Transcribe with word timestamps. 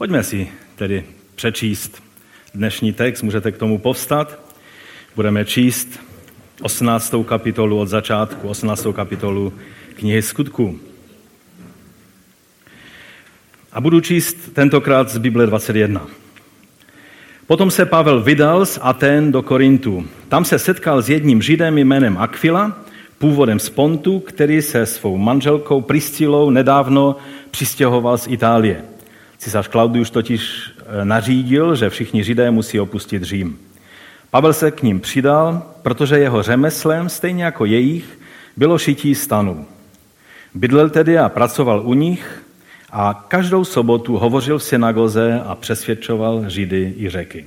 Pojďme 0.00 0.22
si 0.22 0.48
tedy 0.76 1.04
přečíst 1.34 2.02
dnešní 2.54 2.92
text, 2.92 3.22
můžete 3.22 3.52
k 3.52 3.58
tomu 3.58 3.78
povstat. 3.78 4.38
Budeme 5.16 5.44
číst 5.44 6.00
18. 6.62 7.14
kapitolu 7.24 7.78
od 7.78 7.88
začátku, 7.88 8.48
18. 8.48 8.86
kapitolu 8.92 9.52
knihy 9.94 10.22
skutků. 10.22 10.78
A 13.72 13.80
budu 13.80 14.00
číst 14.00 14.36
tentokrát 14.52 15.10
z 15.10 15.18
Bible 15.18 15.46
21. 15.46 16.06
Potom 17.46 17.70
se 17.70 17.86
Pavel 17.86 18.22
vydal 18.22 18.66
z 18.66 18.78
Aten 18.82 19.32
do 19.32 19.42
Korintu. 19.42 20.06
Tam 20.28 20.44
se 20.44 20.58
setkal 20.58 21.02
s 21.02 21.08
jedním 21.08 21.42
židem 21.42 21.78
jménem 21.78 22.18
Aquila, 22.18 22.78
původem 23.18 23.58
z 23.58 23.68
Pontu, 23.68 24.20
který 24.20 24.62
se 24.62 24.86
svou 24.86 25.16
manželkou 25.16 25.80
Priscilou 25.80 26.50
nedávno 26.50 27.16
přistěhoval 27.50 28.18
z 28.18 28.26
Itálie. 28.26 28.89
Císař 29.40 29.68
Claudius 29.68 30.10
totiž 30.10 30.70
eh, 30.78 31.04
nařídil, 31.04 31.76
že 31.76 31.90
všichni 31.90 32.24
židé 32.24 32.50
musí 32.50 32.80
opustit 32.80 33.22
Řím. 33.22 33.58
Pavel 34.30 34.52
se 34.52 34.70
k 34.70 34.82
ním 34.82 35.00
přidal, 35.00 35.62
protože 35.82 36.18
jeho 36.18 36.42
řemeslem, 36.42 37.08
stejně 37.08 37.44
jako 37.44 37.64
jejich, 37.64 38.18
bylo 38.56 38.78
šití 38.78 39.14
stanů. 39.14 39.66
Bydlel 40.54 40.90
tedy 40.90 41.18
a 41.18 41.28
pracoval 41.28 41.82
u 41.84 41.94
nich 41.94 42.42
a 42.92 43.24
každou 43.28 43.64
sobotu 43.64 44.18
hovořil 44.18 44.58
v 44.58 44.62
synagoze 44.62 45.40
a 45.46 45.54
přesvědčoval 45.54 46.44
Židy 46.50 46.94
i 46.96 47.08
řeky. 47.08 47.44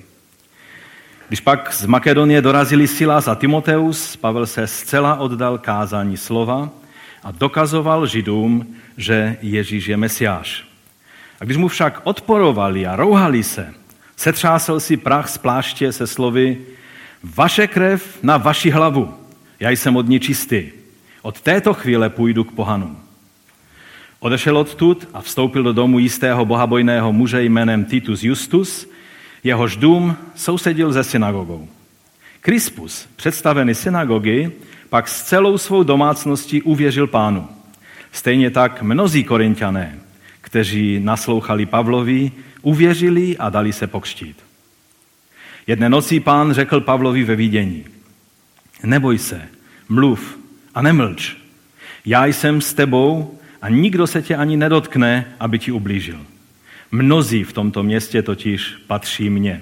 Když 1.28 1.40
pak 1.40 1.74
z 1.74 1.86
Makedonie 1.86 2.42
dorazili 2.42 2.88
Silas 2.88 3.28
a 3.28 3.36
Timoteus, 3.36 4.16
Pavel 4.16 4.46
se 4.46 4.68
zcela 4.68 5.16
oddal 5.16 5.58
kázání 5.58 6.18
slova 6.18 6.70
a 7.24 7.32
dokazoval 7.32 8.08
Židům, 8.08 8.76
že 8.98 9.38
Ježíš 9.42 9.88
je 9.88 9.98
Mesiáš. 9.98 10.73
A 11.44 11.46
když 11.46 11.58
mu 11.58 11.68
však 11.68 12.02
odporovali 12.04 12.88
a 12.88 12.96
rouhali 12.96 13.44
se, 13.44 13.74
setřásel 14.16 14.80
si 14.80 14.98
prach 14.98 15.30
z 15.30 15.38
pláště 15.38 15.92
se 15.92 16.08
slovy 16.08 16.58
Vaše 17.24 17.68
krev 17.68 18.20
na 18.24 18.38
vaši 18.38 18.70
hlavu, 18.70 19.14
já 19.60 19.70
jsem 19.70 19.96
od 19.96 20.08
ní 20.08 20.20
čistý. 20.20 20.64
Od 21.22 21.42
této 21.42 21.74
chvíle 21.74 22.10
půjdu 22.10 22.44
k 22.44 22.52
pohanům. 22.52 22.98
Odešel 24.20 24.58
odtud 24.58 25.08
a 25.14 25.22
vstoupil 25.22 25.64
do 25.64 25.74
domu 25.74 26.00
jistého 26.00 26.46
bohabojného 26.46 27.14
muže 27.14 27.44
jménem 27.44 27.86
Titus 27.86 28.24
Justus, 28.24 28.90
jehož 29.44 29.76
dům 29.76 30.16
sousedil 30.36 30.94
se 30.94 31.04
synagogou. 31.04 31.68
Krispus, 32.42 33.08
představený 33.16 33.76
synagogy, 33.76 34.52
pak 34.90 35.08
s 35.08 35.24
celou 35.24 35.58
svou 35.58 35.84
domácností 35.84 36.62
uvěřil 36.62 37.08
pánu. 37.08 37.48
Stejně 38.12 38.52
tak 38.52 38.82
mnozí 38.82 39.24
korintiané, 39.24 40.00
kteří 40.54 41.00
naslouchali 41.00 41.66
Pavlovi, 41.66 42.32
uvěřili 42.62 43.38
a 43.38 43.50
dali 43.50 43.74
se 43.74 43.88
pokštít. 43.88 44.38
Jedné 45.68 45.90
nocí 45.90 46.20
pán 46.20 46.54
řekl 46.54 46.82
Pavlovi 46.82 47.24
ve 47.24 47.36
vidění, 47.36 47.86
neboj 48.84 49.18
se, 49.18 49.42
mluv 49.90 50.38
a 50.76 50.82
nemlč. 50.82 51.36
Já 52.06 52.26
jsem 52.26 52.62
s 52.62 52.74
tebou 52.74 53.40
a 53.62 53.70
nikdo 53.70 54.08
se 54.08 54.22
tě 54.22 54.36
ani 54.36 54.58
nedotkne, 54.58 55.26
aby 55.40 55.60
ti 55.60 55.72
ublížil. 55.72 56.20
Mnozí 56.92 57.44
v 57.44 57.54
tomto 57.54 57.84
městě 57.84 58.22
totiž 58.22 58.76
patří 58.88 59.30
mně. 59.30 59.62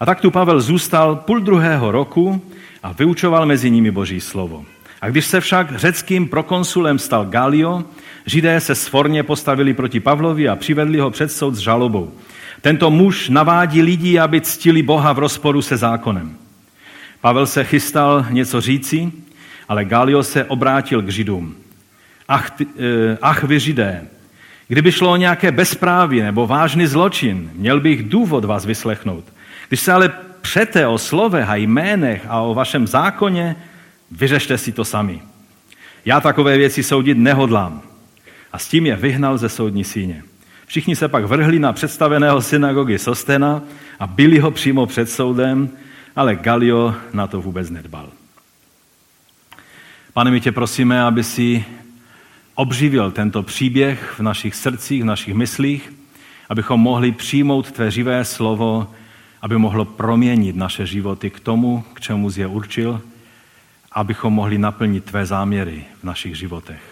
A 0.00 0.06
tak 0.06 0.20
tu 0.20 0.30
Pavel 0.30 0.60
zůstal 0.60 1.16
půl 1.16 1.40
druhého 1.40 1.90
roku 1.90 2.52
a 2.82 2.92
vyučoval 2.92 3.46
mezi 3.46 3.70
nimi 3.70 3.90
Boží 3.90 4.20
slovo. 4.20 4.64
A 5.04 5.08
když 5.08 5.26
se 5.26 5.40
však 5.40 5.78
řeckým 5.78 6.28
prokonsulem 6.28 6.98
stal 6.98 7.24
Galio, 7.24 7.84
židé 8.26 8.60
se 8.60 8.74
svorně 8.74 9.22
postavili 9.22 9.74
proti 9.74 10.00
Pavlovi 10.00 10.48
a 10.48 10.56
přivedli 10.56 10.98
ho 10.98 11.10
před 11.10 11.32
soud 11.32 11.54
s 11.54 11.58
žalobou. 11.58 12.12
Tento 12.60 12.90
muž 12.90 13.28
navádí 13.28 13.82
lidi, 13.82 14.18
aby 14.18 14.40
ctili 14.40 14.82
Boha 14.82 15.12
v 15.12 15.18
rozporu 15.18 15.62
se 15.62 15.76
zákonem. 15.76 16.36
Pavel 17.20 17.46
se 17.46 17.64
chystal 17.64 18.26
něco 18.30 18.60
říci, 18.60 19.12
ale 19.68 19.84
Galio 19.84 20.22
se 20.22 20.44
obrátil 20.44 21.02
k 21.02 21.08
židům. 21.08 21.54
Ach, 22.28 22.50
ty, 22.50 22.66
eh, 22.66 23.18
ach 23.22 23.44
vy 23.44 23.60
židé, 23.60 24.02
kdyby 24.68 24.92
šlo 24.92 25.12
o 25.12 25.16
nějaké 25.16 25.52
bezpráví 25.52 26.20
nebo 26.20 26.46
vážný 26.46 26.86
zločin, 26.86 27.50
měl 27.54 27.80
bych 27.80 28.08
důvod 28.08 28.44
vás 28.44 28.66
vyslechnout. 28.66 29.24
Když 29.68 29.80
se 29.80 29.92
ale 29.92 30.12
přete 30.40 30.86
o 30.86 30.98
slovech 30.98 31.48
a 31.48 31.56
jménech 31.56 32.26
a 32.28 32.40
o 32.40 32.54
vašem 32.54 32.86
zákoně, 32.86 33.56
vyřešte 34.10 34.58
si 34.58 34.72
to 34.72 34.84
sami. 34.84 35.22
Já 36.04 36.20
takové 36.20 36.58
věci 36.58 36.82
soudit 36.82 37.18
nehodlám. 37.18 37.82
A 38.52 38.58
s 38.58 38.68
tím 38.68 38.86
je 38.86 38.96
vyhnal 38.96 39.38
ze 39.38 39.48
soudní 39.48 39.84
síně. 39.84 40.22
Všichni 40.66 40.96
se 40.96 41.08
pak 41.08 41.24
vrhli 41.24 41.58
na 41.58 41.72
představeného 41.72 42.42
synagogy 42.42 42.98
Sostena 42.98 43.62
a 44.00 44.06
byli 44.06 44.38
ho 44.38 44.50
přímo 44.50 44.86
před 44.86 45.10
soudem, 45.10 45.70
ale 46.16 46.36
Galio 46.36 46.94
na 47.12 47.26
to 47.26 47.40
vůbec 47.40 47.70
nedbal. 47.70 48.08
Pane, 50.12 50.30
my 50.30 50.40
tě 50.40 50.52
prosíme, 50.52 51.02
aby 51.02 51.24
si 51.24 51.64
obživil 52.54 53.10
tento 53.10 53.42
příběh 53.42 54.14
v 54.18 54.22
našich 54.22 54.54
srdcích, 54.54 55.02
v 55.02 55.06
našich 55.06 55.34
myslích, 55.34 55.92
abychom 56.48 56.80
mohli 56.80 57.12
přijmout 57.12 57.70
tvé 57.70 57.90
živé 57.90 58.24
slovo, 58.24 58.90
aby 59.42 59.58
mohlo 59.58 59.84
proměnit 59.84 60.56
naše 60.56 60.86
životy 60.86 61.30
k 61.30 61.40
tomu, 61.40 61.84
k 61.94 62.00
čemu 62.00 62.30
jsi 62.30 62.40
je 62.40 62.46
určil, 62.46 63.00
abychom 63.94 64.32
mohli 64.32 64.58
naplnit 64.58 65.04
tvé 65.04 65.26
záměry 65.26 65.84
v 66.00 66.04
našich 66.04 66.36
životech. 66.36 66.82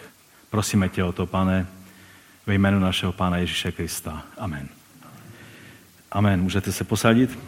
Prosíme 0.51 0.89
tě 0.89 1.05
o 1.05 1.13
to, 1.13 1.27
pane, 1.27 1.67
ve 2.47 2.55
jménu 2.55 2.79
našeho 2.79 3.13
Pána 3.13 3.37
Ježíše 3.37 3.73
Krista. 3.73 4.23
Amen. 4.39 4.69
Amen. 6.13 6.43
Můžete 6.43 6.73
se 6.73 6.85
posadit? 6.85 7.39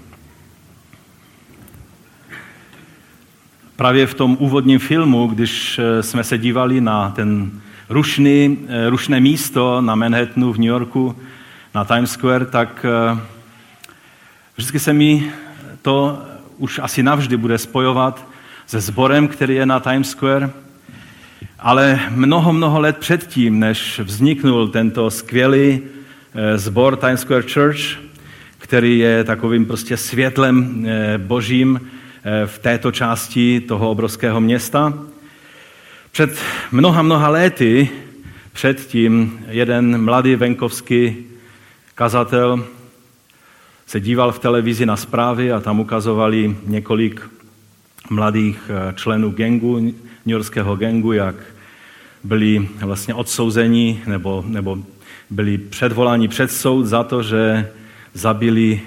Právě 3.77 4.07
v 4.07 4.15
tom 4.15 4.37
úvodním 4.41 4.79
filmu, 4.79 5.27
když 5.27 5.79
eh, 5.79 6.03
jsme 6.03 6.25
se 6.25 6.39
dívali 6.39 6.81
na 6.81 7.11
ten 7.11 7.61
rušný, 7.89 8.59
eh, 8.69 8.91
rušné 8.91 9.21
místo 9.21 9.81
na 9.81 9.95
Manhattanu 9.95 10.53
v 10.53 10.59
New 10.59 10.69
Yorku, 10.69 11.17
na 11.75 11.85
Times 11.85 12.11
Square, 12.11 12.47
tak 12.47 12.87
eh, 12.89 13.19
vždycky 14.57 14.79
se 14.79 14.93
mi 14.93 15.33
to 15.83 16.23
už 16.59 16.81
asi 16.83 17.03
navždy 17.03 17.37
bude 17.37 17.59
spojovat 17.59 18.34
se 18.67 18.81
sborem, 18.81 19.29
který 19.29 19.55
je 19.55 19.67
na 19.67 19.81
Times 19.81 20.11
Square. 20.11 20.51
Ale 21.59 22.01
mnoho, 22.11 22.53
mnoho 22.53 22.81
let 22.81 22.97
předtím, 22.97 23.61
než 23.61 24.01
vzniknul 24.01 24.69
tento 24.69 25.11
skvělý 25.11 25.81
sbor 26.57 26.97
Times 26.97 27.21
Square 27.21 27.45
Church, 27.53 27.81
který 28.59 28.99
je 28.99 29.25
takovým 29.25 29.67
prostě 29.67 29.97
světlem 29.97 30.87
božím 31.19 31.81
v 32.47 32.59
této 32.59 32.93
části 32.93 33.61
toho 33.61 33.91
obrovského 33.91 34.41
města, 34.41 34.95
před 36.13 36.39
mnoha, 36.73 37.03
mnoha 37.03 37.29
léty 37.29 37.89
předtím 38.53 39.45
jeden 39.49 40.05
mladý 40.05 40.37
venkovský 40.37 41.17
kazatel 41.95 42.65
se 43.87 44.01
díval 44.01 44.33
v 44.33 44.39
televizi 44.39 44.87
na 44.87 44.97
zprávy 44.97 45.53
a 45.53 45.61
tam 45.61 45.81
ukazovali 45.81 46.57
několik 46.67 47.31
mladých 48.11 48.71
eh, 48.71 48.95
členů 48.95 49.31
gengu, 49.31 49.95
newyorského 50.27 50.77
gengu, 50.77 51.13
jak 51.13 51.35
byli 52.25 52.69
vlastně 52.81 53.15
odsouzeni 53.15 54.03
nebo, 54.07 54.45
nebo 54.47 54.79
byli 55.31 55.59
předvoláni 55.59 56.29
před 56.29 56.53
soud 56.53 56.87
za 56.87 57.05
to, 57.05 57.23
že 57.23 57.71
zabili, 58.15 58.81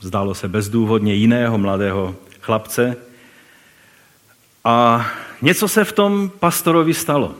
zdálo 0.00 0.34
se 0.34 0.48
bezdůvodně, 0.48 1.14
jiného 1.14 1.58
mladého 1.58 2.16
chlapce. 2.40 2.96
A 4.64 5.06
Něco 5.44 5.68
se 5.68 5.84
v 5.84 5.92
tom 5.92 6.30
pastorovi 6.40 6.94
stalo. 6.94 7.34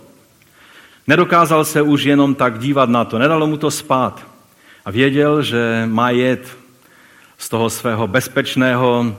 Nedokázal 1.07 1.65
se 1.65 1.83
už 1.83 2.05
jenom 2.05 2.35
tak 2.35 2.59
dívat 2.59 2.89
na 2.89 3.05
to, 3.05 3.19
nedalo 3.19 3.47
mu 3.47 3.57
to 3.57 3.71
spát. 3.71 4.27
A 4.85 4.91
věděl, 4.91 5.43
že 5.43 5.83
má 5.87 6.11
jet 6.11 6.57
z 7.39 7.49
toho 7.49 7.71
svého 7.71 8.07
bezpečného, 8.07 9.17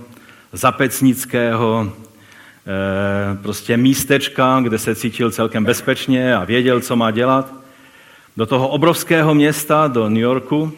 zapecnického 0.56 1.92
eh, 1.92 3.38
prostě 3.42 3.78
místečka, 3.78 4.60
kde 4.64 4.78
se 4.78 4.96
cítil 4.96 5.32
celkem 5.32 5.66
bezpečně 5.66 6.36
a 6.36 6.44
věděl, 6.44 6.82
co 6.82 6.96
má 6.96 7.12
dělat, 7.12 7.54
do 8.38 8.46
toho 8.46 8.68
obrovského 8.68 9.34
města, 9.34 9.88
do 9.88 10.10
New 10.10 10.22
Yorku, 10.22 10.72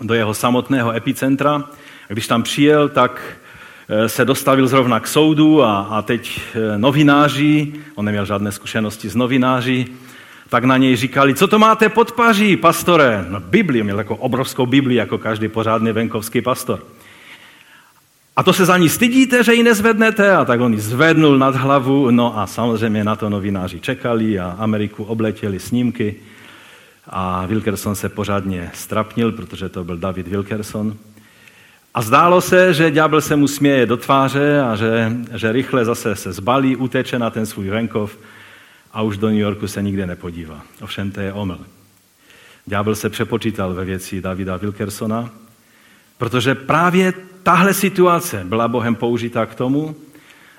do 0.00 0.14
jeho 0.14 0.34
samotného 0.34 0.92
epicentra. 0.96 1.54
A 2.10 2.12
když 2.12 2.26
tam 2.26 2.42
přijel, 2.42 2.88
tak 2.88 3.22
Eh, 3.88 4.08
se 4.08 4.24
dostavil 4.24 4.66
zrovna 4.66 5.00
k 5.00 5.06
soudu 5.06 5.62
a, 5.62 5.80
a 5.80 6.02
teď 6.02 6.40
eh, 6.54 6.78
novináři, 6.78 7.72
on 7.94 8.04
neměl 8.04 8.24
žádné 8.24 8.52
zkušenosti 8.52 9.08
s 9.10 9.14
novináři, 9.14 9.86
tak 10.48 10.64
na 10.64 10.76
něj 10.76 10.96
říkali, 10.96 11.34
co 11.34 11.46
to 11.46 11.58
máte 11.58 11.88
pod 11.88 12.12
paří, 12.12 12.56
pastore? 12.56 13.24
No 13.28 13.40
Bibli, 13.40 13.82
měl 13.82 13.96
takovou 13.96 14.20
obrovskou 14.20 14.66
Bibli, 14.66 14.94
jako 14.94 15.18
každý 15.18 15.48
pořádný 15.48 15.92
venkovský 15.92 16.40
pastor. 16.40 16.80
A 18.36 18.42
to 18.42 18.52
se 18.52 18.64
za 18.64 18.78
ní 18.78 18.88
stydíte, 18.88 19.44
že 19.44 19.54
ji 19.54 19.62
nezvednete? 19.62 20.32
A 20.36 20.44
tak 20.44 20.60
on 20.60 20.72
ji 20.72 20.80
zvednul 20.80 21.38
nad 21.38 21.56
hlavu, 21.56 22.10
no 22.10 22.38
a 22.38 22.46
samozřejmě 22.46 23.04
na 23.04 23.16
to 23.16 23.30
novináři 23.30 23.80
čekali 23.80 24.38
a 24.38 24.56
Ameriku 24.58 25.04
obletěli 25.04 25.60
snímky. 25.60 26.16
a 27.06 27.46
Wilkerson 27.46 27.94
se 27.94 28.08
pořádně 28.08 28.70
strapnil, 28.74 29.32
protože 29.32 29.68
to 29.68 29.84
byl 29.84 29.96
David 29.96 30.28
Wilkerson. 30.28 30.96
A 31.94 32.02
zdálo 32.02 32.40
se, 32.40 32.74
že 32.74 32.90
ďábel 32.90 33.20
se 33.20 33.36
mu 33.36 33.48
směje 33.48 33.86
do 33.86 33.96
tváře 33.96 34.60
a 34.60 34.76
že, 34.76 35.12
že 35.34 35.52
rychle 35.52 35.84
zase 35.84 36.16
se 36.16 36.32
zbalí, 36.32 36.76
uteče 36.76 37.18
na 37.18 37.30
ten 37.30 37.46
svůj 37.46 37.68
venkov 37.68 38.18
a 38.92 39.02
už 39.02 39.16
do 39.16 39.28
New 39.28 39.38
Yorku 39.38 39.68
se 39.68 39.82
nikde 39.82 40.06
nepodívá. 40.06 40.62
Ovšem 40.80 41.10
to 41.10 41.20
je 41.20 41.32
omyl. 41.32 41.58
Ďábel 42.66 42.94
se 42.94 43.10
přepočítal 43.10 43.74
ve 43.74 43.84
věci 43.84 44.20
Davida 44.20 44.56
Wilkersona, 44.56 45.30
protože 46.18 46.54
právě 46.54 47.12
tahle 47.42 47.74
situace 47.74 48.44
byla 48.44 48.68
Bohem 48.68 48.94
použitá 48.94 49.46
k 49.46 49.54
tomu, 49.54 49.96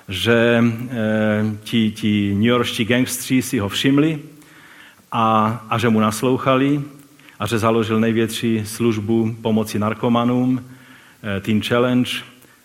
že 0.08 0.64
e, 0.64 1.56
ti, 1.64 1.90
ti 1.90 2.34
New 2.34 2.46
Yorkští 2.46 2.84
gangstři 2.84 3.42
si 3.42 3.58
ho 3.58 3.68
všimli 3.68 4.18
a, 5.12 5.64
a 5.70 5.78
že 5.78 5.88
mu 5.88 6.00
naslouchali 6.00 6.82
a 7.38 7.46
že 7.46 7.58
založil 7.58 8.00
největší 8.00 8.66
službu 8.66 9.36
pomoci 9.42 9.78
narkomanům, 9.78 10.64
e, 11.36 11.40
Teen 11.40 11.62
Challenge, 11.62 12.10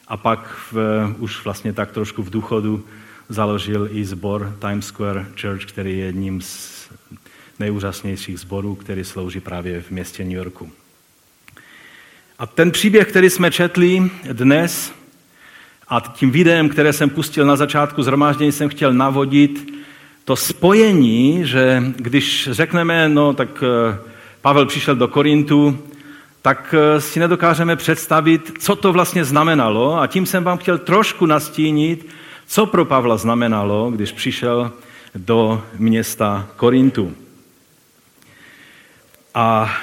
a 0.09 0.17
pak 0.17 0.57
v, 0.71 0.77
už 1.19 1.43
vlastně 1.43 1.73
tak 1.73 1.91
trošku 1.91 2.23
v 2.23 2.29
důchodu 2.29 2.85
založil 3.29 3.89
i 3.91 4.05
sbor 4.05 4.55
Times 4.59 4.85
Square 4.85 5.25
Church, 5.41 5.65
který 5.65 5.97
je 5.97 6.05
jedním 6.05 6.41
z 6.41 6.89
nejúžasnějších 7.59 8.39
sborů, 8.39 8.75
který 8.75 9.03
slouží 9.03 9.39
právě 9.39 9.81
v 9.81 9.91
městě 9.91 10.23
New 10.23 10.37
Yorku. 10.37 10.71
A 12.39 12.45
ten 12.45 12.71
příběh, 12.71 13.07
který 13.07 13.29
jsme 13.29 13.51
četli 13.51 14.11
dnes, 14.31 14.93
a 15.87 15.99
tím 15.99 16.31
videem, 16.31 16.69
které 16.69 16.93
jsem 16.93 17.09
pustil 17.09 17.45
na 17.45 17.55
začátku 17.55 18.03
zhromáždění, 18.03 18.51
jsem 18.51 18.69
chtěl 18.69 18.93
navodit 18.93 19.73
to 20.25 20.35
spojení, 20.35 21.41
že 21.45 21.83
když 21.95 22.49
řekneme, 22.51 23.09
no 23.09 23.33
tak 23.33 23.63
eh, 23.63 23.97
Pavel 24.41 24.65
přišel 24.65 24.95
do 24.95 25.07
Korintu, 25.07 25.79
tak 26.41 26.75
eh, 26.77 27.01
si 27.01 27.19
nedokážeme 27.19 27.75
představit, 27.75 28.51
co 28.59 28.75
to 28.75 28.93
vlastně 28.93 29.25
znamenalo. 29.25 29.99
A 29.99 30.07
tím 30.07 30.25
jsem 30.25 30.43
vám 30.43 30.57
chtěl 30.57 30.77
trošku 30.77 31.25
nastínit, 31.25 32.09
co 32.47 32.65
pro 32.65 32.85
Pavla 32.85 33.17
znamenalo, 33.17 33.91
když 33.91 34.11
přišel 34.11 34.71
do 35.15 35.63
města 35.77 36.47
Korintu. 36.55 37.13
A 39.33 39.73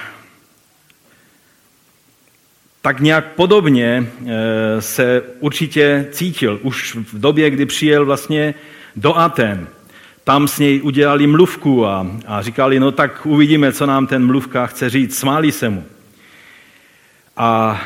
tak 2.87 3.01
nějak 3.01 3.35
podobně 3.35 4.07
eh, 4.27 4.83
se 4.83 5.23
určitě 5.41 6.07
cítil 6.11 6.61
už 6.63 6.95
v 6.95 7.21
době, 7.21 7.51
kdy 7.51 7.67
přijel 7.67 8.05
vlastně 8.07 8.55
do 8.97 9.19
Aten. 9.19 9.67
Tam 10.25 10.49
s 10.49 10.59
něj 10.59 10.81
udělali 10.83 11.27
mluvku 11.27 11.87
a, 11.87 12.07
a 12.27 12.43
říkali, 12.43 12.81
no 12.81 12.93
tak 12.93 13.27
uvidíme, 13.27 13.73
co 13.73 13.87
nám 13.87 14.07
ten 14.07 14.27
mluvka 14.27 14.67
chce 14.67 14.91
říct. 14.91 15.19
Smáli 15.19 15.53
se 15.53 15.69
mu. 15.69 15.85
A 17.37 17.81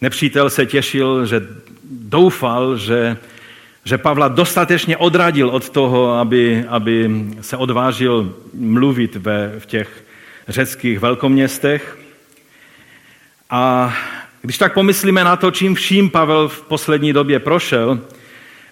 nepřítel 0.00 0.50
se 0.50 0.66
těšil, 0.66 1.26
že 1.26 1.46
doufal, 1.90 2.76
že, 2.76 3.16
že 3.84 3.98
Pavla 3.98 4.28
dostatečně 4.28 4.96
odradil 4.96 5.48
od 5.48 5.70
toho, 5.70 6.12
aby, 6.12 6.64
aby 6.68 7.10
se 7.40 7.56
odvážil 7.56 8.36
mluvit 8.54 9.16
ve, 9.16 9.52
v 9.58 9.66
těch 9.66 10.04
řeckých 10.48 10.98
velkoměstech. 10.98 11.98
A 13.50 13.94
když 14.46 14.58
tak 14.58 14.74
pomyslíme 14.74 15.24
na 15.24 15.36
to, 15.36 15.50
čím 15.50 15.74
vším 15.74 16.10
Pavel 16.10 16.48
v 16.48 16.62
poslední 16.62 17.12
době 17.12 17.38
prošel, 17.38 18.00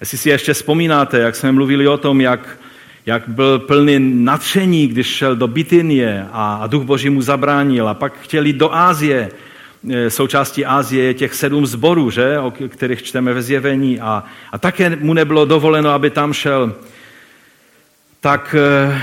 jestli 0.01 0.19
si 0.19 0.29
ještě 0.29 0.55
vzpomínáte, 0.55 1.19
jak 1.19 1.37
jsme 1.37 1.53
mluvili 1.53 1.89
o 1.89 1.97
tom, 1.97 2.21
jak, 2.21 2.59
jak 3.07 3.29
byl 3.29 3.59
plný 3.59 3.99
nadšení, 4.25 4.87
když 4.87 5.07
šel 5.07 5.37
do 5.37 5.49
Bitynie 5.49 6.27
a, 6.33 6.55
a 6.63 6.67
duch 6.67 6.83
Boží 6.83 7.11
mu 7.11 7.23
zabránil 7.23 7.89
a 7.89 7.95
pak 7.95 8.21
chtěli 8.21 8.53
do 8.53 8.75
Ázie, 8.75 9.31
e, 9.91 10.11
součástí 10.11 10.65
Ázie 10.65 11.05
je 11.05 11.15
těch 11.15 11.35
sedm 11.35 11.67
zborů, 11.67 12.11
že, 12.11 12.39
o 12.39 12.51
kterých 12.51 13.03
čteme 13.03 13.33
ve 13.33 13.43
zjevení 13.43 14.01
a, 14.01 14.25
a 14.53 14.59
také 14.59 14.97
mu 14.97 15.15
nebylo 15.15 15.45
dovoleno, 15.45 15.91
aby 15.91 16.11
tam 16.11 16.33
šel. 16.33 16.75
Tak 18.21 18.55
e, 18.59 19.03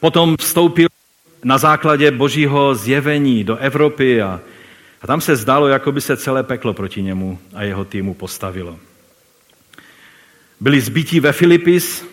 potom 0.00 0.36
vstoupil 0.40 0.88
na 1.44 1.58
základě 1.58 2.10
božího 2.10 2.74
zjevení 2.74 3.44
do 3.44 3.56
Evropy 3.56 4.22
a, 4.22 4.40
a 5.06 5.14
tam 5.14 5.20
se 5.20 5.36
zdálo, 5.36 5.68
jako 5.68 5.92
by 5.92 6.00
se 6.00 6.16
celé 6.16 6.42
peklo 6.42 6.74
proti 6.74 7.02
němu 7.02 7.38
a 7.54 7.62
jeho 7.62 7.84
týmu 7.84 8.14
postavilo. 8.14 8.78
Byli 10.60 10.80
zbytí 10.80 11.20
ve 11.20 11.32
Filipis, 11.32 12.06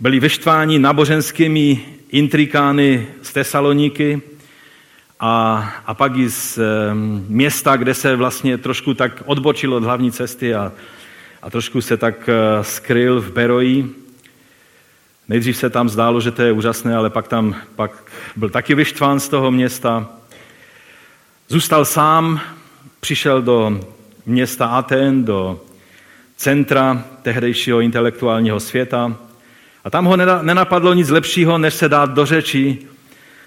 byli 0.00 0.20
vyštváni 0.20 0.78
naboženskými 0.78 1.86
intrikány 2.10 3.06
z 3.22 3.32
Tesaloniky 3.32 4.22
a, 5.20 5.56
a 5.86 5.94
pak 5.94 6.16
i 6.16 6.30
z 6.30 6.58
města, 7.28 7.76
kde 7.76 7.94
se 7.94 8.16
vlastně 8.16 8.58
trošku 8.58 8.94
tak 8.94 9.22
odbočil 9.24 9.74
od 9.74 9.84
hlavní 9.84 10.12
cesty 10.12 10.54
a, 10.54 10.72
a 11.42 11.50
trošku 11.50 11.80
se 11.80 11.96
tak 11.96 12.28
e, 12.28 12.64
skryl 12.64 13.20
v 13.20 13.32
Beroji. 13.32 13.94
Nejdřív 15.28 15.56
se 15.56 15.70
tam 15.70 15.88
zdálo, 15.88 16.20
že 16.20 16.30
to 16.30 16.42
je 16.42 16.52
úžasné, 16.52 16.96
ale 16.96 17.10
pak 17.10 17.28
tam 17.28 17.56
pak 17.76 18.12
byl 18.36 18.48
taky 18.48 18.74
vyštván 18.74 19.20
z 19.20 19.28
toho 19.28 19.50
města. 19.50 20.16
Zůstal 21.48 21.84
sám, 21.84 22.40
přišel 23.00 23.42
do 23.42 23.80
města 24.26 24.66
Aten, 24.66 25.24
do 25.24 25.60
centra 26.36 27.04
tehdejšího 27.22 27.80
intelektuálního 27.80 28.60
světa 28.60 29.16
a 29.84 29.90
tam 29.90 30.04
ho 30.04 30.16
nenapadlo 30.16 30.94
nic 30.94 31.08
lepšího, 31.08 31.58
než 31.58 31.74
se 31.74 31.88
dát 31.88 32.10
do 32.10 32.26
řeči 32.26 32.78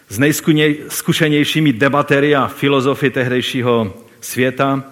s 0.09 0.19
nejzkušenějšími 0.19 1.73
debatery 1.73 2.35
a 2.35 2.47
filozofy 2.47 3.09
tehdejšího 3.09 3.93
světa, 4.21 4.83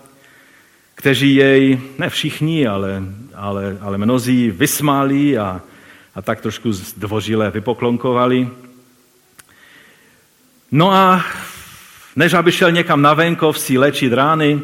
kteří 0.95 1.35
jej, 1.35 1.79
ne 1.97 2.09
všichni, 2.09 2.67
ale, 2.67 3.03
ale, 3.35 3.77
ale 3.81 3.97
mnozí 3.97 4.51
vysmáli 4.51 5.37
a, 5.37 5.61
a 6.15 6.21
tak 6.21 6.41
trošku 6.41 6.73
zdvořile 6.73 7.51
vypoklonkovali. 7.51 8.49
No 10.71 10.91
a 10.91 11.25
než 12.17 12.33
aby 12.33 12.51
šel 12.51 12.71
někam 12.71 13.01
na 13.01 13.13
venkov 13.13 13.59
si 13.59 13.77
léčit 13.77 14.13
rány, 14.13 14.61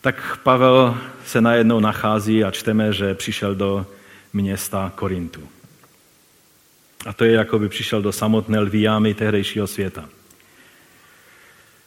tak 0.00 0.38
Pavel 0.42 0.96
se 1.26 1.40
najednou 1.40 1.80
nachází 1.80 2.44
a 2.44 2.50
čteme, 2.50 2.92
že 2.92 3.14
přišel 3.14 3.54
do 3.54 3.86
města 4.32 4.92
Korintu. 4.94 5.40
A 7.06 7.12
to 7.12 7.24
je, 7.24 7.32
jako 7.32 7.58
by 7.58 7.68
přišel 7.68 8.02
do 8.02 8.12
samotné 8.12 8.58
lvíjámy 8.58 9.14
tehdejšího 9.14 9.66
světa. 9.66 10.04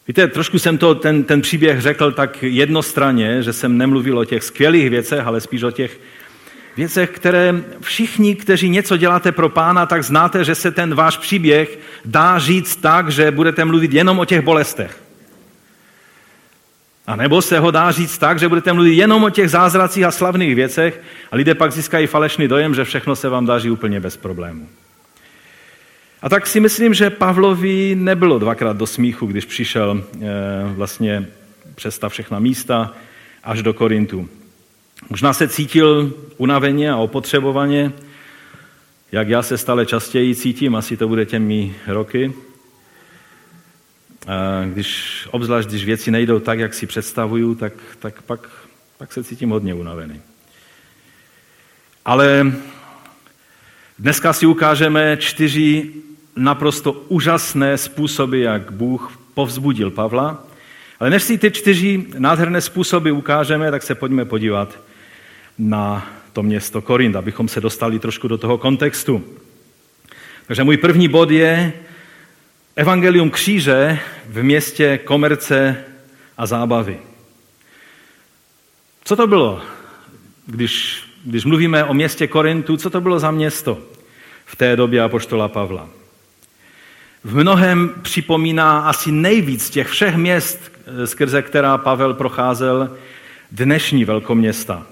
Víte, 0.08 0.28
trošku 0.28 0.60
jsem 0.60 0.78
to, 0.78 0.96
ten, 0.96 1.24
ten 1.24 1.42
příběh 1.42 1.82
řekl 1.82 2.12
tak 2.12 2.44
jednostranně, 2.44 3.44
že 3.44 3.54
jsem 3.54 3.78
nemluvil 3.78 4.20
o 4.20 4.26
těch 4.26 4.44
skvělých 4.44 4.90
věcech, 4.90 5.28
ale 5.28 5.42
spíš 5.42 5.64
o 5.64 5.72
těch 5.72 6.00
věcech, 6.78 7.10
které 7.10 7.64
všichni, 7.82 8.36
kteří 8.36 8.70
něco 8.70 8.98
děláte 8.98 9.32
pro 9.32 9.50
pána, 9.50 9.86
tak 9.86 10.04
znáte, 10.04 10.44
že 10.44 10.56
se 10.56 10.72
ten 10.72 10.96
váš 10.96 11.18
příběh 11.18 11.80
dá 12.06 12.40
říct 12.40 12.76
tak, 12.76 13.12
že 13.12 13.32
budete 13.32 13.66
mluvit 13.66 13.94
jenom 13.94 14.20
o 14.20 14.26
těch 14.26 14.42
bolestech. 14.42 15.04
A 17.08 17.16
nebo 17.16 17.42
se 17.42 17.60
ho 17.60 17.72
dá 17.72 17.92
říct 17.92 18.18
tak, 18.18 18.40
že 18.40 18.48
budete 18.48 18.74
mluvit 18.74 18.94
jenom 18.94 19.24
o 19.24 19.30
těch 19.30 19.50
zázracích 19.50 20.04
a 20.04 20.12
slavných 20.12 20.56
věcech 20.56 21.02
a 21.32 21.36
lidé 21.36 21.56
pak 21.56 21.72
získají 21.72 22.08
falešný 22.08 22.48
dojem, 22.48 22.76
že 22.76 22.84
všechno 22.84 23.16
se 23.16 23.30
vám 23.30 23.46
daří 23.46 23.70
úplně 23.70 24.00
bez 24.00 24.18
problémů. 24.18 24.70
A 26.22 26.30
tak 26.30 26.48
si 26.48 26.60
myslím, 26.60 26.94
že 26.94 27.10
Pavlovi 27.10 27.96
nebylo 27.96 28.40
dvakrát 28.40 28.78
do 28.78 28.88
smíchu, 28.88 29.26
když 29.26 29.46
přišel 29.46 30.04
e, 30.22 30.28
vlastně 30.74 31.28
přes 31.76 32.00
ta 32.00 32.10
všechna 32.10 32.40
místa 32.40 32.94
až 33.44 33.62
do 33.62 33.74
Korintu. 33.74 34.30
Možná 35.10 35.34
se 35.34 35.48
cítil 35.48 36.14
unaveně 36.38 36.92
a 36.92 36.98
opotřebovaně, 36.98 37.94
jak 39.12 39.30
já 39.30 39.44
se 39.44 39.58
stále 39.58 39.86
častěji 39.86 40.36
cítím, 40.36 40.76
asi 40.76 40.98
to 40.98 41.08
bude 41.08 41.26
těmi 41.26 41.76
roky. 41.88 42.34
Když, 44.74 45.28
obzvlášť 45.32 45.70
když 45.70 45.86
věci 45.86 46.12
nejdou 46.12 46.40
tak, 46.40 46.60
jak 46.60 46.74
si 46.74 46.88
představuju, 46.88 47.56
tak, 47.56 47.74
tak 48.00 48.22
pak, 48.22 48.50
pak 48.98 49.14
se 49.14 49.24
cítím 49.24 49.50
hodně 49.50 49.74
unavený. 49.74 50.22
Ale 52.06 52.54
dneska 54.00 54.34
si 54.34 54.46
ukážeme 54.46 55.18
čtyři 55.18 55.94
naprosto 56.36 56.92
úžasné 56.92 57.78
způsoby, 57.78 58.44
jak 58.44 58.72
Bůh 58.72 59.20
povzbudil 59.34 59.92
Pavla. 59.92 60.44
Ale 61.00 61.10
než 61.10 61.24
si 61.24 61.38
ty 61.38 61.52
čtyři 61.52 62.06
nádherné 62.18 62.62
způsoby 62.62 63.12
ukážeme, 63.12 63.72
tak 63.72 63.84
se 63.84 63.96
pojďme 63.96 64.26
podívat 64.26 64.80
na 65.58 66.10
to 66.34 66.44
město 66.44 66.82
Korint, 66.82 67.16
abychom 67.16 67.48
se 67.48 67.62
dostali 67.62 68.00
trošku 68.00 68.28
do 68.28 68.38
toho 68.38 68.58
kontextu. 68.58 69.24
Takže 70.48 70.64
můj 70.64 70.78
první 70.78 71.08
bod 71.08 71.32
je 71.32 71.74
Evangelium 72.76 73.30
kříže 73.30 74.00
v 74.26 74.44
městě 74.44 74.98
komerce 74.98 75.84
a 76.38 76.46
zábavy. 76.46 77.00
Co 79.04 79.16
to 79.16 79.28
bylo, 79.28 79.62
když, 80.46 81.04
když 81.26 81.46
mluvíme 81.46 81.84
o 81.84 81.94
městě 81.94 82.28
Korintu, 82.28 82.78
co 82.78 82.90
to 82.90 83.02
bylo 83.02 83.20
za 83.20 83.32
město 83.32 83.78
v 84.46 84.56
té 84.56 84.76
době 84.76 85.02
apoštola 85.02 85.48
Pavla? 85.48 85.90
v 87.28 87.36
mnohem 87.36 87.90
připomíná 88.02 88.80
asi 88.80 89.12
nejvíc 89.12 89.70
těch 89.70 89.88
všech 89.88 90.16
měst, 90.16 90.72
skrze 91.06 91.42
která 91.42 91.78
Pavel 91.78 92.14
procházel, 92.14 92.98
dnešní 93.52 94.06
velkoměsta. 94.06 94.86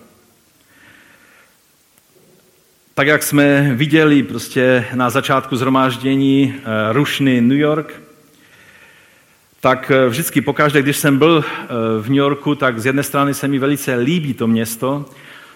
Tak 2.97 3.07
jak 3.07 3.23
jsme 3.23 3.71
viděli 3.73 4.23
prostě 4.23 4.85
na 4.93 5.09
začátku 5.09 5.55
zhromáždění 5.55 6.55
eh, 6.57 6.93
Rušny 6.93 7.41
New 7.41 7.57
York, 7.57 8.01
tak 9.59 9.91
eh, 9.91 10.09
vždycky 10.09 10.41
pokaždé, 10.41 10.81
když 10.81 10.97
jsem 10.97 11.17
byl 11.17 11.45
eh, 11.47 11.67
v 12.01 12.09
New 12.09 12.17
Yorku, 12.17 12.55
tak 12.55 12.79
z 12.79 12.85
jedné 12.85 13.03
strany 13.03 13.33
se 13.33 13.47
mi 13.47 13.59
velice 13.59 13.95
líbí 13.95 14.33
to 14.33 14.47
město, 14.47 15.05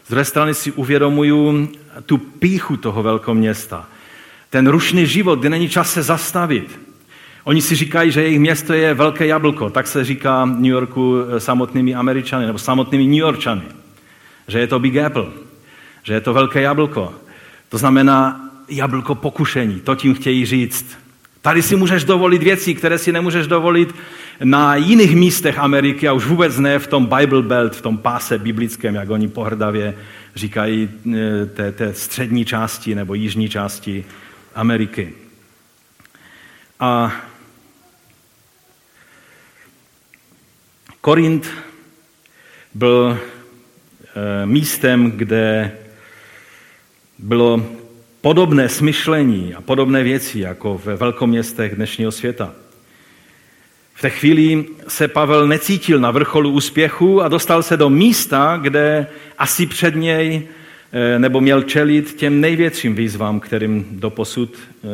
z 0.05 0.09
druhé 0.09 0.25
strany 0.25 0.53
si 0.53 0.71
uvědomuju 0.71 1.69
tu 2.05 2.17
píchu 2.17 2.77
toho 2.77 3.03
velkoměsta. 3.03 3.87
Ten 4.49 4.67
rušný 4.67 5.07
život, 5.07 5.39
kde 5.39 5.49
není 5.49 5.69
čas 5.69 5.93
se 5.93 6.03
zastavit. 6.03 6.79
Oni 7.43 7.61
si 7.61 7.75
říkají, 7.75 8.11
že 8.11 8.21
jejich 8.21 8.39
město 8.39 8.73
je 8.73 8.93
velké 8.93 9.27
jablko, 9.27 9.69
tak 9.69 9.87
se 9.87 10.03
říká 10.03 10.45
New 10.45 10.71
Yorku 10.71 11.15
samotnými 11.37 11.95
Američany 11.95 12.45
nebo 12.45 12.59
samotnými 12.59 13.03
New 13.03 13.19
Yorkčany. 13.19 13.63
Že 14.47 14.59
je 14.59 14.67
to 14.67 14.79
Big 14.79 14.97
Apple, 14.97 15.27
že 16.03 16.13
je 16.13 16.21
to 16.21 16.33
velké 16.33 16.61
jablko. 16.61 17.13
To 17.69 17.77
znamená 17.77 18.49
jablko 18.67 19.15
pokušení, 19.15 19.79
to 19.79 19.95
tím 19.95 20.13
chtějí 20.13 20.45
říct. 20.45 20.97
Tady 21.41 21.61
si 21.61 21.75
můžeš 21.75 22.03
dovolit 22.03 22.43
věci, 22.43 22.75
které 22.75 22.97
si 22.97 23.11
nemůžeš 23.11 23.47
dovolit 23.47 23.95
na 24.43 24.75
jiných 24.75 25.15
místech 25.15 25.59
Ameriky 25.59 26.07
a 26.07 26.13
už 26.13 26.25
vůbec 26.25 26.57
ne 26.57 26.79
v 26.79 26.87
tom 26.87 27.05
Bible 27.05 27.41
Belt, 27.41 27.75
v 27.75 27.81
tom 27.81 27.97
páse 27.97 28.37
biblickém, 28.37 28.95
jak 28.95 29.09
oni 29.09 29.27
pohrdavě 29.27 29.95
říkají 30.35 30.89
eh, 31.13 31.45
té, 31.45 31.71
té 31.71 31.93
střední 31.93 32.45
části 32.45 32.95
nebo 32.95 33.13
jižní 33.13 33.49
části 33.49 34.05
Ameriky. 34.55 35.13
A 36.79 37.11
Korint 41.01 41.47
byl 42.73 43.19
eh, 44.03 44.45
místem, 44.45 45.11
kde 45.11 45.71
bylo 47.19 47.65
podobné 48.21 48.69
smyšlení 48.69 49.53
a 49.53 49.61
podobné 49.61 50.03
věci 50.03 50.39
jako 50.39 50.81
ve 50.85 50.95
velkoměstech 50.95 51.75
dnešního 51.75 52.11
světa. 52.11 52.53
V 53.93 54.01
té 54.01 54.09
chvíli 54.09 54.65
se 54.87 55.07
Pavel 55.07 55.47
necítil 55.47 55.99
na 55.99 56.11
vrcholu 56.11 56.51
úspěchu 56.51 57.21
a 57.21 57.27
dostal 57.27 57.63
se 57.63 57.77
do 57.77 57.89
místa, 57.89 58.59
kde 58.61 59.07
asi 59.37 59.65
před 59.65 59.95
něj 59.95 60.47
eh, 60.91 61.19
nebo 61.19 61.41
měl 61.41 61.63
čelit 61.63 62.13
těm 62.13 62.41
největším 62.41 62.95
výzvám, 62.95 63.39
kterým 63.39 63.87
doposud 63.91 64.57
eh, 64.57 64.87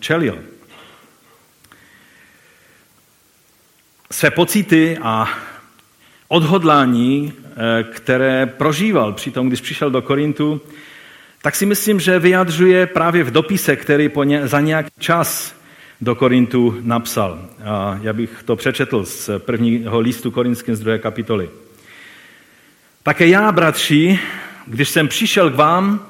čelil. 0.00 0.38
Své 4.10 4.30
pocity 4.30 4.98
a 5.02 5.28
odhodlání, 6.28 7.32
eh, 7.32 7.82
které 7.82 8.46
prožíval 8.46 9.12
při 9.12 9.30
tom, 9.30 9.48
když 9.48 9.60
přišel 9.60 9.90
do 9.90 10.02
Korintu, 10.02 10.60
tak 11.46 11.56
si 11.56 11.66
myslím, 11.66 12.00
že 12.00 12.18
vyjadřuje 12.18 12.86
právě 12.86 13.24
v 13.24 13.30
dopise, 13.30 13.76
který 13.76 14.08
po 14.08 14.24
ně, 14.24 14.48
za 14.48 14.60
nějaký 14.60 14.90
čas 14.98 15.54
do 16.00 16.14
Korintu 16.14 16.76
napsal. 16.80 17.38
A 17.64 17.98
já 18.02 18.12
bych 18.12 18.42
to 18.42 18.56
přečetl 18.56 19.04
z 19.04 19.30
prvního 19.38 20.00
listu 20.00 20.30
korinským 20.30 20.76
z 20.76 20.80
druhé 20.80 20.98
kapitoly. 20.98 21.50
Také 23.02 23.26
já, 23.26 23.52
bratři, 23.52 24.18
když 24.66 24.88
jsem 24.88 25.08
přišel 25.08 25.50
k 25.50 25.54
vám, 25.54 26.06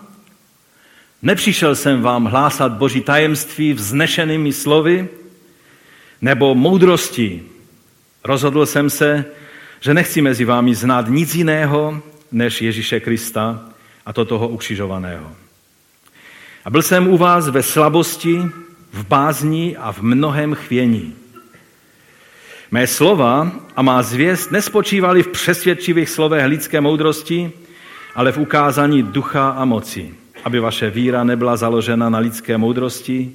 nepřišel 1.23 1.75
jsem 1.77 2.03
vám 2.03 2.25
hlásat 2.25 2.73
boží 2.73 3.01
tajemství 3.01 3.73
vznešenými 3.73 4.53
slovy 4.53 5.09
nebo 6.23 6.55
moudrosti. 6.55 7.43
Rozhodl 8.25 8.67
jsem 8.67 8.91
se, 8.91 9.25
že 9.81 9.95
nechci 9.95 10.21
mezi 10.21 10.45
vámi 10.45 10.75
znát 10.75 11.09
nic 11.09 11.35
jiného 11.35 12.03
než 12.33 12.63
Ježíše 12.63 13.01
Krista 13.01 13.76
a 14.07 14.13
to 14.13 14.25
toho 14.25 14.49
ukřižovaného. 14.49 15.33
A 16.65 16.71
byl 16.71 16.83
jsem 16.83 17.09
u 17.09 17.17
vás 17.17 17.49
ve 17.49 17.63
slabosti, 17.63 18.43
v 18.93 19.07
bázni 19.07 19.77
a 19.77 19.93
v 19.93 20.03
mnohem 20.03 20.55
chvění. 20.55 21.15
Mé 22.71 22.87
slova 22.87 23.53
a 23.77 23.83
má 23.83 24.03
zvěst 24.03 24.51
nespočívaly 24.51 25.23
v 25.23 25.29
přesvědčivých 25.29 26.11
slovech 26.11 26.45
lidské 26.45 26.81
moudrosti, 26.81 27.53
ale 28.15 28.33
v 28.33 28.39
ukázání 28.39 29.03
ducha 29.03 29.49
a 29.49 29.65
moci, 29.65 30.15
aby 30.45 30.61
vaše 30.61 30.91
víra 30.91 31.25
nebyla 31.25 31.57
založena 31.57 32.09
na 32.09 32.19
lidské 32.19 32.59
moudrosti, 32.59 33.33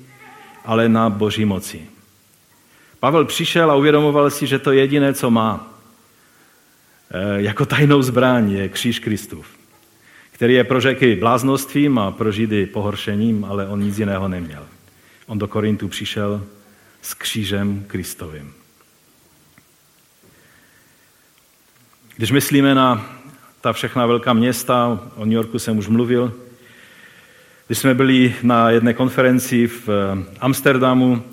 ale 0.66 0.90
na 0.90 1.10
boží 1.10 1.46
moci. 1.46 1.82
Pavel 3.00 3.25
přišel 3.25 3.72
a 3.72 3.75
uvědomoval 3.75 4.30
si, 4.30 4.48
že 4.48 4.60
to 4.60 4.72
jediné, 4.72 5.13
co 5.13 5.32
má 5.32 5.68
e, 7.12 7.42
jako 7.42 7.66
tajnou 7.66 8.01
zbraň, 8.01 8.51
je 8.51 8.70
kříž 8.70 9.00
Kristův 9.00 9.61
který 10.41 10.53
je 10.53 10.63
pro 10.63 10.81
řeky 10.81 11.15
bláznostvím 11.15 12.00
a 12.00 12.12
pro 12.12 12.31
židy 12.31 12.65
pohoršením, 12.65 13.45
ale 13.45 13.67
on 13.67 13.83
nic 13.83 14.00
jiného 14.00 14.27
neměl. 14.27 14.65
On 15.27 15.39
do 15.39 15.48
Korintu 15.48 15.88
přišel 15.88 16.43
s 17.01 17.13
křížem 17.13 17.83
Kristovým. 17.88 18.53
Když 22.17 22.31
myslíme 22.31 22.75
na 22.75 23.05
ta 23.62 23.74
všechna 23.74 24.05
velká 24.05 24.33
města, 24.33 25.00
o 25.15 25.25
New 25.25 25.33
Yorku 25.33 25.60
jsem 25.60 25.77
už 25.77 25.88
mluvil, 25.88 26.33
když 27.67 27.77
jsme 27.77 27.93
byli 27.93 28.36
na 28.43 28.69
jedné 28.69 28.93
konferenci 28.93 29.67
v 29.67 29.89
eh, 29.89 30.25
Amsterdamu, 30.39 31.24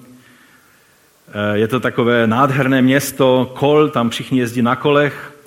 eh, 1.28 1.58
je 1.58 1.68
to 1.68 1.80
takové 1.80 2.26
nádherné 2.26 2.82
město, 2.82 3.54
kol, 3.58 3.88
tam 3.88 4.10
všichni 4.10 4.38
jezdí 4.38 4.62
na 4.62 4.76
kolech, 4.76 5.38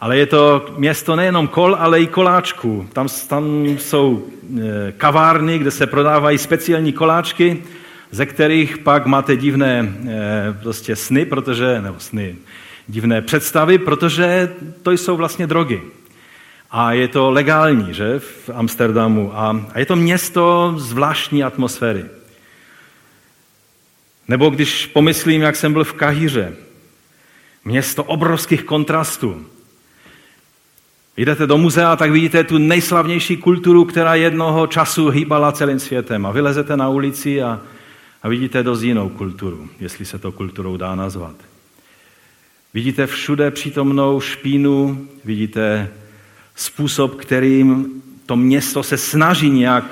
ale 0.00 0.18
je 0.18 0.26
to 0.26 0.66
město 0.76 1.16
nejenom 1.16 1.48
kol, 1.48 1.76
ale 1.78 2.00
i 2.00 2.06
koláčků. 2.06 2.88
Tam, 2.92 3.08
tam 3.28 3.66
jsou 3.66 4.26
e, 4.58 4.92
kavárny, 4.92 5.58
kde 5.58 5.70
se 5.70 5.86
prodávají 5.86 6.38
speciální 6.38 6.92
koláčky, 6.92 7.62
ze 8.10 8.26
kterých 8.26 8.78
pak 8.78 9.06
máte 9.06 9.36
divné 9.36 9.78
e, 9.80 10.54
prostě 10.62 10.96
sny, 10.96 11.24
protože, 11.24 11.80
nebo 11.80 12.00
sny, 12.00 12.36
divné 12.88 13.22
představy, 13.22 13.78
protože 13.78 14.54
to 14.82 14.90
jsou 14.90 15.16
vlastně 15.16 15.46
drogy. 15.46 15.82
A 16.70 16.92
je 16.92 17.08
to 17.08 17.30
legální, 17.30 17.94
že, 17.94 18.18
v 18.18 18.50
Amsterdamu. 18.54 19.38
A, 19.38 19.60
a 19.72 19.78
je 19.78 19.86
to 19.86 19.96
město 19.96 20.74
zvláštní 20.76 21.44
atmosféry. 21.44 22.04
Nebo 24.28 24.50
když 24.50 24.86
pomyslím, 24.86 25.42
jak 25.42 25.56
jsem 25.56 25.72
byl 25.72 25.84
v 25.84 25.92
Kahíře, 25.92 26.52
město 27.64 28.04
obrovských 28.04 28.64
kontrastů. 28.64 29.46
Jdete 31.16 31.46
do 31.46 31.58
muzea, 31.58 31.96
tak 31.96 32.10
vidíte 32.10 32.44
tu 32.44 32.58
nejslavnější 32.58 33.36
kulturu, 33.36 33.84
která 33.84 34.14
jednoho 34.14 34.66
času 34.66 35.08
hýbala 35.08 35.52
celým 35.52 35.78
světem. 35.78 36.26
A 36.26 36.30
vylezete 36.30 36.76
na 36.76 36.88
ulici 36.88 37.42
a, 37.42 37.60
a 38.22 38.28
vidíte 38.28 38.62
dost 38.62 38.82
jinou 38.82 39.08
kulturu, 39.08 39.68
jestli 39.80 40.04
se 40.04 40.18
to 40.18 40.32
kulturou 40.32 40.76
dá 40.76 40.94
nazvat. 40.94 41.34
Vidíte 42.74 43.06
všude 43.06 43.50
přítomnou 43.50 44.20
špínu, 44.20 45.06
vidíte 45.24 45.88
způsob, 46.56 47.14
kterým 47.14 48.02
to 48.26 48.36
město 48.36 48.82
se 48.82 48.96
snaží 48.96 49.50
nějak, 49.50 49.84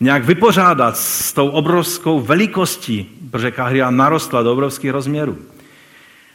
nějak 0.00 0.24
vypořádat 0.24 0.96
s 0.96 1.32
tou 1.32 1.48
obrovskou 1.48 2.20
velikostí, 2.20 3.10
protože 3.30 3.50
Kahria 3.50 3.90
narostla 3.90 4.42
do 4.42 4.52
obrovských 4.52 4.90
rozměrů. 4.90 5.38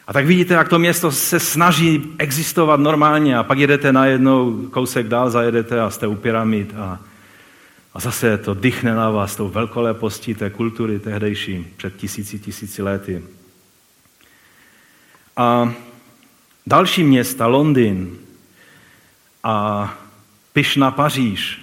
A 0.08 0.12
tak 0.12 0.26
vidíte, 0.26 0.54
jak 0.54 0.68
to 0.68 0.78
město 0.78 1.12
se 1.12 1.40
snaží 1.40 2.14
existovat 2.18 2.80
normálně 2.80 3.38
a 3.38 3.42
pak 3.42 3.58
jedete 3.58 3.92
na 3.92 4.06
jednou 4.06 4.66
kousek 4.70 5.08
dál, 5.08 5.30
zajedete 5.30 5.80
a 5.80 5.90
jste 5.90 6.06
u 6.06 6.14
pyramid 6.14 6.74
a, 6.76 7.00
a 7.94 8.00
zase 8.00 8.38
to 8.38 8.54
dychne 8.54 8.94
na 8.94 9.10
vás 9.10 9.36
tou 9.36 9.48
velkolepostí 9.48 10.34
té 10.34 10.50
kultury 10.50 10.98
tehdejší 10.98 11.66
před 11.76 11.96
tisíci, 11.96 12.38
tisíci 12.38 12.82
lety. 12.82 13.22
A 15.36 15.72
další 16.66 17.04
města, 17.04 17.46
Londýn 17.46 18.18
a 19.44 19.94
Pyšna 20.52 20.90
Paříž, 20.90 21.60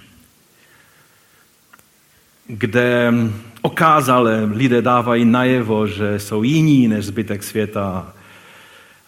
kde 2.47 3.13
okázale 3.61 4.43
lidé 4.53 4.81
dávají 4.81 5.25
najevo, 5.25 5.87
že 5.87 6.19
jsou 6.19 6.43
jiní 6.43 6.87
než 6.87 7.05
zbytek 7.05 7.43
světa 7.43 8.13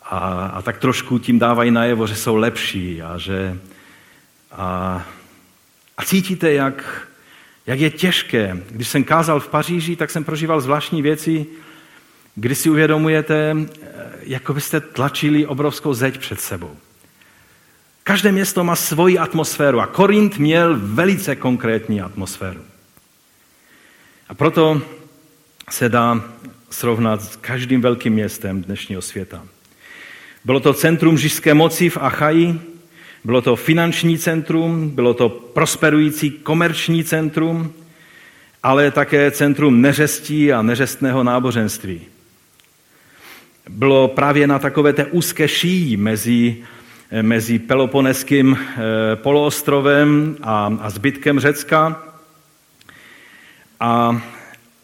a, 0.10 0.52
a 0.54 0.62
tak 0.62 0.78
trošku 0.78 1.20
tím 1.20 1.40
dávají 1.40 1.72
najevo, 1.72 2.08
že 2.08 2.16
jsou 2.16 2.36
lepší 2.36 3.02
a 3.02 3.18
že 3.18 3.60
a, 4.52 5.06
a 5.98 6.06
cítíte, 6.06 6.54
jak, 6.54 7.08
jak 7.68 7.80
je 7.80 7.90
těžké. 7.90 8.58
Když 8.70 8.88
jsem 8.88 9.04
kázal 9.04 9.40
v 9.40 9.48
Paříži, 9.48 9.96
tak 9.96 10.12
jsem 10.12 10.24
prožíval 10.24 10.62
zvláštní 10.62 11.02
věci, 11.02 11.46
kdy 12.36 12.56
si 12.56 12.70
uvědomujete, 12.70 13.56
jako 14.22 14.54
byste 14.54 14.80
tlačili 14.80 15.46
obrovskou 15.46 15.94
zeď 15.94 16.18
před 16.18 16.42
sebou. 16.42 16.76
Každé 18.04 18.32
město 18.32 18.64
má 18.64 18.76
svoji 18.76 19.18
atmosféru 19.18 19.80
a 19.80 19.88
Korint 19.88 20.38
měl 20.38 20.80
velice 20.80 21.36
konkrétní 21.36 22.02
atmosféru. 22.02 22.62
A 24.30 24.34
proto 24.34 24.82
se 25.70 25.90
dá 25.90 26.24
srovnat 26.70 27.24
s 27.24 27.36
každým 27.36 27.82
velkým 27.82 28.14
městem 28.14 28.62
dnešního 28.62 29.02
světa. 29.02 29.44
Bylo 30.46 30.60
to 30.60 30.74
centrum 30.74 31.18
říšské 31.18 31.54
moci 31.54 31.90
v 31.90 31.98
Achaji, 31.98 32.60
bylo 33.24 33.42
to 33.42 33.56
finanční 33.56 34.18
centrum, 34.18 34.90
bylo 34.90 35.14
to 35.14 35.30
prosperující 35.30 36.32
komerční 36.32 37.04
centrum, 37.04 37.74
ale 38.64 38.92
také 38.92 39.32
centrum 39.32 39.82
neřestí 39.82 40.54
a 40.54 40.62
neřestného 40.62 41.24
náboženství. 41.24 42.02
Bylo 43.70 44.08
právě 44.08 44.48
na 44.48 44.60
takové 44.60 44.94
té 44.94 45.06
úzké 45.06 45.48
šíji 45.48 45.98
mezi, 45.98 46.58
mezi 47.22 47.60
Peloponeským 47.60 48.58
eh, 48.58 49.16
poloostrovem 49.16 50.38
a, 50.42 50.78
a 50.82 50.90
zbytkem 50.90 51.40
Řecka. 51.40 52.04
A, 53.80 54.22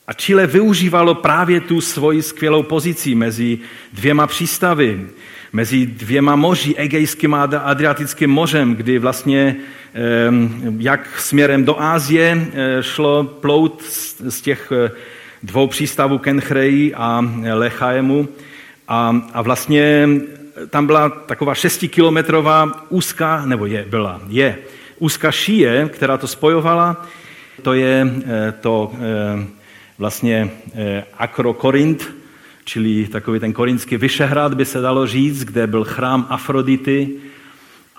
a 0.08 0.14
Chile 0.14 0.48
využívalo 0.48 1.16
právě 1.16 1.62
tu 1.62 1.82
svoji 1.82 2.22
skvělou 2.22 2.64
pozici 2.64 3.16
mezi 3.16 3.60
dvěma 3.94 4.28
přístavy, 4.28 5.08
mezi 5.54 5.86
dvěma 5.86 6.36
moři, 6.36 6.76
Egejským 6.76 7.34
a 7.34 7.44
Adriatickým 7.44 8.30
mořem, 8.30 8.76
kdy 8.76 9.00
vlastně 9.00 9.56
jak 10.78 11.20
směrem 11.20 11.66
do 11.66 11.82
Ázie 11.82 12.48
eh, 12.54 12.84
šlo 12.84 13.24
plout 13.24 13.84
z 14.30 14.42
těch 14.42 14.72
eh, 14.72 14.92
dvou 15.44 15.68
přístavů 15.68 16.18
Kenchreji 16.18 16.94
a 16.94 17.26
Lechajemu 17.54 18.28
a, 18.88 19.22
a 19.34 19.42
vlastně 19.42 20.10
tam 20.70 20.86
byla 20.86 21.10
taková 21.10 21.56
šestikilometrová 21.56 22.86
úzká, 22.90 23.46
nebo 23.46 23.66
je, 23.66 23.86
byla, 23.90 24.22
je, 24.28 24.58
úzká 25.00 25.32
šíje, 25.32 25.90
která 25.94 26.18
to 26.18 26.28
spojovala, 26.28 27.06
to 27.62 27.74
je 27.74 28.08
eh, 28.26 28.54
to 28.62 28.92
vlastně 29.98 30.52
Akrokorint, 31.18 32.23
čili 32.64 33.08
takový 33.08 33.40
ten 33.40 33.54
korinský 33.54 33.98
Vyšehrad 33.98 34.54
by 34.54 34.66
se 34.66 34.82
dalo 34.82 35.08
říct, 35.08 35.44
kde 35.44 35.68
byl 35.68 35.84
chrám 35.84 36.28
Afrodity 36.30 37.10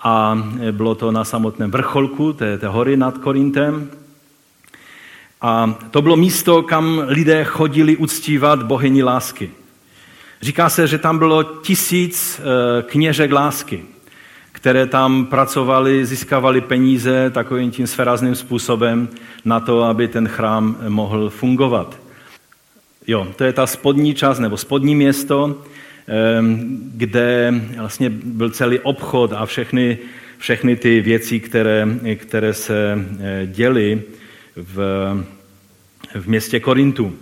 a 0.03 0.43
bylo 0.71 0.95
to 0.95 1.11
na 1.11 1.23
samotném 1.23 1.71
vrcholku 1.71 2.33
té, 2.33 2.57
té 2.57 2.67
hory 2.67 2.97
nad 2.97 3.17
Korintem. 3.17 3.89
A 5.41 5.75
to 5.91 6.01
bylo 6.01 6.15
místo, 6.15 6.63
kam 6.63 7.01
lidé 7.07 7.43
chodili 7.43 7.97
uctívat 7.97 8.63
bohyni 8.63 9.03
lásky. 9.03 9.51
Říká 10.41 10.69
se, 10.69 10.87
že 10.87 10.97
tam 10.97 11.17
bylo 11.17 11.43
tisíc 11.43 12.39
eh, 12.39 12.81
kněžek 12.81 13.31
lásky, 13.31 13.83
které 14.51 14.87
tam 14.87 15.25
pracovali, 15.25 16.05
získávali 16.05 16.61
peníze 16.61 17.29
takovým 17.29 17.71
tím 17.71 17.87
sferazným 17.87 18.35
způsobem 18.35 19.07
na 19.45 19.59
to, 19.59 19.83
aby 19.83 20.07
ten 20.07 20.27
chrám 20.27 20.77
mohl 20.89 21.29
fungovat. 21.29 22.04
Jo, 23.07 23.27
to 23.35 23.43
je 23.43 23.53
ta 23.53 23.67
spodní 23.67 24.15
část 24.15 24.39
nebo 24.39 24.57
spodní 24.57 24.95
město, 24.95 25.61
kde 26.95 27.53
vlastně 27.77 28.09
byl 28.09 28.49
celý 28.49 28.79
obchod 28.79 29.33
a 29.33 29.45
všechny, 29.45 29.97
všechny 30.37 30.75
ty 30.75 31.01
věci, 31.01 31.39
které, 31.39 31.87
které 32.15 32.53
se 32.53 33.05
eh, 33.19 33.47
děly 33.47 34.01
v, 34.55 34.77
v 36.15 36.27
městě 36.27 36.59
Korintu. 36.59 37.13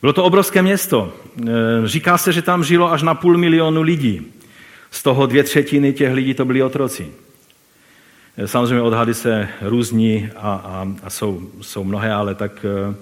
Bylo 0.00 0.12
to 0.12 0.24
obrovské 0.24 0.62
město. 0.62 1.12
Říká 1.84 2.18
se, 2.18 2.32
že 2.32 2.42
tam 2.42 2.64
žilo 2.64 2.92
až 2.92 3.02
na 3.02 3.14
půl 3.14 3.38
milionu 3.38 3.82
lidí. 3.82 4.32
Z 4.90 5.02
toho 5.02 5.26
dvě 5.26 5.42
třetiny 5.42 5.92
těch 5.92 6.12
lidí 6.12 6.34
to 6.34 6.44
byli 6.44 6.62
otroci. 6.62 7.06
Samozřejmě 8.46 8.80
odhady 8.80 9.14
se 9.14 9.48
různí 9.60 10.30
a, 10.36 10.52
a, 10.52 10.88
a 11.02 11.10
jsou, 11.10 11.50
jsou 11.60 11.84
mnohé, 11.84 12.12
ale 12.12 12.34
tak 12.34 12.64
eh, 12.64 12.94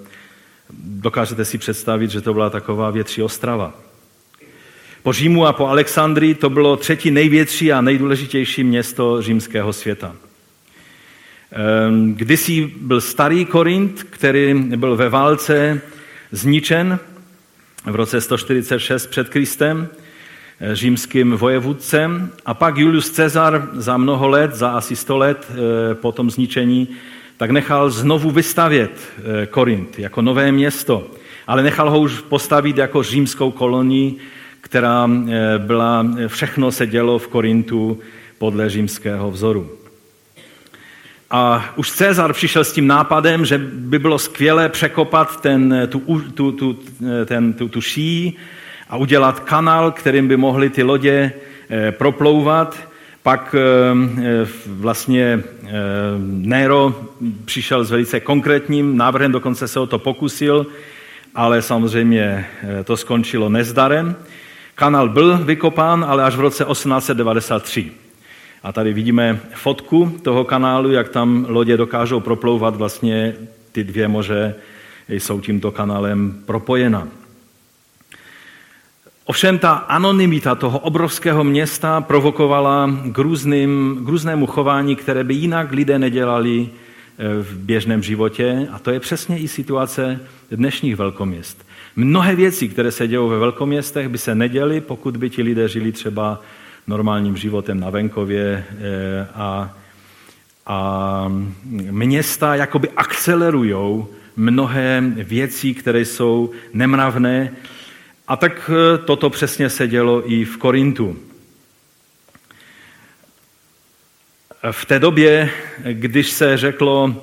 dokážete 0.83 1.45
si 1.45 1.57
představit, 1.57 2.11
že 2.11 2.21
to 2.21 2.33
byla 2.33 2.49
taková 2.49 2.89
větší 2.89 3.21
ostrava. 3.21 3.73
Po 5.03 5.13
Římu 5.13 5.45
a 5.45 5.53
po 5.53 5.67
Alexandrii 5.67 6.35
to 6.35 6.49
bylo 6.49 6.77
třetí 6.77 7.11
největší 7.11 7.73
a 7.73 7.81
nejdůležitější 7.81 8.63
město 8.63 9.21
římského 9.21 9.73
světa. 9.73 10.15
Ehm, 11.51 12.13
kdysi 12.13 12.71
byl 12.81 13.01
starý 13.01 13.45
Korint, 13.45 14.03
který 14.03 14.53
byl 14.53 14.95
ve 14.95 15.09
válce 15.09 15.81
zničen 16.31 16.99
v 17.85 17.95
roce 17.95 18.21
146 18.21 19.07
před 19.07 19.29
Kristem 19.29 19.87
eh, 20.59 20.75
římským 20.75 21.31
vojevůdcem 21.31 22.31
a 22.45 22.53
pak 22.53 22.77
Julius 22.77 23.09
Cezar 23.09 23.69
za 23.73 23.97
mnoho 23.97 24.27
let, 24.27 24.55
za 24.55 24.69
asi 24.69 24.95
100 24.95 25.17
let 25.17 25.51
eh, 25.51 25.95
po 25.95 26.11
tom 26.11 26.31
zničení, 26.31 26.87
tak 27.41 27.51
nechal 27.51 27.89
znovu 27.89 28.31
vystavět 28.31 28.91
eh, 29.17 29.45
Korint 29.45 29.99
jako 29.99 30.21
nové 30.21 30.51
město, 30.51 31.07
ale 31.47 31.63
nechal 31.63 31.89
ho 31.89 31.99
už 31.99 32.21
postavit 32.21 32.77
jako 32.77 33.03
římskou 33.03 33.51
kolonii, 33.51 34.15
která 34.61 35.09
eh, 35.09 35.57
byla, 35.57 36.05
všechno 36.27 36.71
se 36.71 36.87
dělo 36.87 37.19
v 37.19 37.27
Korintu 37.27 37.99
podle 38.37 38.69
římského 38.69 39.31
vzoru. 39.31 39.71
A 41.31 41.65
už 41.75 41.91
Cezar 41.91 42.33
přišel 42.33 42.63
s 42.63 42.73
tím 42.73 42.87
nápadem, 42.87 43.45
že 43.45 43.57
by 43.57 43.99
bylo 43.99 44.19
skvělé 44.19 44.69
překopat 44.69 45.41
ten, 45.41 45.87
tu, 45.89 46.21
tu, 46.33 46.51
tu, 46.51 46.79
ten, 47.25 47.53
tu, 47.53 47.67
tu 47.69 47.81
ší 47.81 48.37
a 48.89 48.97
udělat 48.97 49.39
kanál, 49.39 49.91
kterým 49.91 50.27
by 50.27 50.37
mohly 50.37 50.69
ty 50.69 50.83
lodě 50.83 51.31
eh, 51.69 51.91
proplouvat. 51.91 52.90
Pak 53.23 53.55
vlastně 54.67 55.43
Nero 56.27 57.09
přišel 57.45 57.83
s 57.83 57.91
velice 57.91 58.19
konkrétním 58.19 58.97
návrhem, 58.97 59.31
dokonce 59.31 59.67
se 59.67 59.79
o 59.79 59.87
to 59.87 59.99
pokusil, 59.99 60.67
ale 61.35 61.61
samozřejmě 61.61 62.47
to 62.83 62.97
skončilo 62.97 63.49
nezdarem. 63.49 64.15
Kanál 64.75 65.09
byl 65.09 65.37
vykopán, 65.37 66.05
ale 66.07 66.23
až 66.23 66.35
v 66.35 66.39
roce 66.39 66.65
1893. 66.65 67.91
A 68.63 68.71
tady 68.71 68.93
vidíme 68.93 69.39
fotku 69.53 70.17
toho 70.21 70.43
kanálu, 70.43 70.91
jak 70.91 71.09
tam 71.09 71.45
lodě 71.49 71.77
dokážou 71.77 72.19
proplouvat 72.19 72.75
vlastně 72.75 73.33
ty 73.71 73.83
dvě 73.83 74.07
moře 74.07 74.55
jsou 75.09 75.41
tímto 75.41 75.71
kanálem 75.71 76.43
propojena. 76.45 77.07
Ovšem 79.31 79.59
ta 79.59 79.71
anonymita 79.71 80.55
toho 80.55 80.79
obrovského 80.79 81.43
města 81.43 82.01
provokovala 82.01 82.91
k, 83.11 83.17
různým, 83.17 84.01
k 84.05 84.07
různému 84.07 84.45
chování, 84.47 84.95
které 84.95 85.23
by 85.23 85.33
jinak 85.33 85.71
lidé 85.71 85.99
nedělali 85.99 86.67
eh, 86.67 87.43
v 87.43 87.57
běžném 87.57 88.03
životě. 88.03 88.67
A 88.71 88.79
to 88.79 88.91
je 88.91 88.99
přesně 88.99 89.39
i 89.39 89.47
situace 89.47 90.19
dnešních 90.51 90.95
velkoměst. 90.95 91.65
Mnohé 91.95 92.35
věci, 92.35 92.67
které 92.67 92.91
se 92.91 93.07
dějou 93.07 93.29
ve 93.29 93.39
velkoměstech, 93.39 94.09
by 94.09 94.17
se 94.17 94.35
neděly, 94.35 94.81
pokud 94.81 95.17
by 95.17 95.29
ti 95.29 95.41
lidé 95.43 95.67
žili 95.67 95.91
třeba 95.91 96.41
normálním 96.87 97.37
životem 97.37 97.79
na 97.79 97.89
venkově 97.89 98.65
eh, 98.69 99.27
a, 99.35 99.77
a 100.67 101.31
města 101.91 102.55
jakoby 102.55 102.89
akcelerují 102.89 104.03
mnohé 104.35 105.03
věci, 105.15 105.73
které 105.73 105.99
jsou 105.99 106.51
nemravné. 106.73 107.51
A 108.31 108.35
tak 108.35 108.71
eh, 108.73 108.97
toto 108.97 109.29
přesně 109.29 109.69
se 109.69 109.87
dělo 109.87 110.31
i 110.31 110.45
v 110.45 110.57
Korintu. 110.57 111.17
V 114.71 114.85
té 114.85 114.99
době, 114.99 115.49
když 115.91 116.31
se 116.31 116.57
řeklo 116.57 117.15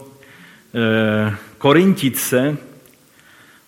eh, 0.74 1.36
korintit 1.58 2.16
se, 2.16 2.56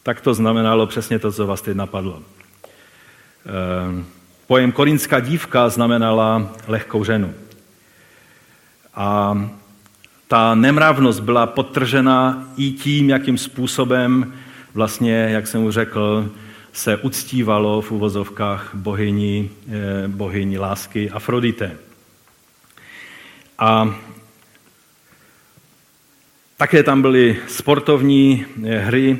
tak 0.02 0.20
to 0.20 0.34
znamenalo 0.34 0.86
přesně 0.86 1.18
to, 1.18 1.32
co 1.32 1.46
vás 1.46 1.62
teď 1.62 1.76
napadlo. 1.76 2.22
Eh, 2.22 4.04
pojem 4.46 4.72
korinská 4.72 5.20
dívka 5.20 5.68
znamenala 5.68 6.52
lehkou 6.66 7.04
ženu. 7.04 7.34
A 8.94 9.38
ta 10.28 10.54
nemravnost 10.54 11.20
byla 11.20 11.46
podtržena 11.46 12.48
i 12.56 12.70
tím, 12.70 13.10
jakým 13.10 13.38
způsobem 13.38 14.34
vlastně, 14.74 15.14
jak 15.14 15.46
jsem 15.46 15.64
už 15.64 15.74
řekl, 15.74 16.30
se 16.72 16.96
uctívalo 16.96 17.82
v 17.82 17.90
uvozovkách 17.90 18.70
bohyni, 18.74 19.50
eh, 19.68 20.08
bohyni 20.08 20.58
lásky 20.58 21.10
Afrodite. 21.10 21.76
A 23.58 23.94
také 26.56 26.82
tam 26.82 27.02
byly 27.02 27.36
sportovní 27.48 28.46
eh, 28.64 28.78
hry, 28.78 29.18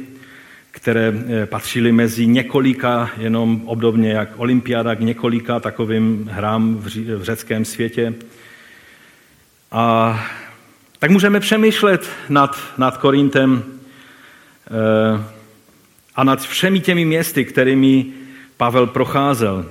které 0.70 1.12
eh, 1.14 1.46
patřily 1.46 1.92
mezi 1.92 2.26
několika, 2.26 3.10
jenom 3.18 3.62
obdobně 3.64 4.12
jak 4.12 4.28
olympiáda, 4.36 4.94
k 4.94 5.00
několika 5.00 5.60
takovým 5.60 6.28
hrám 6.32 6.76
v 6.76 7.22
řeckém 7.22 7.64
světě. 7.64 8.14
A 9.72 10.14
tak 10.98 11.10
můžeme 11.10 11.40
přemýšlet 11.40 12.10
nad, 12.28 12.58
nad 12.78 12.96
Korintem 12.96 13.62
a 16.16 16.24
nad 16.24 16.42
všemi 16.42 16.80
těmi 16.80 17.04
městy, 17.04 17.44
kterými 17.44 18.06
Pavel 18.56 18.86
procházel. 18.86 19.66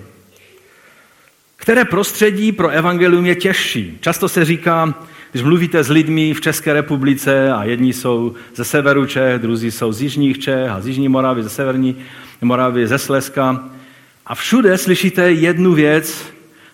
Které 1.56 1.86
prostředí 1.86 2.52
pro 2.52 2.69
evangelium 2.69 3.25
je 3.25 3.36
těžší? 3.36 3.97
Často 4.02 4.30
se 4.30 4.45
říká, 4.45 4.93
když 5.32 5.43
mluvíte 5.43 5.84
s 5.84 5.89
lidmi 5.89 6.34
v 6.34 6.41
České 6.41 6.73
republice 6.73 7.52
a 7.52 7.63
jedni 7.63 7.93
jsou 7.93 8.36
ze 8.56 8.65
severu 8.65 9.06
Čech, 9.06 9.41
druzí 9.41 9.71
jsou 9.71 9.91
z 9.91 10.02
jižních 10.02 10.39
Čech 10.39 10.69
a 10.69 10.82
z 10.82 10.88
jižní 10.88 11.10
Moravy, 11.10 11.43
ze 11.43 11.49
severní 11.49 11.95
Moravy, 12.41 12.88
ze 12.88 12.97
Slezska. 12.97 13.69
A 14.25 14.36
všude 14.36 14.78
slyšíte 14.78 15.32
jednu 15.32 15.73
věc, 15.73 16.25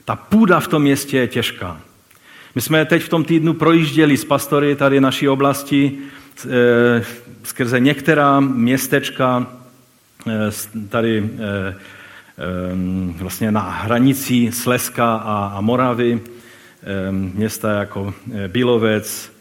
ta 0.05 0.15
půda 0.15 0.59
v 0.59 0.67
tom 0.67 0.81
městě 0.81 1.17
je 1.17 1.27
těžká. 1.27 1.81
My 2.55 2.61
jsme 2.61 2.85
teď 2.85 3.03
v 3.03 3.09
tom 3.09 3.23
týdnu 3.23 3.53
projížděli 3.53 4.17
s 4.17 4.25
pastory 4.25 4.75
tady 4.75 5.01
naší 5.01 5.29
oblasti 5.29 5.97
skrze 7.43 7.79
některá 7.79 8.39
městečka 8.39 9.47
e, 10.27 10.51
tady 10.89 11.17
e, 11.17 11.23
e, 11.23 11.75
vlastně 13.17 13.51
na 13.51 13.61
hranici 13.61 14.51
Slezska 14.51 15.15
a, 15.15 15.61
Moravy, 15.61 16.21
města 17.11 17.71
jako 17.71 18.13
Bílovec, 18.47 19.31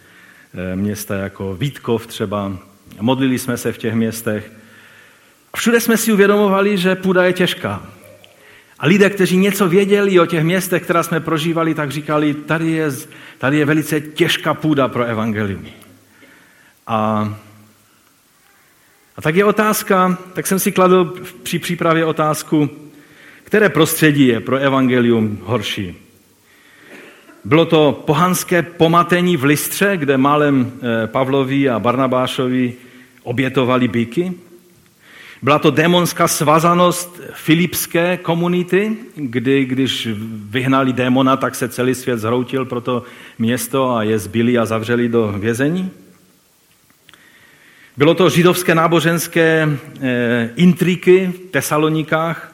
e, 0.55 0.77
města 0.77 1.15
jako 1.15 1.55
Vítkov 1.55 2.07
třeba. 2.07 2.53
Modlili 3.01 3.39
jsme 3.39 3.57
se 3.57 3.73
v 3.73 3.79
těch 3.79 3.95
městech. 3.95 4.53
Všude 5.57 5.81
jsme 5.81 5.97
si 5.97 6.13
uvědomovali, 6.13 6.79
že 6.79 6.95
půda 6.95 7.25
je 7.25 7.33
těžká. 7.33 7.83
A 8.79 8.87
lidé, 8.87 9.11
kteří 9.11 9.37
něco 9.37 9.69
věděli 9.69 10.21
o 10.21 10.27
těch 10.27 10.45
městech, 10.45 10.83
která 10.83 11.03
jsme 11.03 11.21
prožívali, 11.21 11.75
tak 11.75 11.91
říkali, 11.91 12.35
tady 12.35 12.71
je, 12.71 12.91
tady 13.39 13.59
je 13.59 13.65
velice 13.65 14.01
těžká 14.01 14.55
půda 14.55 14.89
pro 14.89 15.05
evangelium. 15.05 15.67
A, 16.87 17.35
a 19.17 19.23
tak 19.23 19.35
je 19.35 19.45
otázka, 19.45 20.19
tak 20.33 20.47
jsem 20.47 20.59
si 20.59 20.73
kladl 20.73 21.15
při 21.43 21.59
přípravě 21.59 22.05
otázku, 22.05 22.71
které 23.45 23.69
prostředí 23.69 24.27
je 24.27 24.41
pro 24.41 24.57
evangelium 24.57 25.39
horší. 25.43 25.97
Bylo 27.45 27.65
to 27.67 28.03
pohanské 28.07 28.63
pomatení 28.63 29.37
v 29.37 29.45
Listře, 29.45 29.97
kde 29.97 30.17
málem 30.17 30.73
eh, 30.73 31.07
Pavlovi 31.07 31.69
a 31.69 31.79
Barnabášovi 31.79 32.75
obětovali 33.23 33.89
byky? 33.89 34.33
Byla 35.43 35.59
to 35.59 35.71
démonská 35.71 36.29
svazanost 36.29 37.21
filipské 37.33 38.17
komunity, 38.17 38.97
kdy 39.17 39.65
když 39.65 40.09
vyhnali 40.49 40.93
démona, 40.93 41.37
tak 41.37 41.55
se 41.55 41.69
celý 41.69 41.95
svět 41.95 42.19
zhroutil 42.19 42.65
pro 42.65 42.81
to 42.81 43.03
město 43.39 43.91
a 43.91 44.03
je 44.03 44.19
zbyli 44.19 44.59
a 44.59 44.65
zavřeli 44.65 45.09
do 45.09 45.35
vězení. 45.39 45.91
Bylo 47.97 48.15
to 48.15 48.31
židovské 48.31 48.75
náboženské 48.75 49.69
eh, 50.01 50.51
intriky 50.57 51.27
v 51.27 51.51
Tesalonikách 51.51 52.53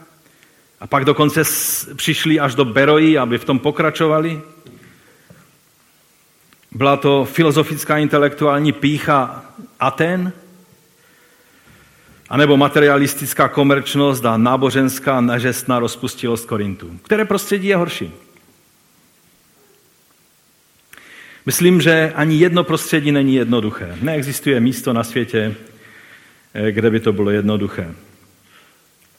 a 0.81 0.87
pak 0.87 1.05
dokonce 1.05 1.43
přišli 1.97 2.41
až 2.41 2.55
do 2.55 2.65
Beroji, 2.65 3.19
aby 3.19 3.39
v 3.39 3.45
tom 3.45 3.59
pokračovali. 3.59 4.41
Byla 6.73 6.97
to 6.97 7.25
filozofická 7.25 7.99
intelektuální 7.99 8.73
pícha 8.73 9.45
Aten, 9.81 10.33
anebo 12.29 12.57
materialistická 12.57 13.49
komerčnost 13.49 14.25
a 14.25 14.37
náboženská 14.37 15.21
nežestná 15.21 15.79
rozpustilost 15.79 16.47
Korintu. 16.47 16.99
Které 17.03 17.25
prostředí 17.25 17.69
je 17.69 17.77
horší? 17.77 18.13
Myslím, 21.47 21.81
že 21.81 22.13
ani 22.15 22.37
jedno 22.37 22.65
prostředí 22.65 23.13
není 23.13 23.35
jednoduché. 23.35 23.99
Neexistuje 24.03 24.61
místo 24.61 24.93
na 24.93 25.05
světě, 25.05 25.55
eh, 26.55 26.73
kde 26.73 26.91
by 26.91 27.01
to 27.01 27.13
bylo 27.13 27.31
jednoduché. 27.31 27.95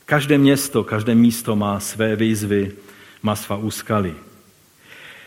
Každé 0.05 0.37
město, 0.37 0.83
každé 0.83 1.15
místo 1.15 1.55
má 1.55 1.79
své 1.79 2.15
výzvy, 2.15 2.71
má 3.23 3.35
svá 3.35 3.55
úskaly. 3.55 4.15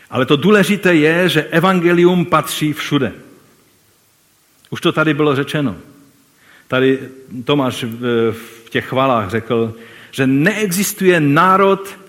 Ale 0.09 0.25
to 0.25 0.35
důležité 0.35 0.95
je, 0.95 1.29
že 1.29 1.43
evangelium 1.43 2.25
patří 2.25 2.73
všude. 2.73 3.11
Už 4.69 4.81
to 4.81 4.91
tady 4.91 5.13
bylo 5.13 5.35
řečeno. 5.35 5.75
Tady 6.67 6.99
Tomáš 7.43 7.83
v 8.31 8.69
těch 8.69 8.85
chvalách 8.85 9.29
řekl, 9.29 9.75
že 10.11 10.27
neexistuje 10.27 11.19
národ, 11.19 11.99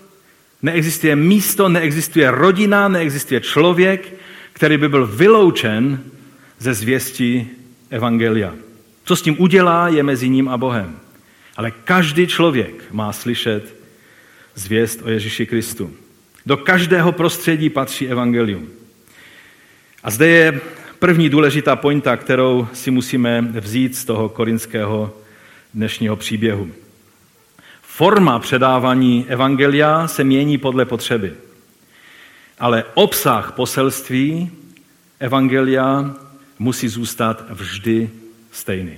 neexistuje 0.61 1.15
místo, 1.15 1.69
neexistuje 1.69 2.31
rodina, 2.31 2.87
neexistuje 2.87 3.41
člověk, 3.41 4.13
který 4.57 4.77
by 4.77 4.89
byl 4.89 5.07
vyloučen 5.07 6.03
ze 6.59 6.73
zvěstí 6.73 7.49
Evangelia. 7.89 8.53
Co 9.03 9.15
s 9.15 9.21
tím 9.21 9.35
udělá, 9.39 9.87
je 9.87 10.03
mezi 10.03 10.29
ním 10.29 10.49
a 10.49 10.57
Bohem. 10.57 10.99
Ale 11.57 11.71
každý 11.71 12.27
člověk 12.27 12.83
má 12.91 13.13
slyšet 13.13 13.75
zvěst 14.55 15.01
o 15.03 15.09
Ježíši 15.09 15.45
Kristu. 15.45 15.93
Do 16.45 16.57
každého 16.57 17.11
prostředí 17.11 17.69
patří 17.69 18.07
Evangelium. 18.07 18.67
A 20.03 20.11
zde 20.11 20.27
je 20.27 20.61
první 20.99 21.29
důležitá 21.29 21.75
pointa, 21.75 22.17
kterou 22.17 22.67
si 22.73 22.91
musíme 22.91 23.41
vzít 23.41 23.95
z 23.95 24.05
toho 24.05 24.29
korinského 24.29 25.17
dnešního 25.73 26.15
příběhu. 26.15 26.71
Forma 27.81 28.39
předávání 28.39 29.25
evangelia 29.27 30.07
se 30.07 30.23
mění 30.23 30.57
podle 30.57 30.85
potřeby. 30.85 31.33
Ale 32.59 32.83
obsah 32.93 33.51
poselství 33.51 34.51
evangelia 35.19 36.15
musí 36.59 36.87
zůstat 36.87 37.43
vždy 37.49 38.09
stejný. 38.51 38.97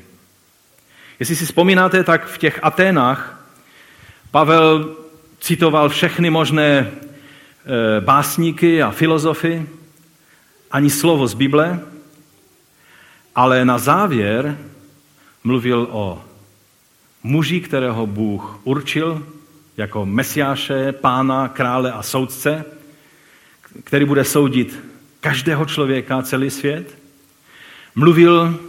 Jestli 1.20 1.36
si 1.36 1.46
vzpomínáte, 1.46 2.04
tak 2.04 2.28
v 2.28 2.38
těch 2.38 2.60
Aténách 2.64 3.40
Pavel 4.32 4.96
citoval 5.40 5.90
všechny 5.90 6.30
možné 6.30 6.78
e, 6.78 6.92
básníky 8.02 8.84
a 8.84 8.92
filozofy, 8.92 9.66
ani 10.72 10.90
slovo 10.90 11.28
z 11.28 11.34
Bible, 11.34 11.80
ale 13.36 13.66
na 13.66 13.78
závěr 13.78 14.58
mluvil 15.44 15.88
o 15.92 16.24
muži, 17.24 17.62
kterého 17.62 18.08
Bůh 18.08 18.60
určil 18.64 19.28
jako 19.78 20.06
mesiáše, 20.06 20.92
pána, 20.92 21.48
krále 21.48 21.92
a 21.92 22.04
soudce, 22.04 22.66
který 23.84 24.06
bude 24.06 24.24
soudit 24.24 24.80
každého 25.20 25.66
člověka, 25.66 26.22
celý 26.22 26.50
svět. 26.50 26.98
Mluvil 27.96 28.60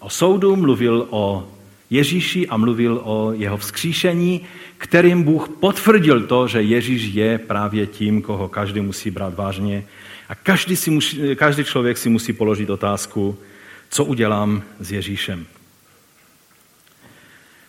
o 0.00 0.10
soudu, 0.10 0.56
mluvil 0.56 1.06
o 1.10 1.52
Ježíši 1.90 2.48
a 2.48 2.56
mluvil 2.56 3.00
o 3.04 3.32
jeho 3.32 3.56
vzkříšení, 3.56 4.40
kterým 4.78 5.22
Bůh 5.22 5.48
potvrdil 5.48 6.20
to, 6.20 6.48
že 6.48 6.62
Ježíš 6.62 7.02
je 7.02 7.38
právě 7.38 7.86
tím, 7.86 8.22
koho 8.22 8.48
každý 8.48 8.80
musí 8.80 9.10
brát 9.10 9.34
vážně. 9.34 9.84
A 10.28 10.34
každý, 10.34 10.76
si 10.76 10.90
musí, 10.90 11.36
každý 11.36 11.64
člověk 11.64 11.98
si 11.98 12.08
musí 12.08 12.32
položit 12.32 12.70
otázku, 12.70 13.38
co 13.90 14.04
udělám 14.04 14.62
s 14.80 14.92
Ježíšem. 14.92 15.46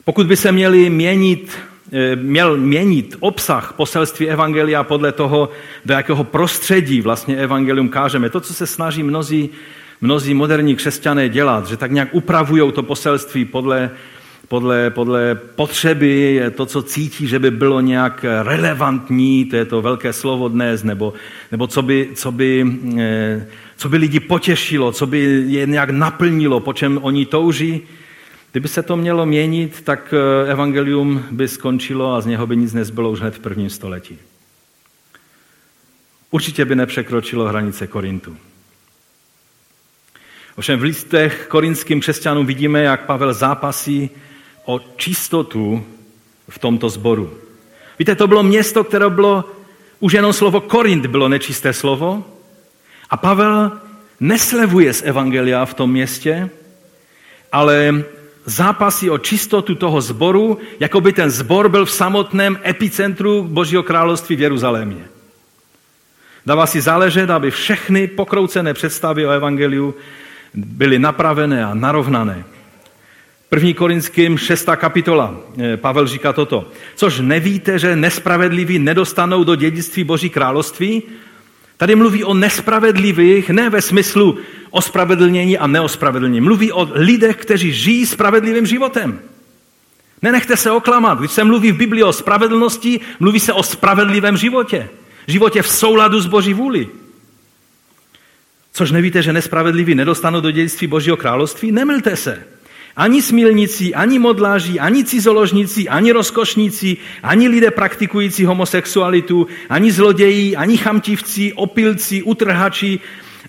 Pokud 0.03 0.27
by 0.27 0.37
se 0.37 0.51
měli 0.51 0.89
měnit, 0.89 1.57
měl 2.15 2.57
měnit 2.57 3.15
obsah 3.19 3.73
poselství 3.77 4.29
Evangelia 4.29 4.83
podle 4.83 5.11
toho, 5.11 5.49
do 5.85 5.93
jakého 5.93 6.23
prostředí 6.23 7.01
vlastně 7.01 7.37
Evangelium 7.37 7.89
kážeme, 7.89 8.29
to, 8.29 8.39
co 8.39 8.53
se 8.53 8.67
snaží 8.67 9.03
mnozí, 9.03 9.49
mnozí 10.01 10.33
moderní 10.33 10.75
křesťané 10.75 11.29
dělat, 11.29 11.67
že 11.67 11.77
tak 11.77 11.91
nějak 11.91 12.09
upravují 12.11 12.71
to 12.71 12.83
poselství 12.83 13.45
podle, 13.45 13.91
podle, 14.47 14.89
podle 14.89 15.35
potřeby, 15.35 16.41
to, 16.55 16.65
co 16.65 16.81
cítí, 16.81 17.27
že 17.27 17.39
by 17.39 17.51
bylo 17.51 17.81
nějak 17.81 18.25
relevantní, 18.43 19.45
to 19.45 19.55
je 19.55 19.65
to 19.65 19.81
velké 19.81 20.13
slovo 20.13 20.47
dnes, 20.47 20.83
nebo, 20.83 21.13
nebo 21.51 21.67
co, 21.67 21.81
by, 21.81 22.09
co, 22.13 22.31
by, 22.31 22.65
eh, 22.99 23.47
co 23.77 23.89
by 23.89 23.97
lidi 23.97 24.19
potěšilo, 24.19 24.91
co 24.91 25.05
by 25.07 25.43
je 25.47 25.65
nějak 25.65 25.89
naplnilo, 25.89 26.59
po 26.59 26.73
čem 26.73 26.99
oni 27.01 27.25
touží. 27.25 27.81
Kdyby 28.53 28.67
se 28.67 28.83
to 28.83 28.97
mělo 28.97 29.25
měnit, 29.25 29.81
tak 29.81 30.13
eh, 30.13 30.51
evangelium 30.51 31.25
by 31.31 31.47
skončilo 31.47 32.13
a 32.13 32.21
z 32.21 32.25
něho 32.25 32.47
by 32.47 32.57
nic 32.57 32.73
nezbylo 32.73 33.11
už 33.11 33.19
hned 33.19 33.35
v 33.35 33.39
prvním 33.39 33.69
století. 33.69 34.19
Určitě 36.31 36.65
by 36.65 36.75
nepřekročilo 36.75 37.45
hranice 37.45 37.87
Korintu. 37.87 38.37
Ovšem 40.55 40.79
v 40.79 40.83
listech 40.83 41.45
korinským 41.49 41.99
křesťanům 41.99 42.45
vidíme, 42.45 42.83
jak 42.83 43.05
Pavel 43.05 43.33
zápasí 43.33 44.09
o 44.65 44.79
čistotu 44.97 45.85
v 46.49 46.59
tomto 46.59 46.89
sboru. 46.89 47.33
Víte, 47.99 48.15
to 48.15 48.27
bylo 48.27 48.43
město, 48.43 48.83
které 48.83 49.09
bylo, 49.09 49.51
už 49.99 50.13
jenom 50.13 50.33
slovo 50.33 50.61
Korint 50.61 51.05
bylo 51.05 51.29
nečisté 51.29 51.73
slovo, 51.73 52.25
a 53.09 53.17
Pavel 53.17 53.71
neslevuje 54.19 54.93
z 54.93 55.01
Evangelia 55.01 55.65
v 55.65 55.73
tom 55.73 55.91
městě, 55.91 56.49
ale 57.51 58.03
zápasí 58.45 59.09
o 59.09 59.17
čistotu 59.17 59.75
toho 59.75 60.01
zboru, 60.01 60.57
jako 60.79 61.01
by 61.01 61.13
ten 61.13 61.31
zbor 61.31 61.69
byl 61.69 61.85
v 61.85 61.91
samotném 61.91 62.59
epicentru 62.65 63.43
Božího 63.43 63.83
království 63.83 64.35
v 64.35 64.41
Jeruzalémě. 64.41 65.05
Dává 66.45 66.65
si 66.65 66.81
záležet, 66.81 67.29
aby 67.29 67.51
všechny 67.51 68.07
pokroucené 68.07 68.73
představy 68.73 69.25
o 69.25 69.29
Evangeliu 69.29 69.95
byly 70.53 70.99
napravené 70.99 71.65
a 71.65 71.73
narovnané. 71.73 72.43
První 73.49 73.73
Korinským 73.73 74.37
6. 74.37 74.75
kapitola. 74.75 75.35
Eh, 75.59 75.77
Pavel 75.77 76.07
říká 76.07 76.33
toto. 76.33 76.71
Což 76.95 77.19
nevíte, 77.19 77.79
že 77.79 77.95
nespravedliví 77.95 78.79
nedostanou 78.79 79.43
do 79.43 79.55
dědictví 79.55 80.03
Boží 80.03 80.29
království? 80.29 81.03
Tady 81.77 81.95
mluví 81.95 82.23
o 82.23 82.33
nespravedlivých, 82.33 83.49
ne 83.49 83.69
ve 83.69 83.81
smyslu 83.81 84.37
ospravedlnění 84.69 85.57
a 85.57 85.67
neospravedlnění. 85.67 86.41
Mluví 86.41 86.71
o 86.71 86.89
lidech, 86.93 87.35
kteří 87.35 87.73
žijí 87.73 88.05
spravedlivým 88.05 88.65
životem. 88.65 89.19
Nenechte 90.21 90.57
se 90.57 90.71
oklamat. 90.71 91.19
Když 91.19 91.31
se 91.31 91.43
mluví 91.43 91.71
v 91.71 91.77
Biblii 91.77 92.03
o 92.03 92.13
spravedlnosti, 92.13 92.99
mluví 93.19 93.39
se 93.39 93.53
o 93.53 93.63
spravedlivém 93.63 94.37
životě. 94.37 94.89
Životě 95.27 95.61
v 95.61 95.69
souladu 95.69 96.19
s 96.19 96.25
Boží 96.25 96.53
vůli. 96.53 96.89
Což 98.73 98.91
nevíte, 98.91 99.21
že 99.21 99.33
nespravedliví 99.33 99.95
nedostanou 99.95 100.41
do 100.41 100.51
dědictví 100.51 100.87
Božího 100.87 101.17
království? 101.17 101.71
Nemylte 101.71 102.15
se. 102.15 102.43
Ani 102.95 103.21
smilníci, 103.21 103.93
ani 103.93 104.19
modláři, 104.19 104.79
ani 104.79 105.03
cizoložníci, 105.03 105.89
ani 105.89 106.11
rozkošníci, 106.11 106.97
ani 107.23 107.47
lidé 107.47 107.71
praktikující 107.71 108.45
homosexualitu, 108.45 109.47
ani 109.69 109.91
zloději, 109.91 110.55
ani 110.55 110.77
chamtivci, 110.77 111.53
opilci, 111.53 112.23
utrhači, 112.23 112.99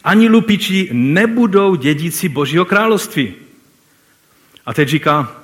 ani 0.05 0.29
lupiči 0.29 0.89
nebudou 0.93 1.75
dědíci 1.75 2.29
Božího 2.29 2.65
království. 2.65 3.35
A 4.67 4.75
teď 4.75 4.89
říká, 4.89 5.41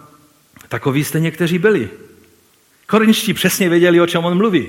takoví 0.68 1.04
jste 1.04 1.20
někteří 1.20 1.58
byli. 1.58 1.88
Korinští 2.86 3.34
přesně 3.34 3.68
věděli, 3.68 4.00
o 4.00 4.06
čem 4.06 4.24
on 4.24 4.36
mluví. 4.36 4.66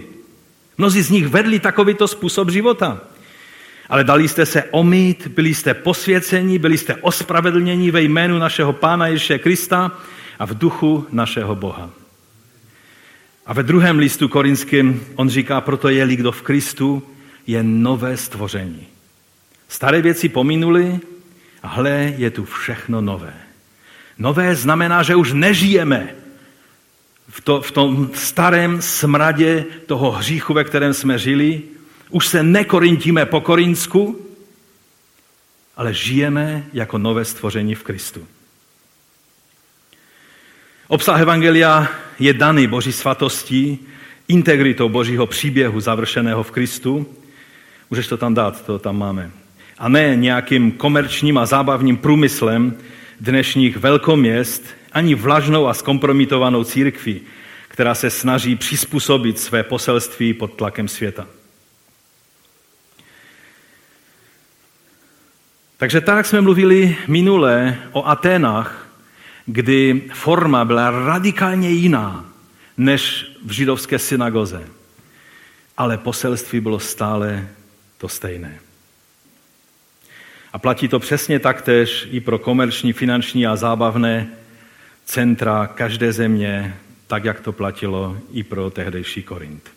Mnozí 0.78 1.02
z 1.02 1.10
nich 1.10 1.28
vedli 1.28 1.60
takovýto 1.60 2.08
způsob 2.08 2.50
života. 2.50 3.02
Ale 3.92 4.04
dali 4.04 4.28
jste 4.28 4.46
se 4.46 4.64
omít, 4.64 5.28
byli 5.28 5.54
jste 5.54 5.74
posvěceni, 5.74 6.60
byli 6.60 6.78
jste 6.78 6.96
ospravedlněni 6.96 7.92
ve 7.92 8.02
jménu 8.02 8.40
našeho 8.40 8.74
Pána 8.74 9.08
Ježíše 9.08 9.40
Krista 9.40 9.92
a 10.40 10.46
v 10.46 10.58
duchu 10.58 11.08
našeho 11.12 11.56
Boha. 11.56 11.90
A 13.46 13.54
ve 13.54 13.64
druhém 13.64 14.00
listu 14.00 14.28
korinským 14.28 15.04
on 15.16 15.30
říká, 15.30 15.62
proto 15.62 15.90
je 15.90 16.16
kdo 16.16 16.32
v 16.32 16.42
Kristu, 16.42 17.04
je 17.48 17.64
nové 17.64 18.18
stvoření. 18.18 18.88
Staré 19.68 20.02
věci 20.02 20.30
pominuly 20.30 21.00
a 21.64 21.68
hle, 21.68 22.14
je 22.18 22.32
tu 22.32 22.46
všechno 22.46 23.02
nové. 23.02 23.34
Nové 24.18 24.56
znamená, 24.56 25.04
že 25.04 25.16
už 25.16 25.34
nežijeme 25.34 26.16
v, 27.30 27.42
to, 27.42 27.62
v 27.62 27.72
tom 27.72 28.10
starém 28.14 28.82
smradě 28.82 29.66
toho 29.86 30.12
hříchu, 30.12 30.54
ve 30.54 30.64
kterém 30.64 30.94
jsme 30.94 31.20
žili. 31.20 31.62
Už 32.12 32.28
se 32.28 32.44
nekorintíme 32.44 33.26
po 33.26 33.42
Korinsku, 33.42 34.26
ale 35.78 35.94
žijeme 35.94 36.66
jako 36.74 36.98
nové 36.98 37.26
stvoření 37.26 37.76
v 37.76 37.84
Kristu. 37.84 38.28
Obsah 40.88 41.22
Evangelia 41.22 41.88
je 42.20 42.34
daný 42.34 42.68
Boží 42.68 42.92
svatostí, 42.92 43.80
integritou 44.28 44.90
Božího 44.90 45.28
příběhu 45.28 45.80
završeného 45.80 46.44
v 46.44 46.52
Kristu. 46.52 47.16
Můžeš 47.90 48.08
to 48.08 48.18
tam 48.18 48.34
dát, 48.34 48.66
to 48.66 48.80
tam 48.80 48.98
máme. 48.98 49.32
A 49.78 49.90
ne 49.90 50.16
nějakým 50.16 50.72
komerčním 50.72 51.38
a 51.38 51.46
zábavním 51.46 51.98
průmyslem 51.98 52.78
dnešních 53.20 53.78
velkoměst, 53.78 54.66
ani 54.92 55.16
vlažnou 55.16 55.68
a 55.68 55.74
zkompromitovanou 55.74 56.64
církví, 56.64 57.22
která 57.68 57.96
se 57.96 58.10
snaží 58.10 58.56
přizpůsobit 58.56 59.40
své 59.40 59.64
poselství 59.64 60.34
pod 60.34 60.54
tlakem 60.54 60.88
světa. 60.88 61.28
Takže 65.82 66.02
tak 66.02 66.26
jsme 66.26 66.42
mluvili 66.42 66.98
minule 67.08 67.78
o 67.92 68.08
Aténách, 68.08 68.88
kdy 69.46 70.02
forma 70.14 70.66
byla 70.66 71.06
radikálně 71.06 71.70
jiná 71.70 72.26
než 72.78 73.32
v 73.46 73.52
židovské 73.52 74.00
synagoze. 74.00 74.68
Ale 75.78 75.98
poselství 75.98 76.60
bylo 76.60 76.80
stále 76.80 77.48
to 77.98 78.10
stejné. 78.10 78.60
A 80.54 80.60
platí 80.60 80.88
to 80.88 81.00
přesně 81.00 81.40
taktéž 81.40 82.08
i 82.12 82.20
pro 82.20 82.40
komerční, 82.40 82.94
finanční 82.94 83.48
a 83.48 83.56
zábavné 83.56 84.30
centra 85.06 85.68
každé 85.68 86.14
země, 86.14 86.78
tak 87.08 87.24
jak 87.24 87.40
to 87.40 87.52
platilo 87.52 88.18
i 88.34 88.44
pro 88.44 88.70
tehdejší 88.70 89.24
Korint. 89.24 89.70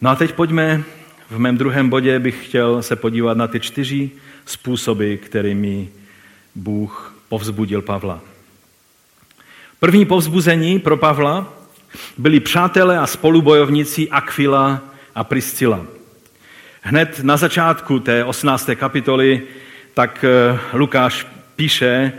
No 0.00 0.10
a 0.10 0.16
teď 0.16 0.32
pojďme, 0.32 0.84
v 1.30 1.38
mém 1.38 1.58
druhém 1.58 1.88
bodě 1.88 2.18
bych 2.18 2.46
chtěl 2.46 2.82
se 2.82 2.96
podívat 2.96 3.36
na 3.36 3.46
ty 3.46 3.60
čtyři 3.60 4.10
způsoby, 4.46 5.14
kterými 5.14 5.88
Bůh 6.54 7.14
povzbudil 7.28 7.82
Pavla. 7.82 8.20
První 9.80 10.06
povzbuzení 10.06 10.78
pro 10.78 10.96
Pavla 10.96 11.52
byli 12.18 12.40
přátelé 12.40 12.98
a 12.98 13.06
spolubojovníci 13.06 14.10
Aquila 14.10 14.80
a 15.14 15.24
Priscila. 15.24 15.86
Hned 16.82 17.20
na 17.22 17.36
začátku 17.36 18.00
té 18.00 18.24
18. 18.24 18.70
kapitoly 18.74 19.42
tak 19.94 20.24
eh, 20.24 20.58
Lukáš 20.72 21.26
píše, 21.56 22.12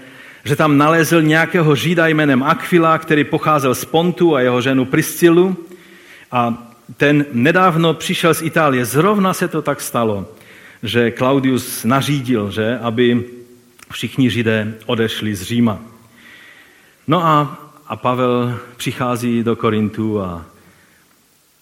že 0.44 0.56
tam 0.56 0.78
nalezl 0.78 1.22
nějakého 1.22 1.76
žída 1.76 2.08
jménem 2.08 2.44
Aquila, 2.44 2.98
který 2.98 3.24
pocházel 3.24 3.76
z 3.76 3.86
Pontu 3.86 4.36
a 4.36 4.42
jeho 4.42 4.62
ženu 4.62 4.86
Priscilu 4.86 5.58
a 6.32 6.68
ten 6.98 7.26
nedávno 7.32 7.94
přišel 7.94 8.34
z 8.34 8.42
Itálie. 8.42 8.86
Zrovna 8.86 9.34
se 9.34 9.48
to 9.48 9.62
tak 9.62 9.82
stalo, 9.82 10.32
že 10.84 11.12
Claudius 11.12 11.84
nařídil, 11.84 12.52
že, 12.52 12.78
aby 12.82 13.24
všichni 13.92 14.30
židé 14.30 14.74
odešli 14.86 15.36
z 15.36 15.42
Říma. 15.42 15.82
No 17.08 17.26
a, 17.26 17.58
a 17.88 17.96
Pavel 17.96 18.60
přichází 18.78 19.44
do 19.44 19.56
Korintu 19.56 20.22
a, 20.22 20.46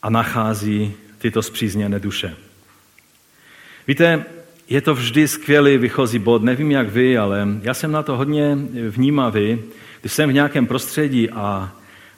a 0.04 0.10
nachází 0.10 0.94
tyto 1.18 1.42
zpřízněné 1.42 2.00
duše. 2.00 2.36
Víte, 3.88 4.26
je 4.70 4.82
to 4.82 4.96
vždy 4.96 5.28
skvělý 5.28 5.78
vychozí 5.78 6.20
bod. 6.20 6.44
Nevím, 6.44 6.72
jak 6.72 6.90
vy, 6.90 7.18
ale 7.18 7.48
já 7.62 7.74
jsem 7.74 7.92
na 7.92 8.04
to 8.04 8.18
hodně 8.18 8.58
vnímavý. 8.90 9.60
Když 10.02 10.14
jsem 10.14 10.30
v 10.30 10.34
nějakém 10.34 10.68
prostředí 10.68 11.30
a, 11.30 11.72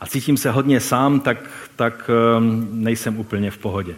a 0.05 0.07
cítím 0.07 0.37
se 0.37 0.51
hodně 0.51 0.79
sám, 0.79 1.19
tak, 1.19 1.37
tak 1.75 2.09
um, 2.37 2.67
nejsem 2.71 3.19
úplně 3.19 3.51
v 3.51 3.57
pohodě. 3.57 3.95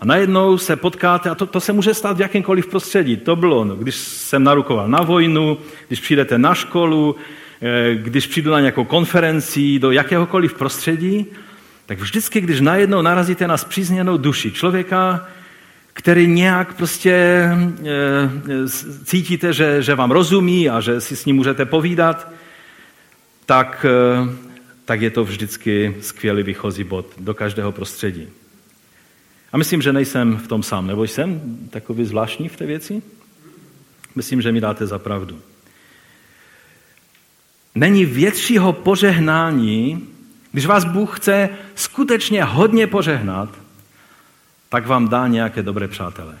A 0.00 0.04
najednou 0.04 0.58
se 0.58 0.76
potkáte, 0.76 1.30
a 1.30 1.34
to, 1.34 1.46
to 1.46 1.60
se 1.60 1.72
může 1.72 1.94
stát 1.94 2.16
v 2.16 2.20
jakémkoliv 2.20 2.66
prostředí. 2.66 3.16
To 3.16 3.36
bylo, 3.36 3.64
no, 3.64 3.76
když 3.76 3.94
jsem 3.94 4.44
narukoval 4.44 4.88
na 4.88 5.02
vojnu, 5.02 5.58
když 5.88 6.00
přijdete 6.00 6.38
na 6.38 6.54
školu, 6.54 7.16
eh, 7.62 7.94
když 7.94 8.26
přijdu 8.26 8.50
na 8.50 8.60
nějakou 8.60 8.84
konferenci, 8.84 9.78
do 9.78 9.90
jakéhokoliv 9.90 10.54
prostředí, 10.54 11.26
tak 11.86 11.98
vždycky, 11.98 12.40
když 12.40 12.60
najednou 12.60 13.02
narazíte 13.02 13.48
na 13.48 13.56
zpřízněnou 13.56 14.16
duši 14.16 14.52
člověka, 14.52 15.28
který 15.92 16.26
nějak 16.26 16.74
prostě 16.74 17.12
e, 17.12 18.68
cítíte, 19.04 19.52
že, 19.52 19.82
že 19.82 19.94
vám 19.94 20.10
rozumí 20.10 20.70
a 20.70 20.80
že 20.80 21.00
si 21.00 21.16
s 21.16 21.24
ním 21.24 21.36
můžete 21.36 21.64
povídat, 21.64 22.28
tak, 23.46 23.86
tak 24.92 25.00
je 25.00 25.10
to 25.10 25.24
vždycky 25.24 25.96
skvělý 26.00 26.42
výchozí 26.42 26.84
bod 26.84 27.06
do 27.18 27.34
každého 27.34 27.72
prostředí. 27.72 28.28
A 29.52 29.56
myslím, 29.56 29.82
že 29.82 29.92
nejsem 29.92 30.36
v 30.36 30.48
tom 30.48 30.62
sám, 30.62 30.86
nebo 30.86 31.04
jsem 31.04 31.58
takový 31.70 32.04
zvláštní 32.04 32.48
v 32.48 32.56
té 32.56 32.66
věci? 32.66 33.02
Myslím, 34.14 34.42
že 34.42 34.52
mi 34.52 34.60
dáte 34.60 34.86
za 34.86 34.98
pravdu. 34.98 35.40
Není 37.74 38.04
většího 38.04 38.72
požehnání, 38.72 40.08
když 40.52 40.66
vás 40.66 40.84
Bůh 40.84 41.16
chce 41.16 41.48
skutečně 41.74 42.44
hodně 42.44 42.86
požehnat, 42.86 43.48
tak 44.68 44.86
vám 44.86 45.08
dá 45.08 45.28
nějaké 45.28 45.62
dobré 45.62 45.88
přátele. 45.88 46.38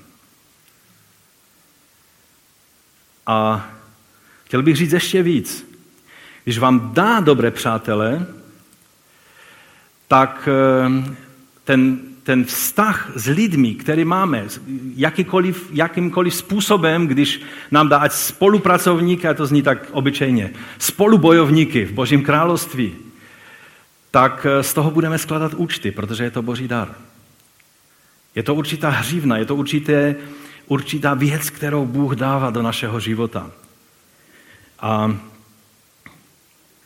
A 3.26 3.70
chtěl 4.44 4.62
bych 4.62 4.76
říct 4.76 4.92
ještě 4.92 5.22
víc. 5.22 5.72
Když 6.44 6.58
vám 6.58 6.94
dá 6.94 7.20
dobré 7.20 7.50
přátele, 7.50 8.26
tak 10.12 10.48
eh, 10.48 11.14
ten, 11.64 11.98
ten 12.22 12.44
vztah 12.44 13.12
s 13.14 13.26
lidmi, 13.26 13.74
který 13.74 14.04
máme, 14.04 14.44
jakýkoliv, 14.96 15.68
jakýmkoliv 15.72 16.34
způsobem, 16.34 17.06
když 17.06 17.40
nám 17.70 17.88
dá 17.88 17.98
ať 17.98 18.12
spolupracovníky, 18.12 19.28
a 19.28 19.34
to 19.34 19.46
zní 19.46 19.62
tak 19.62 19.88
obyčejně, 19.92 20.50
spolubojovníky 20.78 21.84
v 21.84 21.92
Božím 21.92 22.22
království, 22.22 22.92
tak 24.10 24.46
eh, 24.46 24.62
z 24.62 24.74
toho 24.74 24.90
budeme 24.90 25.18
skládat 25.18 25.54
účty, 25.54 25.90
protože 25.90 26.24
je 26.24 26.30
to 26.30 26.42
Boží 26.42 26.68
dar. 26.68 26.94
Je 28.34 28.42
to 28.42 28.54
určitá 28.54 28.90
hřívna, 28.90 29.36
je 29.36 29.44
to 29.44 29.56
určité, 29.56 30.16
určitá 30.66 31.14
věc, 31.14 31.50
kterou 31.50 31.86
Bůh 31.86 32.14
dává 32.14 32.50
do 32.50 32.62
našeho 32.62 33.00
života. 33.00 33.50
A 34.80 35.16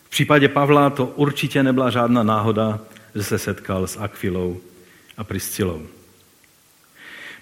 v 0.04 0.10
případě 0.10 0.48
Pavla 0.48 0.90
to 0.90 1.06
určitě 1.06 1.62
nebyla 1.62 1.90
žádná 1.90 2.22
náhoda, 2.22 2.78
že 3.16 3.24
se 3.24 3.38
setkal 3.38 3.86
s 3.86 3.96
Akvilou 3.96 4.60
a 5.16 5.24
Priscilou. 5.24 5.82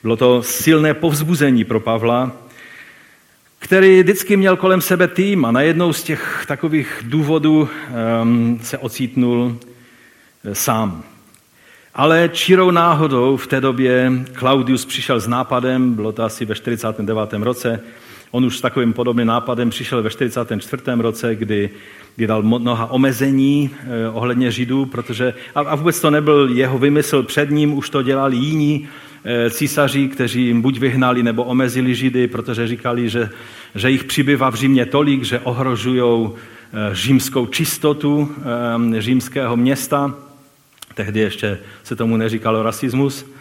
Bylo 0.03 0.17
to 0.17 0.43
silné 0.43 0.95
povzbuzení 0.95 1.65
pro 1.65 1.81
Pavla, 1.81 2.33
který 3.59 4.03
vždycky 4.03 4.37
měl 4.37 4.57
kolem 4.57 4.81
sebe 4.81 5.09
tým 5.09 5.45
a 5.45 5.51
najednou 5.51 5.93
z 5.93 6.03
těch 6.03 6.45
takových 6.49 7.03
důvodů 7.03 7.69
um, 8.23 8.61
se 8.63 8.79
ocítnul 8.79 9.59
eh, 10.45 10.55
sám. 10.55 11.03
Ale 11.95 12.31
čirou 12.33 12.71
náhodou 12.71 13.37
v 13.37 13.47
té 13.47 13.61
době 13.61 14.13
Claudius 14.39 14.85
přišel 14.85 15.21
s 15.21 15.27
nápadem, 15.27 15.95
bylo 15.95 16.13
to 16.13 16.23
asi 16.23 16.45
ve 16.45 16.55
49. 16.55 17.33
roce, 17.33 17.81
On 18.35 18.45
už 18.45 18.59
s 18.59 18.61
takovým 18.61 18.93
podobným 18.93 19.27
nápadem 19.27 19.71
přišel 19.71 20.03
ve 20.03 20.11
44. 20.11 20.83
roce, 20.99 21.35
kdy, 21.35 21.71
kdy 22.17 22.27
dal 22.27 22.43
mnoha 22.43 22.91
omezení 22.91 23.71
eh, 23.73 24.09
ohledně 24.09 24.51
Židů, 24.51 24.87
protože, 24.87 25.35
a, 25.55 25.75
vůbec 25.75 26.01
to 26.01 26.11
nebyl 26.11 26.49
jeho 26.49 26.79
vymysl 26.79 27.23
před 27.23 27.51
ním, 27.51 27.73
už 27.73 27.91
to 27.91 28.03
dělali 28.03 28.37
jiní 28.37 28.89
eh, 29.25 29.51
císaři, 29.51 30.09
kteří 30.09 30.47
jim 30.47 30.63
buď 30.63 30.79
vyhnali 30.79 31.23
nebo 31.23 31.45
omezili 31.45 31.95
Židy, 31.95 32.27
protože 32.27 32.69
říkali, 32.69 33.09
že, 33.09 33.31
že 33.75 33.91
jich 33.91 34.05
přibyvá 34.05 34.51
v 34.51 34.55
Římě 34.55 34.87
tolik, 34.87 35.23
že 35.23 35.41
ohrožují 35.41 36.31
eh, 36.31 36.91
římskou 36.93 37.47
čistotu 37.47 38.35
římského 38.99 39.57
města. 39.57 40.15
Tehdy 40.95 41.21
ještě 41.21 41.59
se 41.85 41.97
tomu 41.97 42.17
neříkalo 42.17 42.63
rasismus. 42.63 43.34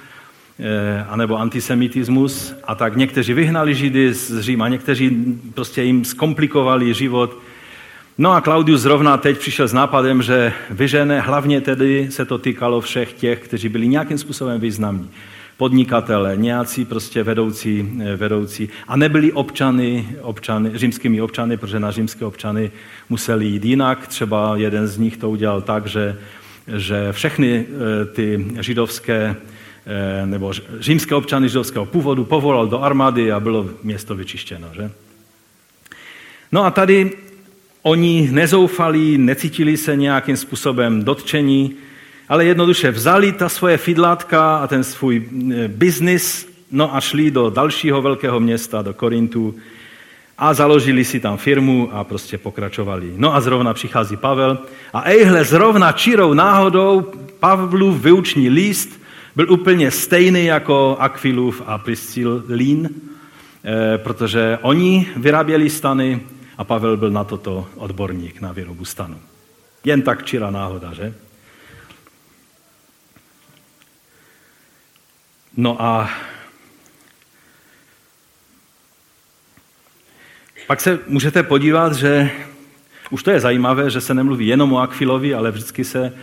Eh, 0.65 1.05
anebo 1.09 1.39
antisemitismus. 1.39 2.55
A 2.63 2.75
tak 2.75 2.95
někteří 2.95 3.33
vyhnali 3.33 3.75
Židy 3.75 4.13
z 4.13 4.39
Říma, 4.39 4.67
někteří 4.67 5.35
prostě 5.53 5.83
jim 5.83 6.05
zkomplikovali 6.05 6.93
život. 6.93 7.37
No 8.17 8.31
a 8.31 8.41
Claudius 8.41 8.81
zrovna 8.81 9.17
teď 9.17 9.37
přišel 9.37 9.67
s 9.67 9.73
nápadem, 9.73 10.21
že 10.21 10.53
vyžene, 10.69 11.21
hlavně 11.21 11.61
tedy 11.61 12.07
se 12.09 12.25
to 12.25 12.37
týkalo 12.37 12.81
všech 12.81 13.13
těch, 13.13 13.39
kteří 13.39 13.69
byli 13.69 13.87
nějakým 13.87 14.17
způsobem 14.17 14.61
významní. 14.61 15.09
Podnikatele, 15.57 16.37
nějací 16.37 16.85
prostě 16.85 17.23
vedoucí, 17.23 17.91
eh, 18.01 18.15
vedoucí 18.15 18.69
a 18.87 18.97
nebyli 18.97 19.31
občany, 19.31 20.07
občany, 20.21 20.71
římskými 20.73 21.21
občany, 21.21 21.57
protože 21.57 21.79
na 21.79 21.91
římské 21.91 22.25
občany 22.25 22.71
museli 23.09 23.45
jít 23.45 23.65
jinak. 23.65 24.07
Třeba 24.07 24.55
jeden 24.55 24.87
z 24.87 24.97
nich 24.97 25.17
to 25.17 25.29
udělal 25.29 25.61
tak, 25.61 25.87
že, 25.87 26.17
že 26.67 27.11
všechny 27.11 27.65
eh, 27.65 28.05
ty 28.05 28.45
židovské 28.59 29.35
nebo 30.25 30.53
římské 30.79 31.15
občany 31.15 31.49
židovského 31.49 31.85
původu 31.85 32.25
povolal 32.25 32.67
do 32.67 32.81
armády 32.81 33.31
a 33.31 33.39
bylo 33.39 33.69
město 33.83 34.15
vyčištěno. 34.15 34.67
Že? 34.73 34.91
No 36.51 36.65
a 36.65 36.71
tady 36.71 37.11
oni 37.81 38.29
nezoufali, 38.31 39.17
necítili 39.17 39.77
se 39.77 39.95
nějakým 39.95 40.37
způsobem 40.37 41.03
dotčení, 41.03 41.75
ale 42.29 42.45
jednoduše 42.45 42.91
vzali 42.91 43.31
ta 43.31 43.49
svoje 43.49 43.77
fidlátka 43.77 44.57
a 44.57 44.67
ten 44.67 44.83
svůj 44.83 45.23
eh, 45.51 45.67
biznis, 45.67 46.49
no 46.71 46.95
a 46.95 47.01
šli 47.01 47.31
do 47.31 47.49
dalšího 47.49 48.01
velkého 48.01 48.39
města, 48.39 48.81
do 48.81 48.93
Korintu 48.93 49.55
a 50.37 50.53
založili 50.53 51.05
si 51.05 51.19
tam 51.19 51.37
firmu 51.37 51.89
a 51.91 52.03
prostě 52.03 52.37
pokračovali. 52.37 53.13
No 53.17 53.35
a 53.35 53.41
zrovna 53.41 53.73
přichází 53.73 54.17
Pavel 54.17 54.57
a 54.93 55.09
ejhle, 55.09 55.43
zrovna 55.43 55.91
čirou 55.91 56.33
náhodou 56.33 57.01
Pavlův 57.39 58.01
vyuční 58.01 58.49
list 58.49 59.02
byl 59.35 59.51
úplně 59.51 59.91
stejný 59.91 60.45
jako 60.45 60.97
Aquilův 60.99 61.61
a 61.65 61.77
Priscilín, 61.77 62.89
eh, 63.63 63.97
protože 63.97 64.59
oni 64.61 65.07
vyráběli 65.15 65.69
stany 65.69 66.21
a 66.57 66.63
Pavel 66.63 66.97
byl 66.97 67.09
na 67.09 67.23
toto 67.23 67.67
odborník, 67.75 68.41
na 68.41 68.51
výrobu 68.51 68.85
stanu. 68.85 69.19
Jen 69.83 70.01
tak 70.01 70.25
čira 70.25 70.51
náhoda, 70.51 70.93
že? 70.93 71.13
No 75.57 75.81
a 75.81 76.09
pak 80.67 80.81
se 80.81 80.99
můžete 81.07 81.43
podívat, 81.43 81.93
že 81.93 82.31
už 83.09 83.23
to 83.23 83.31
je 83.31 83.39
zajímavé, 83.39 83.89
že 83.89 84.01
se 84.01 84.13
nemluví 84.13 84.47
jenom 84.47 84.73
o 84.73 84.79
Akfilovi, 84.79 85.33
ale 85.33 85.51
vždycky 85.51 85.83
se 85.83 86.13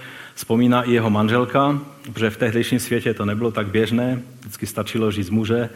Vzpomíná 0.40 0.82
i 0.82 0.92
jeho 0.92 1.10
manželka, 1.10 1.78
protože 2.02 2.30
v 2.30 2.36
tehdejším 2.36 2.80
světě 2.80 3.14
to 3.14 3.24
nebylo 3.24 3.50
tak 3.50 3.66
běžné, 3.66 4.22
vždycky 4.40 4.66
stačilo 4.66 5.10
říct 5.10 5.30
muže, 5.30 5.68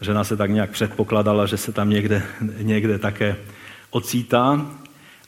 žena 0.00 0.24
se 0.24 0.36
tak 0.36 0.50
nějak 0.50 0.70
předpokladala, 0.70 1.46
že 1.46 1.56
se 1.56 1.72
tam 1.72 1.90
někde, 1.90 2.22
někde 2.62 2.98
také 2.98 3.36
ocítá, 3.90 4.66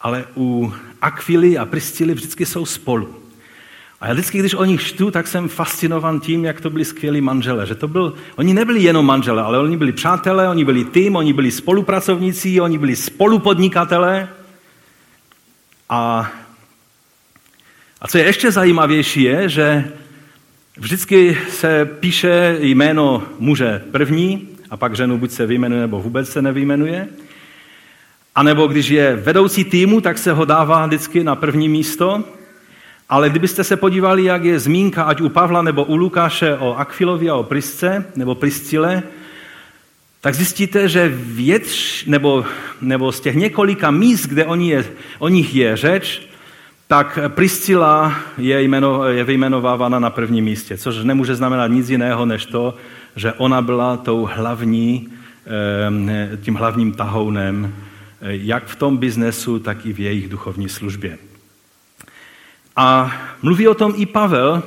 ale 0.00 0.24
u 0.36 0.72
Akvily 1.00 1.58
a 1.58 1.64
Pristily 1.64 2.14
vždycky 2.14 2.46
jsou 2.46 2.66
spolu. 2.66 3.16
A 4.00 4.06
já 4.06 4.12
vždycky, 4.12 4.38
když 4.38 4.54
o 4.54 4.64
nich 4.64 4.82
čtu, 4.82 5.10
tak 5.10 5.26
jsem 5.26 5.48
fascinovan 5.48 6.20
tím, 6.20 6.44
jak 6.44 6.60
to 6.60 6.70
byli 6.70 6.84
skvělí 6.84 7.20
manžele. 7.20 7.66
Že 7.66 7.74
to 7.74 7.88
byl, 7.88 8.14
oni 8.36 8.54
nebyli 8.54 8.82
jenom 8.82 9.06
manžele, 9.06 9.42
ale 9.42 9.58
oni 9.58 9.76
byli 9.76 9.92
přátelé, 9.92 10.48
oni 10.48 10.64
byli 10.64 10.84
tým, 10.84 11.16
oni 11.16 11.32
byli 11.32 11.50
spolupracovníci, 11.50 12.60
oni 12.60 12.78
byli 12.78 12.96
spolupodnikatelé. 12.96 14.28
A 15.88 16.32
a 18.02 18.08
co 18.08 18.18
je 18.18 18.24
ještě 18.24 18.50
zajímavější 18.50 19.22
je, 19.22 19.48
že 19.48 19.84
vždycky 20.78 21.38
se 21.50 21.84
píše 21.84 22.56
jméno 22.60 23.22
muže 23.38 23.82
první 23.90 24.48
a 24.70 24.76
pak 24.76 24.96
ženu 24.96 25.18
buď 25.18 25.30
se 25.30 25.46
vyjmenuje, 25.46 25.80
nebo 25.80 26.00
vůbec 26.00 26.28
se 26.28 26.42
nevyjmenuje. 26.42 27.08
A 28.34 28.42
nebo 28.42 28.66
když 28.66 28.88
je 28.88 29.16
vedoucí 29.16 29.64
týmu, 29.64 30.00
tak 30.00 30.18
se 30.18 30.32
ho 30.32 30.44
dává 30.44 30.86
vždycky 30.86 31.24
na 31.24 31.36
první 31.36 31.68
místo. 31.68 32.24
Ale 33.08 33.30
kdybyste 33.30 33.64
se 33.64 33.76
podívali, 33.76 34.24
jak 34.24 34.44
je 34.44 34.58
zmínka, 34.58 35.02
ať 35.02 35.20
u 35.20 35.28
Pavla 35.28 35.62
nebo 35.62 35.84
u 35.84 35.96
Lukáše 35.96 36.56
o 36.56 36.74
Akfilovi 36.74 37.30
a 37.30 37.36
o 37.36 37.42
Prisce, 37.42 38.04
nebo 38.16 38.34
Priscile, 38.34 39.02
tak 40.20 40.34
zjistíte, 40.34 40.88
že 40.88 41.12
větš, 41.14 42.04
nebo, 42.04 42.44
nebo 42.80 43.12
z 43.12 43.20
těch 43.20 43.34
několika 43.34 43.90
míst, 43.90 44.26
kde 44.26 44.44
oni 44.44 44.70
je, 44.70 44.84
o 45.18 45.28
nich 45.28 45.54
je 45.54 45.76
řeč, 45.76 46.31
tak 46.92 47.18
Priscila 47.28 48.16
je, 48.38 48.62
jmeno, 48.62 49.04
je 49.04 49.24
vyjmenovávána 49.24 49.98
na 49.98 50.10
prvním 50.10 50.44
místě, 50.44 50.78
což 50.78 51.04
nemůže 51.04 51.34
znamenat 51.34 51.66
nic 51.66 51.90
jiného, 51.90 52.26
než 52.26 52.46
to, 52.46 52.74
že 53.16 53.32
ona 53.32 53.62
byla 53.62 53.96
tou 53.96 54.28
hlavní, 54.32 55.08
tím 56.42 56.54
hlavním 56.54 56.92
tahounem, 56.92 57.74
jak 58.20 58.66
v 58.66 58.76
tom 58.76 58.96
biznesu, 58.96 59.58
tak 59.58 59.86
i 59.86 59.92
v 59.92 60.00
jejich 60.00 60.28
duchovní 60.28 60.68
službě. 60.68 61.18
A 62.76 63.12
mluví 63.42 63.68
o 63.68 63.74
tom 63.74 63.94
i 63.96 64.06
Pavel, 64.06 64.62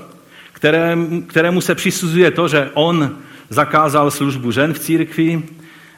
kterém, 0.53 1.21
kterému 1.21 1.61
se 1.61 1.75
přisuzuje 1.75 2.31
to, 2.31 2.47
že 2.47 2.69
on 2.73 3.17
zakázal 3.49 4.11
službu 4.11 4.51
žen 4.51 4.73
v 4.73 4.79
církvi, 4.79 5.43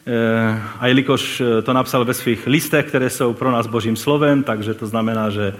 eh, 0.06 0.60
a 0.80 0.86
jelikož 0.86 1.42
to 1.62 1.72
napsal 1.72 2.04
ve 2.04 2.14
svých 2.14 2.46
listech, 2.46 2.86
které 2.86 3.10
jsou 3.10 3.32
pro 3.32 3.50
nás 3.50 3.66
božím 3.66 3.96
slovem, 3.96 4.42
takže 4.42 4.74
to 4.74 4.86
znamená, 4.86 5.30
že 5.30 5.54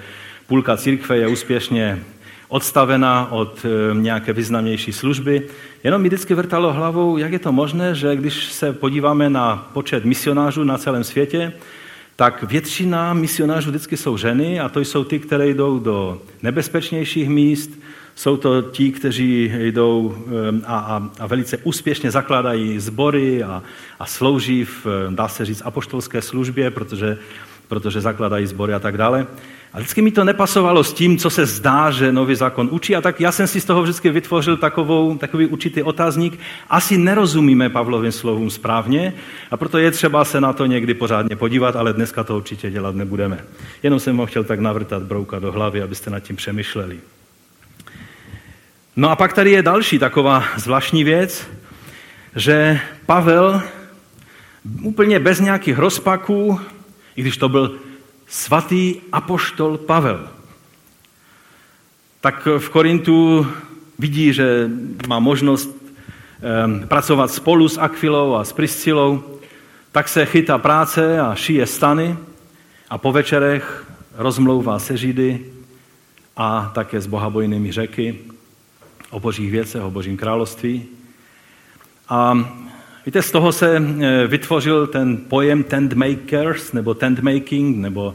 půlka 0.48 0.76
církve 0.76 1.16
je 1.16 1.28
úspěšně 1.28 2.02
odstavena 2.48 3.32
od 3.32 3.64
eh, 3.64 3.94
nějaké 3.94 4.32
významnější 4.32 4.92
služby. 4.92 5.42
Jenom 5.84 6.02
mi 6.02 6.08
vždycky 6.08 6.34
vrtalo 6.34 6.72
hlavou, 6.72 7.18
jak 7.18 7.32
je 7.32 7.38
to 7.38 7.52
možné, 7.52 7.94
že 7.94 8.16
když 8.16 8.52
se 8.52 8.72
podíváme 8.72 9.30
na 9.30 9.68
počet 9.72 10.04
misionářů 10.04 10.64
na 10.64 10.78
celém 10.78 11.04
světě, 11.04 11.52
tak 12.16 12.42
většina 12.42 13.14
misionářů 13.14 13.70
vždycky 13.70 13.96
jsou 13.96 14.16
ženy 14.16 14.60
a 14.60 14.68
to 14.68 14.80
jsou 14.80 15.04
ty, 15.04 15.18
které 15.18 15.48
jdou 15.48 15.78
do 15.78 16.22
nebezpečnějších 16.42 17.28
míst, 17.28 17.70
jsou 18.14 18.36
to 18.36 18.62
ti, 18.62 18.92
kteří 18.92 19.52
jdou 19.58 20.16
eh, 20.26 20.62
a, 20.66 20.78
a, 20.78 21.10
a 21.18 21.26
velice 21.26 21.56
úspěšně 21.56 22.10
zakládají 22.10 22.78
sbory 22.78 23.42
a, 23.42 23.62
a 23.98 24.06
slouží 24.06 24.64
v, 24.64 24.86
eh, 24.86 25.14
dá 25.14 25.28
se 25.28 25.44
říct, 25.44 25.62
apoštolské 25.64 26.22
službě, 26.22 26.70
protože, 26.70 27.18
protože 27.68 28.00
zakladají 28.00 28.46
sbory 28.46 28.74
a 28.74 28.78
tak 28.78 28.96
dále. 28.96 29.26
A 29.72 29.78
vždycky 29.78 30.02
mi 30.02 30.10
to 30.10 30.24
nepasovalo 30.24 30.84
s 30.84 30.92
tím, 30.92 31.18
co 31.18 31.30
se 31.30 31.46
zdá, 31.46 31.90
že 31.90 32.12
nový 32.12 32.34
zákon 32.34 32.68
učí. 32.72 32.96
A 32.96 33.00
tak 33.00 33.20
já 33.20 33.32
jsem 33.32 33.46
si 33.46 33.60
z 33.60 33.64
toho 33.64 33.82
vždycky 33.82 34.10
vytvořil 34.10 34.56
takovou, 34.56 35.16
takový 35.18 35.46
určitý 35.46 35.82
otázník. 35.82 36.38
Asi 36.70 36.98
nerozumíme 36.98 37.70
Pavlovým 37.70 38.12
slovům 38.12 38.50
správně 38.50 39.14
a 39.50 39.56
proto 39.56 39.78
je 39.78 39.90
třeba 39.90 40.24
se 40.24 40.40
na 40.40 40.52
to 40.52 40.66
někdy 40.66 40.94
pořádně 40.94 41.36
podívat, 41.36 41.76
ale 41.76 41.92
dneska 41.92 42.24
to 42.24 42.36
určitě 42.36 42.70
dělat 42.70 42.94
nebudeme. 42.94 43.44
Jenom 43.82 44.00
jsem 44.00 44.16
ho 44.16 44.26
chtěl 44.26 44.44
tak 44.44 44.60
navrtat 44.60 45.02
brouka 45.02 45.38
do 45.38 45.52
hlavy, 45.52 45.82
abyste 45.82 46.10
nad 46.10 46.20
tím 46.20 46.36
přemýšleli. 46.36 46.98
No 48.96 49.10
a 49.10 49.16
pak 49.16 49.32
tady 49.32 49.50
je 49.50 49.62
další 49.62 49.98
taková 49.98 50.44
zvláštní 50.56 51.04
věc, 51.04 51.46
že 52.36 52.80
Pavel 53.06 53.62
úplně 54.82 55.18
bez 55.18 55.40
nějakých 55.40 55.78
rozpaků, 55.78 56.60
i 57.18 57.20
když 57.20 57.36
to 57.36 57.48
byl 57.48 57.78
svatý 58.26 58.94
apoštol 59.12 59.78
Pavel. 59.78 60.28
Tak 62.20 62.48
v 62.58 62.68
Korintu 62.68 63.46
vidí, 63.98 64.32
že 64.32 64.70
má 65.08 65.18
možnost 65.18 65.76
pracovat 66.88 67.30
spolu 67.30 67.68
s 67.68 67.78
Akvilou 67.78 68.34
a 68.34 68.44
s 68.44 68.52
Priscilou, 68.52 69.40
tak 69.92 70.08
se 70.08 70.26
chytá 70.26 70.58
práce 70.58 71.20
a 71.20 71.34
šije 71.34 71.66
stany 71.66 72.16
a 72.90 72.98
po 72.98 73.12
večerech 73.12 73.86
rozmlouvá 74.14 74.78
se 74.78 74.96
Židy 74.96 75.46
a 76.36 76.70
také 76.74 77.00
s 77.00 77.06
bohabojnými 77.06 77.72
řeky 77.72 78.18
o 79.10 79.20
božích 79.20 79.50
věcech, 79.50 79.82
o 79.82 79.90
božím 79.90 80.16
království. 80.16 80.86
A 82.08 82.48
Víte, 83.08 83.22
z 83.22 83.30
toho 83.30 83.52
se 83.52 83.76
eh, 83.76 84.26
vytvořil 84.26 84.86
ten 84.86 85.16
pojem 85.16 85.62
tent 85.62 85.92
makers, 85.92 86.72
nebo 86.72 86.94
tent 86.94 87.20
making, 87.20 87.76
nebo 87.76 88.14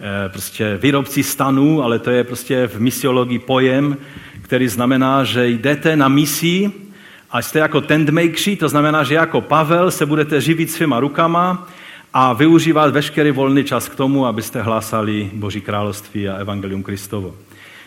eh, 0.00 0.28
prostě 0.28 0.78
výrobci 0.82 1.22
stanů, 1.22 1.82
ale 1.82 1.98
to 1.98 2.10
je 2.10 2.24
prostě 2.24 2.66
v 2.66 2.80
misiologii 2.80 3.38
pojem, 3.38 3.96
který 4.42 4.68
znamená, 4.68 5.24
že 5.24 5.48
jdete 5.48 5.96
na 5.96 6.08
misi 6.08 6.72
a 7.30 7.42
jste 7.42 7.58
jako 7.58 7.80
tent 7.80 8.10
makeri, 8.10 8.56
to 8.56 8.68
znamená, 8.68 9.04
že 9.04 9.14
jako 9.14 9.40
Pavel 9.40 9.90
se 9.90 10.06
budete 10.06 10.40
živit 10.40 10.70
svýma 10.70 11.00
rukama 11.00 11.68
a 12.14 12.32
využívat 12.32 12.92
veškerý 12.92 13.30
volný 13.30 13.64
čas 13.64 13.88
k 13.88 13.94
tomu, 13.94 14.26
abyste 14.26 14.62
hlásali 14.62 15.30
Boží 15.34 15.60
království 15.60 16.28
a 16.28 16.36
Evangelium 16.36 16.82
Kristovo. 16.82 17.34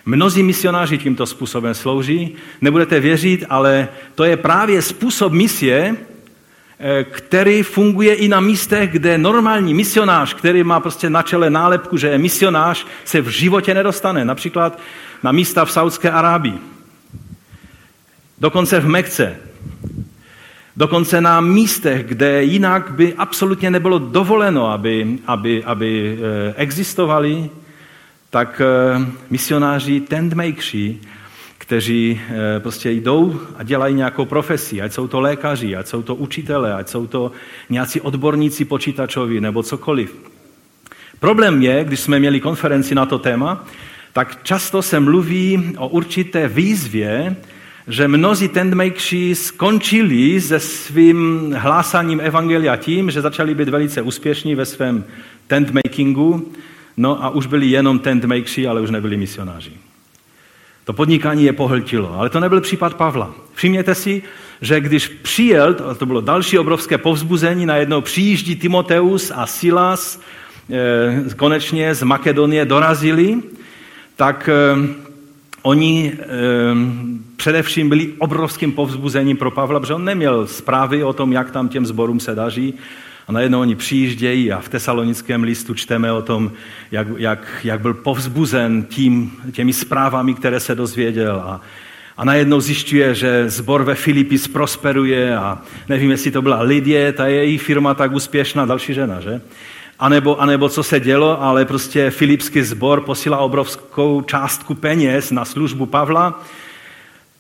Mnozí 0.06 0.44
misionáři 0.44 0.98
tímto 0.98 1.26
způsobem 1.26 1.74
slouží. 1.74 2.36
Nebudete 2.62 3.00
věřit, 3.00 3.46
ale 3.50 3.88
to 4.16 4.24
je 4.24 4.38
právě 4.38 4.82
způsob 4.82 5.34
misie, 5.34 5.96
který 7.04 7.64
funguje 7.64 8.14
i 8.14 8.28
na 8.28 8.40
místech, 8.40 8.92
kde 8.92 9.18
normální 9.18 9.74
misionář, 9.74 10.34
který 10.34 10.64
má 10.64 10.80
prostě 10.80 11.10
na 11.10 11.22
čele 11.22 11.50
nálepku, 11.50 11.98
že 11.98 12.08
je 12.08 12.18
misionář, 12.18 12.86
se 13.06 13.22
v 13.22 13.28
životě 13.28 13.74
nedostane. 13.74 14.26
Například 14.26 14.80
na 15.24 15.32
místa 15.32 15.66
v 15.66 15.72
Saudské 15.72 16.12
Arábii. 16.12 16.60
Dokonce 18.38 18.80
v 18.80 18.88
Mekce. 18.88 19.36
Dokonce 20.78 21.22
na 21.22 21.42
místech, 21.42 22.06
kde 22.06 22.44
jinak 22.44 22.92
by 22.92 23.14
absolutně 23.14 23.70
nebylo 23.70 24.00
dovoleno, 24.00 24.72
aby, 24.72 25.20
aby, 25.28 25.64
aby 25.64 26.18
eh, 26.18 26.54
existovali, 26.58 27.50
tak 28.30 28.62
eh, 28.62 29.06
misionáři 29.30 30.00
tentmakersi, 30.00 31.00
kteří 31.74 32.22
eh, 32.22 32.60
prostě 32.60 32.92
jdou 32.92 33.40
a 33.58 33.64
dělají 33.64 33.96
nějakou 33.96 34.26
profesi, 34.26 34.82
ať 34.82 34.94
jsou 34.94 35.08
to 35.08 35.20
lékaři, 35.20 35.76
ať 35.76 35.88
jsou 35.88 36.02
to 36.02 36.16
učitelé, 36.16 36.74
ať 36.74 36.90
jsou 36.90 37.08
to 37.08 37.32
nějací 37.70 38.02
odborníci 38.02 38.66
počítačoví 38.66 39.42
nebo 39.42 39.64
cokoliv. 39.64 40.16
Problém 41.20 41.62
je, 41.62 41.84
když 41.84 42.00
jsme 42.00 42.20
měli 42.20 42.40
konferenci 42.40 42.96
na 42.96 43.06
to 43.06 43.20
téma, 43.20 43.66
tak 44.14 44.44
často 44.44 44.82
se 44.82 45.00
mluví 45.00 45.74
o 45.78 45.88
určité 45.88 46.48
výzvě, 46.48 47.36
že 47.88 48.08
mnozí 48.08 48.48
tentmakersi 48.48 49.36
skončili 49.36 50.42
se 50.42 50.60
svým 50.60 51.52
hlásaním 51.58 52.22
evangelia 52.22 52.76
tím, 52.76 53.12
že 53.12 53.22
začali 53.22 53.56
být 53.56 53.70
velice 53.70 54.02
úspěšní 54.02 54.56
ve 54.56 54.66
svém 54.66 55.04
tentmakingu, 55.48 56.52
no 56.98 57.24
a 57.24 57.30
už 57.30 57.48
byli 57.48 57.68
jenom 57.68 58.00
tentmakersi, 58.00 58.68
ale 58.68 58.82
už 58.82 58.90
nebyli 58.90 59.18
misionáři. 59.18 59.93
To 60.86 60.94
podnikání 60.94 61.44
je 61.44 61.54
pohltilo, 61.54 62.20
ale 62.20 62.30
to 62.30 62.40
nebyl 62.40 62.62
případ 62.62 62.94
Pavla. 62.94 63.34
Všimněte 63.54 63.96
si, 63.96 64.24
že 64.62 64.80
když 64.80 65.08
přijel, 65.08 65.74
to 65.74 66.06
bylo 66.06 66.22
další 66.22 66.60
obrovské 66.60 66.98
povzbuzení, 66.98 67.66
najednou 67.66 68.02
přijíždí 68.02 68.56
Timoteus 68.56 69.32
a 69.36 69.46
Silas, 69.46 70.22
eh, 70.70 71.36
konečně 71.36 71.96
z 71.96 72.04
Makedonie 72.04 72.66
dorazili, 72.66 73.42
tak 74.16 74.50
eh, 74.50 74.88
oni 75.62 76.12
eh, 76.20 76.26
především 77.36 77.90
byli 77.90 78.14
obrovským 78.18 78.72
povzbuzením 78.72 79.38
pro 79.38 79.52
Pavla, 79.52 79.80
protože 79.80 79.94
on 79.94 80.06
neměl 80.06 80.48
zprávy 80.48 81.04
o 81.04 81.14
tom, 81.14 81.32
jak 81.34 81.52
tam 81.52 81.70
těm 81.70 81.86
zborům 81.86 82.20
se 82.20 82.36
daří. 82.36 82.74
A 83.28 83.32
najednou 83.32 83.60
oni 83.60 83.76
přijíždějí 83.76 84.52
a 84.52 84.60
v 84.60 84.70
tesalonickém 84.70 85.44
listu 85.44 85.74
čteme 85.74 86.12
o 86.12 86.22
tom, 86.22 86.52
jak, 86.92 87.08
jak, 87.18 87.48
jak 87.64 87.82
byl 87.82 87.94
povzbuzen 87.94 88.84
tím, 88.84 89.32
těmi 89.52 89.74
zprávami, 89.74 90.34
které 90.34 90.60
se 90.60 90.76
dozvěděl. 90.76 91.44
A, 91.46 91.62
a 92.18 92.26
najednou 92.26 92.62
zjišťuje, 92.62 93.16
že 93.16 93.50
zbor 93.50 93.84
ve 93.84 93.96
Filipis 93.96 94.48
prosperuje 94.48 95.38
a 95.38 95.62
nevím, 95.90 96.12
jestli 96.12 96.32
to 96.32 96.42
byla 96.42 96.62
Lidie, 96.62 97.12
ta 97.12 97.28
její 97.28 97.58
firma 97.58 97.94
tak 97.94 98.12
úspěšná, 98.12 98.66
další 98.66 98.94
žena, 98.94 99.20
že? 99.20 99.42
anebo, 100.00 100.42
anebo 100.42 100.70
co 100.70 100.84
se 100.84 101.00
dělo, 101.00 101.44
ale 101.44 101.66
prostě 101.66 102.10
Filipský 102.10 102.62
zbor 102.62 103.02
posílá 103.02 103.38
obrovskou 103.38 104.22
částku 104.22 104.76
peněz 104.76 105.32
na 105.32 105.46
službu 105.46 105.86
Pavla. 105.86 106.44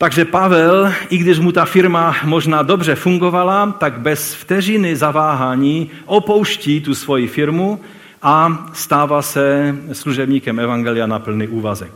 Takže 0.03 0.25
Pavel, 0.25 0.93
i 1.09 1.17
když 1.17 1.39
mu 1.39 1.51
ta 1.51 1.65
firma 1.65 2.15
možná 2.23 2.63
dobře 2.63 2.95
fungovala, 2.95 3.71
tak 3.71 3.99
bez 3.99 4.33
vteřiny 4.33 4.95
zaváhání 4.95 5.91
opouští 6.05 6.81
tu 6.81 6.95
svoji 6.95 7.27
firmu 7.27 7.81
a 8.21 8.65
stává 8.73 9.21
se 9.21 9.75
služebníkem 9.91 10.59
Evangelia 10.59 11.07
na 11.07 11.19
plný 11.19 11.47
úvazek. 11.47 11.91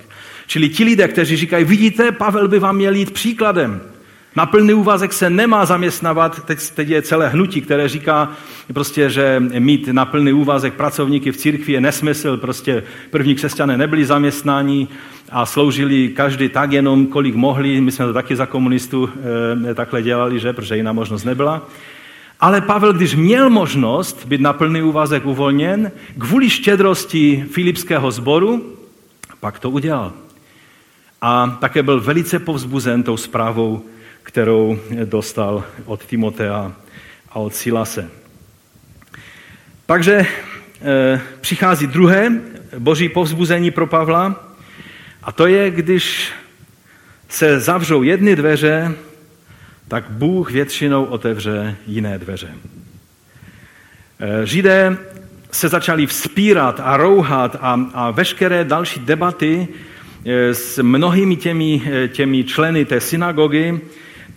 Čili 0.47 0.69
ti 0.69 0.83
lidé, 0.83 1.07
kteří 1.07 1.37
říkají, 1.37 1.65
vidíte, 1.65 2.11
Pavel 2.11 2.47
by 2.47 2.59
vám 2.59 2.75
měl 2.75 2.95
jít 2.95 3.11
příkladem. 3.11 3.81
Na 4.37 4.45
plný 4.45 4.73
úvazek 4.73 5.13
se 5.13 5.29
nemá 5.29 5.65
zaměstnávat, 5.65 6.45
teď, 6.45 6.59
teď 6.69 6.89
je 6.89 7.01
celé 7.01 7.29
hnutí, 7.29 7.61
které 7.61 7.89
říká, 7.89 8.31
prostě, 8.73 9.09
že 9.09 9.43
mít 9.59 9.87
na 9.87 10.05
plný 10.05 10.33
úvazek 10.33 10.73
pracovníky 10.73 11.31
v 11.31 11.37
církvi 11.37 11.73
je 11.73 11.81
nesmysl, 11.81 12.37
prostě 12.37 12.83
první 13.09 13.35
křesťané 13.35 13.77
nebyli 13.77 14.05
zaměstnáni 14.05 14.87
a 15.31 15.45
sloužili 15.45 16.09
každý 16.09 16.49
tak 16.49 16.71
jenom, 16.71 17.07
kolik 17.07 17.35
mohli, 17.35 17.81
my 17.81 17.91
jsme 17.91 18.05
to 18.05 18.13
taky 18.13 18.35
za 18.35 18.45
komunistů 18.45 19.09
e, 19.69 19.73
takhle 19.73 20.01
dělali, 20.01 20.39
že, 20.39 20.53
protože 20.53 20.77
jiná 20.77 20.93
možnost 20.93 21.23
nebyla. 21.23 21.67
Ale 22.39 22.61
Pavel, 22.61 22.93
když 22.93 23.15
měl 23.15 23.49
možnost 23.49 24.25
být 24.25 24.41
na 24.41 24.53
plný 24.53 24.81
úvazek 24.81 25.25
uvolněn, 25.25 25.91
kvůli 26.17 26.49
štědrosti 26.49 27.45
Filipského 27.51 28.11
sboru, 28.11 28.77
pak 29.39 29.59
to 29.59 29.69
udělal. 29.69 30.13
A 31.21 31.57
také 31.61 31.83
byl 31.83 32.01
velice 32.01 32.39
povzbuzen 32.39 33.03
tou 33.03 33.17
zprávou 33.17 33.81
kterou 34.27 34.79
dostal 35.05 35.63
od 35.85 36.05
Timotea 36.05 36.71
a 37.29 37.35
od 37.35 37.55
Silase. 37.55 38.09
Takže 39.85 40.13
e, 40.15 40.27
přichází 41.41 41.87
druhé 41.87 42.31
boží 42.79 43.09
povzbuzení 43.09 43.71
pro 43.71 43.87
Pavla 43.87 44.35
a 45.23 45.31
to 45.31 45.47
je, 45.47 45.71
když 45.71 46.31
se 47.29 47.59
zavřou 47.59 48.03
jedny 48.03 48.35
dveře, 48.35 48.95
tak 49.87 50.05
Bůh 50.09 50.51
většinou 50.51 51.03
otevře 51.03 51.75
jiné 51.87 52.19
dveře. 52.19 52.49
E, 54.19 54.45
Židé 54.45 54.97
se 55.51 55.69
začali 55.69 56.07
vzpírat 56.07 56.81
a 56.83 56.97
rouhat 56.97 57.55
a, 57.61 57.79
a 57.93 58.11
veškeré 58.11 58.63
další 58.63 58.99
debaty 58.99 59.67
e, 60.25 60.53
s 60.53 60.83
mnohými 60.83 61.35
těmi, 61.35 61.81
těmi 62.07 62.43
členy 62.43 62.85
té 62.85 62.99
synagogy 62.99 63.79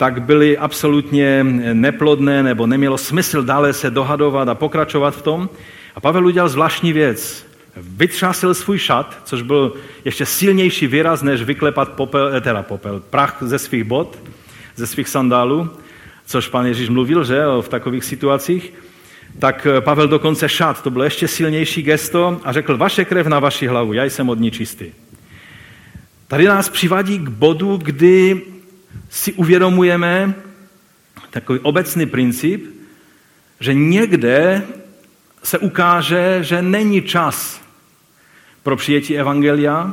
tak 0.01 0.23
byly 0.23 0.59
absolutně 0.59 1.45
neplodné 1.73 2.43
nebo 2.43 2.67
nemělo 2.67 2.99
smysl 2.99 3.43
dále 3.43 3.73
se 3.73 3.91
dohadovat 3.91 4.49
a 4.49 4.55
pokračovat 4.55 5.17
v 5.17 5.23
tom. 5.23 5.49
A 5.95 6.01
Pavel 6.01 6.27
udělal 6.27 6.49
zvláštní 6.49 6.93
věc. 6.93 7.47
Vytřásil 7.77 8.55
svůj 8.55 8.79
šat, 8.79 9.21
což 9.25 9.43
byl 9.43 9.73
ještě 10.05 10.27
silnější 10.27 10.87
výraz, 10.87 11.23
než 11.23 11.43
vyklepat 11.43 11.89
popel, 11.89 12.37
eh, 12.37 12.41
teda 12.41 12.63
popel, 12.63 13.03
prach 13.11 13.37
ze 13.41 13.59
svých 13.59 13.85
bot, 13.85 14.19
ze 14.77 14.87
svých 14.87 15.09
sandálů, 15.09 15.71
což 16.27 16.49
pan 16.49 16.67
Ježíš 16.67 16.89
mluvil, 16.89 17.25
že 17.25 17.43
v 17.61 17.69
takových 17.69 18.05
situacích. 18.05 18.73
Tak 19.39 19.67
eh, 19.67 19.81
Pavel 19.81 20.09
dokonce 20.09 20.49
šat, 20.49 20.83
to 20.83 20.91
bylo 20.91 21.05
ještě 21.05 21.29
silnější 21.29 21.83
gesto 21.83 22.41
a 22.45 22.53
řekl, 22.53 22.77
vaše 22.77 23.05
krev 23.05 23.27
na 23.27 23.39
vaši 23.39 23.67
hlavu, 23.67 23.93
já 23.93 24.05
jsem 24.05 24.29
od 24.29 24.41
ní 24.41 24.51
čistý. 24.51 24.85
Tady 26.29 26.45
nás 26.45 26.69
přivádí 26.69 27.19
k 27.19 27.29
bodu, 27.29 27.77
kdy 27.77 28.43
si 29.11 29.33
uvědomujeme 29.33 30.35
takový 31.31 31.59
obecný 31.59 32.07
princip, 32.07 32.65
že 33.61 33.75
někde 33.75 34.63
se 35.43 35.59
ukáže, 35.59 36.39
že 36.41 36.63
není 36.63 37.03
čas 37.03 37.61
pro 38.63 38.77
přijetí 38.77 39.19
evangelia. 39.19 39.93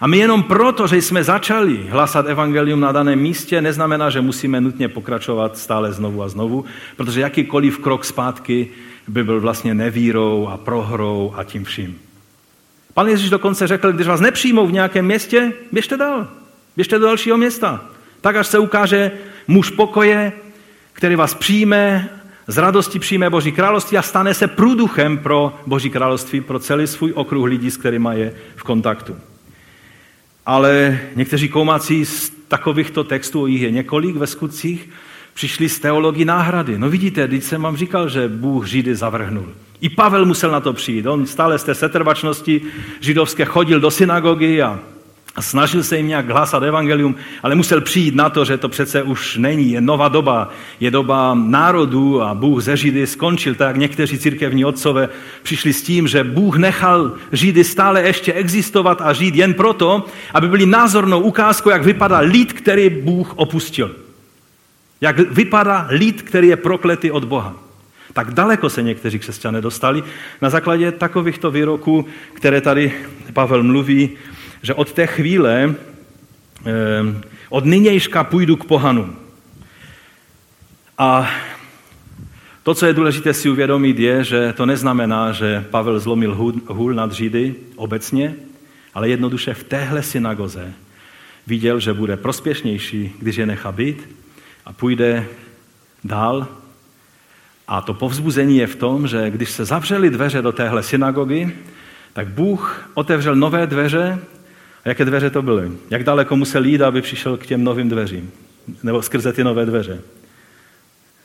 A 0.00 0.06
my 0.06 0.18
jenom 0.18 0.42
proto, 0.42 0.86
že 0.86 0.96
jsme 0.96 1.24
začali 1.24 1.86
hlasat 1.88 2.26
evangelium 2.26 2.80
na 2.80 2.92
daném 2.92 3.18
místě, 3.18 3.60
neznamená, 3.60 4.10
že 4.10 4.20
musíme 4.20 4.60
nutně 4.60 4.88
pokračovat 4.88 5.58
stále 5.58 5.92
znovu 5.92 6.22
a 6.22 6.28
znovu, 6.28 6.64
protože 6.96 7.20
jakýkoliv 7.20 7.78
krok 7.78 8.04
zpátky 8.04 8.68
by 9.08 9.24
byl 9.24 9.40
vlastně 9.40 9.74
nevírou 9.74 10.48
a 10.48 10.56
prohrou 10.56 11.34
a 11.36 11.44
tím 11.44 11.64
vším. 11.64 11.98
Pan 12.94 13.08
Ježíš 13.08 13.30
dokonce 13.30 13.66
řekl, 13.66 13.92
když 13.92 14.06
vás 14.06 14.20
nepřijmou 14.20 14.66
v 14.66 14.72
nějakém 14.72 15.04
městě, 15.04 15.52
běžte 15.72 15.96
dál, 15.96 16.28
běžte 16.76 16.98
do 16.98 17.06
dalšího 17.06 17.36
města. 17.36 17.84
Tak 18.24 18.36
až 18.36 18.46
se 18.46 18.58
ukáže 18.58 19.10
muž 19.48 19.70
pokoje, 19.70 20.32
který 20.92 21.16
vás 21.16 21.34
přijme, 21.34 22.08
z 22.46 22.58
radosti 22.58 22.98
přijme 22.98 23.30
Boží 23.30 23.52
království 23.52 23.98
a 23.98 24.02
stane 24.02 24.34
se 24.34 24.48
průduchem 24.48 25.18
pro 25.18 25.60
Boží 25.66 25.90
království, 25.90 26.40
pro 26.40 26.58
celý 26.58 26.86
svůj 26.86 27.12
okruh 27.12 27.46
lidí, 27.46 27.70
s 27.70 27.76
kterými 27.76 28.08
je 28.12 28.34
v 28.56 28.62
kontaktu. 28.62 29.16
Ale 30.46 31.00
někteří 31.16 31.48
koumací 31.48 32.04
z 32.04 32.32
takovýchto 32.48 33.04
textů, 33.04 33.46
jich 33.46 33.62
je 33.62 33.70
několik 33.70 34.16
ve 34.16 34.26
skutcích, 34.26 34.90
přišli 35.34 35.68
z 35.68 35.78
teologii 35.78 36.24
náhrady. 36.24 36.78
No 36.78 36.90
vidíte, 36.90 37.28
teď 37.28 37.42
jsem 37.42 37.62
vám 37.62 37.76
říkal, 37.76 38.08
že 38.08 38.28
Bůh 38.28 38.66
Židy 38.66 38.94
zavrhnul. 38.96 39.48
I 39.80 39.88
Pavel 39.88 40.24
musel 40.24 40.50
na 40.50 40.60
to 40.60 40.72
přijít. 40.72 41.06
On 41.06 41.26
stále 41.26 41.58
z 41.58 41.64
té 41.64 41.74
setrvačnosti 41.74 42.60
židovské 43.00 43.44
chodil 43.44 43.80
do 43.80 43.90
synagogy 43.90 44.62
a 44.62 44.68
a 44.72 44.93
snažil 45.42 45.82
se 45.82 45.96
jim 45.96 46.08
nějak 46.08 46.28
hlásat 46.28 46.62
evangelium, 46.62 47.14
ale 47.42 47.54
musel 47.54 47.80
přijít 47.80 48.14
na 48.14 48.30
to, 48.30 48.44
že 48.44 48.58
to 48.58 48.68
přece 48.68 49.02
už 49.02 49.36
není, 49.36 49.72
je 49.72 49.80
nová 49.80 50.08
doba, 50.08 50.50
je 50.80 50.90
doba 50.90 51.34
národů 51.34 52.22
a 52.22 52.34
Bůh 52.34 52.62
ze 52.62 52.76
Židy 52.76 53.06
skončil, 53.06 53.54
tak 53.54 53.76
někteří 53.76 54.18
církevní 54.18 54.64
otcové 54.64 55.08
přišli 55.42 55.72
s 55.72 55.82
tím, 55.82 56.08
že 56.08 56.24
Bůh 56.24 56.56
nechal 56.56 57.12
Židy 57.32 57.64
stále 57.64 58.02
ještě 58.02 58.32
existovat 58.32 59.00
a 59.00 59.12
žít 59.12 59.34
jen 59.34 59.54
proto, 59.54 60.06
aby 60.34 60.48
byli 60.48 60.66
názornou 60.66 61.20
ukázkou, 61.20 61.70
jak 61.70 61.84
vypadá 61.84 62.18
lid, 62.18 62.52
který 62.52 62.90
Bůh 62.90 63.32
opustil. 63.36 63.96
Jak 65.00 65.18
vypadá 65.18 65.86
lid, 65.90 66.22
který 66.22 66.48
je 66.48 66.56
prokletý 66.56 67.10
od 67.10 67.24
Boha. 67.24 67.54
Tak 68.12 68.34
daleko 68.34 68.70
se 68.70 68.82
někteří 68.82 69.18
křesťané 69.18 69.60
dostali 69.60 70.04
na 70.42 70.50
základě 70.50 70.92
takovýchto 70.92 71.50
výroků, 71.50 72.06
které 72.34 72.60
tady 72.60 72.92
Pavel 73.32 73.62
mluví, 73.62 74.10
že 74.64 74.74
od 74.74 74.92
té 74.92 75.06
chvíle, 75.06 75.74
eh, 76.66 76.72
od 77.48 77.64
nynějška 77.64 78.24
půjdu 78.24 78.56
k 78.56 78.64
pohanu. 78.64 79.16
A 80.98 81.30
to, 82.62 82.74
co 82.74 82.86
je 82.86 82.92
důležité 82.92 83.34
si 83.34 83.48
uvědomit, 83.48 83.98
je, 83.98 84.24
že 84.24 84.52
to 84.52 84.66
neznamená, 84.66 85.32
že 85.32 85.64
Pavel 85.70 86.00
zlomil 86.00 86.34
hůl 86.68 86.94
nad 86.94 87.12
Židy 87.12 87.54
obecně, 87.76 88.34
ale 88.94 89.08
jednoduše 89.08 89.54
v 89.54 89.64
téhle 89.64 90.02
synagoze 90.02 90.72
viděl, 91.46 91.80
že 91.80 91.92
bude 91.92 92.16
prospěšnější, 92.16 93.12
když 93.18 93.36
je 93.36 93.46
nechá 93.46 93.72
být 93.72 94.08
a 94.64 94.72
půjde 94.72 95.26
dál. 96.04 96.46
A 97.68 97.80
to 97.80 97.94
povzbuzení 97.94 98.56
je 98.56 98.66
v 98.66 98.76
tom, 98.76 99.08
že 99.08 99.30
když 99.30 99.50
se 99.50 99.64
zavřely 99.64 100.10
dveře 100.10 100.42
do 100.42 100.52
téhle 100.52 100.82
synagogy, 100.82 101.52
tak 102.12 102.28
Bůh 102.28 102.90
otevřel 102.94 103.36
nové 103.36 103.66
dveře. 103.66 104.18
A 104.84 104.88
jaké 104.88 105.04
dveře 105.04 105.30
to 105.30 105.42
byly? 105.42 105.72
Jak 105.90 106.04
daleko 106.04 106.36
musel 106.36 106.64
jít, 106.64 106.82
aby 106.82 107.02
přišel 107.02 107.36
k 107.36 107.46
těm 107.46 107.64
novým 107.64 107.88
dveřím? 107.88 108.30
Nebo 108.82 109.02
skrze 109.02 109.32
ty 109.32 109.44
nové 109.44 109.66
dveře? 109.66 110.00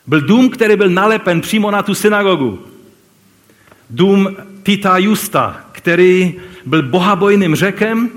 Byl 0.06 0.20
dům, 0.20 0.50
který 0.50 0.76
byl 0.76 0.88
nalepen 0.88 1.40
přímo 1.40 1.70
na 1.70 1.82
tu 1.82 1.94
synagogu. 1.94 2.58
Dům 3.90 4.36
Tita 4.62 4.98
Justa, 4.98 5.64
který 5.72 6.34
byl 6.66 6.82
bohabojným 6.82 7.54
řekem 7.54 8.10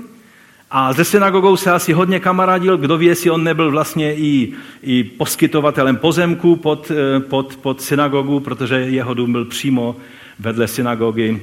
a 0.70 0.92
ze 0.92 1.04
synagogou 1.04 1.56
se 1.56 1.72
asi 1.72 1.92
hodně 1.92 2.20
kamarádil. 2.20 2.76
Kdo 2.76 2.98
ví, 2.98 3.06
jestli 3.06 3.30
on 3.30 3.44
nebyl 3.44 3.70
vlastně 3.70 4.14
i, 4.14 4.52
i 4.82 5.04
poskytovatelem 5.04 5.96
pozemku 5.96 6.56
pod, 6.56 6.90
eh, 6.90 7.20
pod, 7.20 7.56
pod 7.56 7.80
synagogu, 7.80 8.40
protože 8.40 8.74
jeho 8.74 9.14
dům 9.14 9.32
byl 9.32 9.44
přímo 9.44 9.96
vedle 10.38 10.68
synagogy 10.68 11.42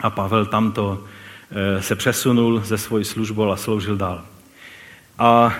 a 0.00 0.10
Pavel 0.10 0.46
tamto 0.46 1.04
se 1.80 1.96
přesunul 1.96 2.60
ze 2.60 2.78
svojí 2.78 3.04
službou 3.04 3.50
a 3.50 3.56
sloužil 3.56 3.96
dál. 3.96 4.24
A 5.18 5.54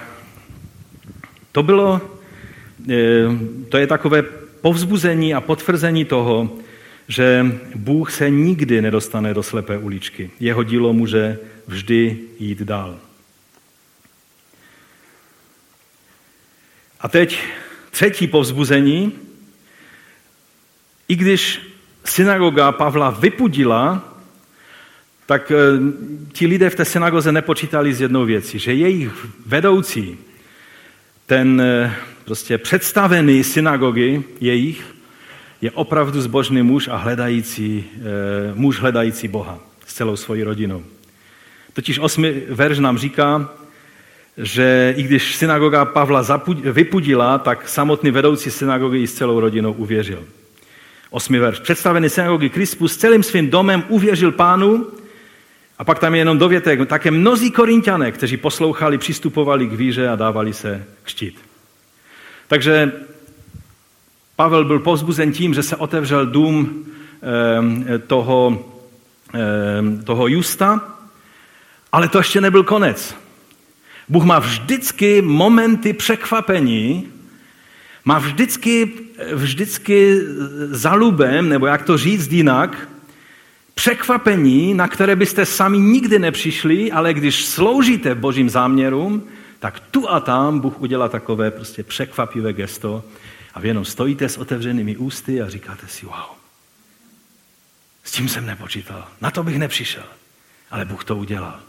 to 1.53 1.62
bylo 1.62 2.01
E, 2.88 3.28
to 3.68 3.78
je 3.78 3.86
takové 3.86 4.22
povzbuzení 4.61 5.34
a 5.34 5.41
potvrzení 5.41 6.05
toho, 6.05 6.59
že 7.09 7.47
Bůh 7.74 8.12
se 8.12 8.30
nikdy 8.30 8.82
nedostane 8.82 9.34
do 9.34 9.43
slepé 9.43 9.78
uličky. 9.78 10.30
Jeho 10.41 10.62
dílo 10.62 10.93
může 10.93 11.38
vždy 11.66 12.18
jít 12.38 12.59
dál. 12.59 12.99
A 17.01 17.09
teď 17.09 17.43
třetí 17.91 18.26
povzbuzení. 18.26 19.12
I 21.09 21.16
když 21.16 21.61
synagoga 22.05 22.72
Pavla 22.72 23.11
vypudila, 23.11 24.10
tak 25.31 25.51
e, 25.51 25.55
ti 26.33 26.47
lidé 26.47 26.70
v 26.70 26.74
té 26.74 26.85
synagoze 26.85 27.33
nepočítali 27.33 27.95
s 27.95 28.01
jednou 28.01 28.24
věcí, 28.24 28.59
že 28.59 28.74
jejich 28.74 29.26
vedoucí, 29.47 30.18
ten 31.26 31.61
e, 31.61 31.95
prostě 32.24 32.59
představený 32.59 33.45
synagogy 33.45 34.22
jejich 34.41 34.83
je 35.62 35.70
opravdu 35.70 36.20
zbožný 36.20 36.62
muž 36.62 36.89
a 36.89 36.97
hledající, 36.97 37.85
e, 37.85 38.55
muž 38.55 38.81
hledající 38.81 39.28
Boha 39.28 39.59
s 39.87 39.95
celou 39.95 40.16
svojí 40.16 40.43
rodinou. 40.43 40.83
Totiž 41.72 41.99
osmi 41.99 42.43
verš 42.49 42.78
nám 42.78 42.99
říká, 42.99 43.49
že 44.37 44.95
i 44.97 45.03
když 45.03 45.37
synagoga 45.37 45.85
Pavla 45.85 46.43
vypudila, 46.72 47.39
tak 47.39 47.68
samotný 47.68 48.11
vedoucí 48.11 48.51
synagogy 48.51 49.07
s 49.07 49.14
celou 49.14 49.41
rodinou 49.41 49.72
uvěřil. 49.72 50.24
Osmi 51.11 51.39
verš. 51.39 51.59
Představený 51.59 52.09
synagogy 52.09 52.49
Krispus 52.49 52.97
celým 52.97 53.22
svým 53.22 53.51
domem 53.51 53.85
uvěřil 53.89 54.33
pánu 54.33 55.00
a 55.81 55.85
pak 55.85 55.99
tam 55.99 56.14
je 56.14 56.20
jenom 56.20 56.39
dovětek. 56.39 56.89
Také 56.89 57.11
mnozí 57.11 57.51
korintiané, 57.51 58.12
kteří 58.12 58.37
poslouchali, 58.37 58.99
přistupovali 58.99 59.66
k 59.66 59.72
víře 59.72 60.09
a 60.09 60.16
dávali 60.16 60.53
se 60.53 60.87
kštít. 61.03 61.39
Takže 62.49 62.93
Pavel 64.37 64.64
byl 64.64 64.78
povzbuzen 64.78 65.33
tím, 65.33 65.55
že 65.55 65.62
se 65.62 65.76
otevřel 65.76 66.26
dům 66.26 66.87
eh, 67.93 67.99
toho, 67.99 68.64
eh, 69.35 70.03
toho 70.05 70.26
Justa, 70.26 70.97
ale 71.93 72.09
to 72.09 72.18
ještě 72.18 72.41
nebyl 72.41 72.62
konec. 72.62 73.16
Bůh 74.09 74.24
má 74.24 74.39
vždycky 74.39 75.22
momenty 75.22 75.93
překvapení, 75.93 77.09
má 78.05 78.18
vždycky, 78.18 78.93
vždycky 79.35 80.20
zalubem, 80.70 81.49
nebo 81.49 81.66
jak 81.66 81.83
to 81.83 81.99
říct 81.99 82.33
jinak, 82.33 82.89
překvapení, 83.81 84.74
na 84.74 84.89
které 84.89 85.16
byste 85.16 85.47
sami 85.47 85.78
nikdy 85.78 86.18
nepřišli, 86.18 86.93
ale 86.93 87.14
když 87.14 87.45
sloužíte 87.45 88.14
božím 88.14 88.51
záměrům, 88.51 89.28
tak 89.59 89.81
tu 89.81 90.09
a 90.11 90.20
tam 90.20 90.61
Bůh 90.61 90.81
udělá 90.81 91.09
takové 91.09 91.51
prostě 91.51 91.83
překvapivé 91.83 92.53
gesto. 92.53 93.05
A 93.55 93.61
vy 93.61 93.68
jenom 93.68 93.85
stojíte 93.85 94.28
s 94.28 94.37
otevřenými 94.37 94.97
ústy 94.97 95.43
a 95.43 95.49
říkáte 95.49 95.89
si, 95.89 96.07
wow, 96.07 96.37
s 98.05 98.12
tím 98.12 98.28
jsem 98.28 98.47
nepočítal, 98.47 99.09
na 99.20 99.31
to 99.31 99.43
bych 99.43 99.59
nepřišel, 99.59 100.05
ale 100.70 100.85
Bůh 100.85 101.05
to 101.05 101.16
udělal. 101.16 101.61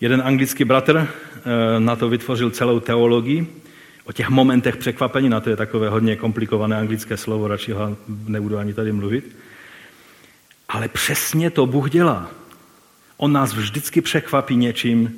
Jeden 0.00 0.22
anglický 0.24 0.64
bratr 0.64 0.98
eh, 0.98 1.80
na 1.80 1.96
to 1.96 2.08
vytvořil 2.08 2.50
celou 2.50 2.80
teologii 2.80 3.62
o 4.06 4.12
těch 4.12 4.28
momentech 4.28 4.76
překvapení, 4.76 5.28
na 5.28 5.40
to 5.40 5.50
je 5.50 5.56
takové 5.56 5.88
hodně 5.88 6.16
komplikované 6.16 6.76
anglické 6.76 7.16
slovo, 7.16 7.48
radši 7.48 7.72
ho 7.72 7.96
nebudu 8.26 8.58
ani 8.58 8.74
tady 8.74 8.92
mluvit. 8.92 9.36
Ale 10.68 10.88
přesně 10.88 11.50
to 11.50 11.66
Bůh 11.66 11.90
dělá. 11.90 12.30
On 13.16 13.32
nás 13.32 13.54
vždycky 13.54 14.00
překvapí 14.00 14.56
něčím, 14.56 15.12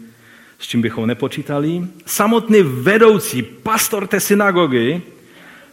s 0.59 0.67
čím 0.67 0.83
bychom 0.83 1.07
nepočítali. 1.07 1.87
Samotný 2.07 2.63
vedoucí, 2.63 3.43
pastor 3.43 4.07
té 4.07 4.21
synagogy, 4.21 5.03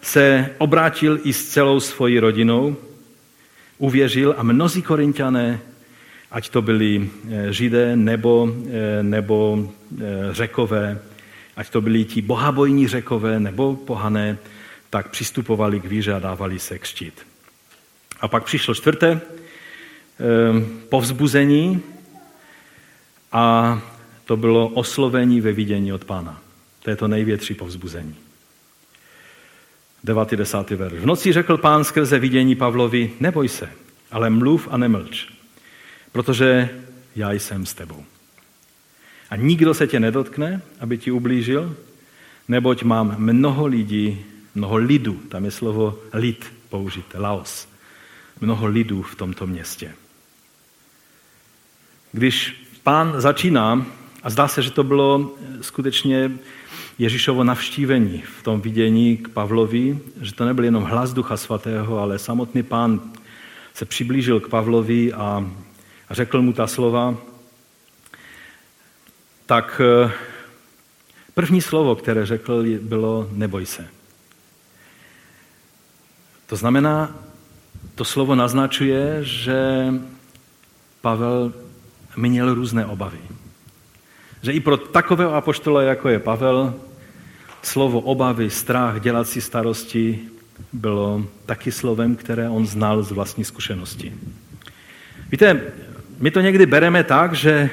se 0.02 0.50
obrátil 0.58 1.20
i 1.24 1.34
s 1.34 1.50
celou 1.50 1.80
svojí 1.80 2.20
rodinou, 2.20 2.76
uvěřil 3.78 4.36
a 4.38 4.44
mnozí 4.44 4.82
korintiané, 4.82 5.60
ať 6.32 6.50
to 6.50 6.62
byli 6.62 7.10
eh, 7.32 7.54
židé 7.54 7.96
nebo, 7.96 8.50
eh, 8.70 9.04
nebo 9.04 9.70
eh, 10.02 10.04
řekové, 10.32 11.00
ať 11.56 11.70
to 11.70 11.82
byli 11.82 12.06
ti 12.06 12.22
bohabojní 12.22 12.88
řekové 12.88 13.40
nebo 13.40 13.76
pohané, 13.76 14.38
tak 14.90 15.10
přistupovali 15.10 15.80
k 15.80 15.86
víře 15.86 16.14
a 16.14 16.20
dávali 16.20 16.60
se 16.60 16.80
křtít. 16.80 17.26
A 18.22 18.28
pak 18.28 18.44
přišlo 18.44 18.76
čtvrté 18.76 19.22
povzbuzení, 20.90 21.82
a 23.32 23.82
to 24.26 24.38
bylo 24.38 24.68
oslovení 24.68 25.42
ve 25.42 25.52
vidění 25.52 25.94
od 25.94 26.06
pána. 26.06 26.42
To 26.84 26.90
je 26.90 26.96
to 26.96 27.08
největší 27.08 27.54
povzbuzení. 27.54 28.16
90. 30.04 30.70
verš. 30.70 31.00
V 31.00 31.06
noci 31.06 31.34
řekl 31.34 31.58
pán 31.58 31.84
skrze 31.84 32.20
vidění 32.20 32.56
Pavlovi, 32.56 33.12
neboj 33.20 33.50
se, 33.50 33.70
ale 34.12 34.30
mluv 34.30 34.68
a 34.72 34.78
nemlč, 34.78 35.28
protože 36.12 36.70
já 37.16 37.32
jsem 37.32 37.66
s 37.66 37.74
tebou. 37.74 38.06
A 39.30 39.36
nikdo 39.36 39.74
se 39.74 39.88
tě 39.88 40.00
nedotkne, 40.00 40.62
aby 40.80 40.98
ti 40.98 41.12
ublížil, 41.12 41.76
neboť 42.48 42.84
mám 42.84 43.16
mnoho 43.18 43.66
lidí, 43.66 44.26
mnoho 44.56 44.76
lidů, 44.76 45.14
tam 45.14 45.46
je 45.46 45.52
slovo 45.52 46.00
lid 46.14 46.54
použité, 46.70 47.20
laos, 47.20 47.68
mnoho 48.42 48.68
lidů 48.68 49.02
v 49.02 49.16
tomto 49.16 49.48
městě. 49.48 49.94
Když 52.12 52.68
pán 52.84 53.14
začíná, 53.18 53.86
a 54.24 54.30
zdá 54.30 54.48
se, 54.48 54.62
že 54.62 54.72
to 54.72 54.84
bylo 54.84 55.36
skutečně 55.62 56.32
Ježíšovo 57.00 57.44
navštívení 57.44 58.24
v 58.40 58.44
tom 58.44 58.62
vidění 58.62 59.18
k 59.18 59.30
Pavlovi, 59.30 60.00
že 60.22 60.34
to 60.34 60.46
nebyl 60.46 60.66
jenom 60.66 60.84
hlas 60.84 61.14
Ducha 61.14 61.38
Svatého, 61.38 62.00
ale 62.00 62.20
samotný 62.20 62.64
pán 62.64 63.02
se 63.74 63.86
přiblížil 63.86 64.40
k 64.40 64.50
Pavlovi 64.50 65.14
a 65.14 65.52
řekl 66.10 66.42
mu 66.42 66.54
ta 66.54 66.68
slova, 66.68 67.18
tak 69.46 69.82
eh, 69.84 70.12
první 71.34 71.62
slovo, 71.62 71.96
které 71.96 72.26
řekl, 72.26 72.64
bylo 72.82 73.30
neboj 73.32 73.66
se. 73.66 73.88
To 76.48 76.56
znamená, 76.56 77.16
to 77.96 78.06
slovo 78.06 78.36
naznačuje, 78.36 79.18
že 79.22 79.86
Pavel 81.02 81.54
měl 82.16 82.54
různé 82.54 82.86
obavy. 82.86 83.20
Že 84.42 84.52
i 84.52 84.60
pro 84.60 84.78
takového 84.78 85.34
apoštola, 85.34 85.82
jako 85.82 86.10
je 86.10 86.20
Pavel, 86.20 86.74
slovo 87.62 88.00
obavy, 88.00 88.50
strach, 88.50 89.02
dělat 89.02 89.28
si 89.28 89.42
starosti 89.42 90.20
bylo 90.74 91.26
taky 91.46 91.72
slovem, 91.72 92.16
které 92.16 92.50
on 92.50 92.68
znal 92.68 93.04
z 93.04 93.12
vlastní 93.12 93.44
zkušenosti. 93.44 94.14
Víte, 95.32 95.62
my 96.20 96.32
to 96.32 96.42
někdy 96.42 96.66
bereme 96.66 97.04
tak, 97.04 97.34
že 97.34 97.70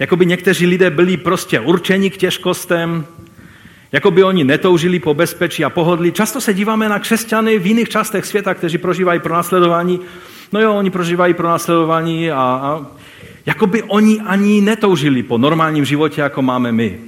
jako 0.00 0.16
by 0.16 0.26
někteří 0.26 0.66
lidé 0.66 0.90
byli 0.90 1.16
prostě 1.16 1.60
určeni 1.60 2.10
k 2.10 2.16
těžkostem, 2.16 3.06
Jako 3.92 4.10
by 4.10 4.24
oni 4.24 4.44
netoužili 4.44 4.98
po 4.98 5.14
bezpečí 5.14 5.64
a 5.64 5.70
pohodlí. 5.70 6.12
Často 6.12 6.40
se 6.40 6.54
díváme 6.54 6.88
na 6.88 6.98
křesťany 6.98 7.58
v 7.58 7.66
jiných 7.66 7.88
částech 7.88 8.26
světa, 8.26 8.54
kteří 8.54 8.78
prožívají 8.78 9.20
pro 9.20 9.34
následování. 9.34 10.00
No 10.52 10.60
jo, 10.60 10.74
oni 10.74 10.90
prožívají 10.90 11.34
pro 11.34 11.48
následování 11.48 12.30
a, 12.30 12.36
a 12.36 12.86
jako 13.46 13.66
by 13.66 13.82
oni 13.82 14.20
ani 14.20 14.60
netoužili 14.60 15.22
po 15.22 15.38
normálním 15.38 15.84
životě, 15.84 16.20
jako 16.20 16.42
máme 16.42 16.72
my. 16.72 17.00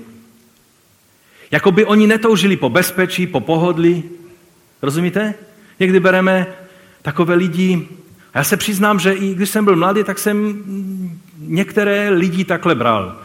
Jako 1.50 1.72
by 1.72 1.84
oni 1.84 2.06
netoužili 2.06 2.56
po 2.56 2.70
bezpečí, 2.70 3.26
po 3.26 3.40
pohodlí. 3.40 4.04
Rozumíte? 4.82 5.34
Někdy 5.80 6.00
bereme 6.00 6.46
takové 7.02 7.34
lidi, 7.34 7.88
já 8.34 8.44
se 8.44 8.56
přiznám, 8.56 9.00
že 9.00 9.12
i 9.12 9.34
když 9.34 9.50
jsem 9.50 9.64
byl 9.64 9.76
mladý, 9.76 10.04
tak 10.04 10.18
jsem 10.18 10.62
některé 11.38 12.10
lidi 12.10 12.44
takhle 12.44 12.74
bral. 12.74 13.16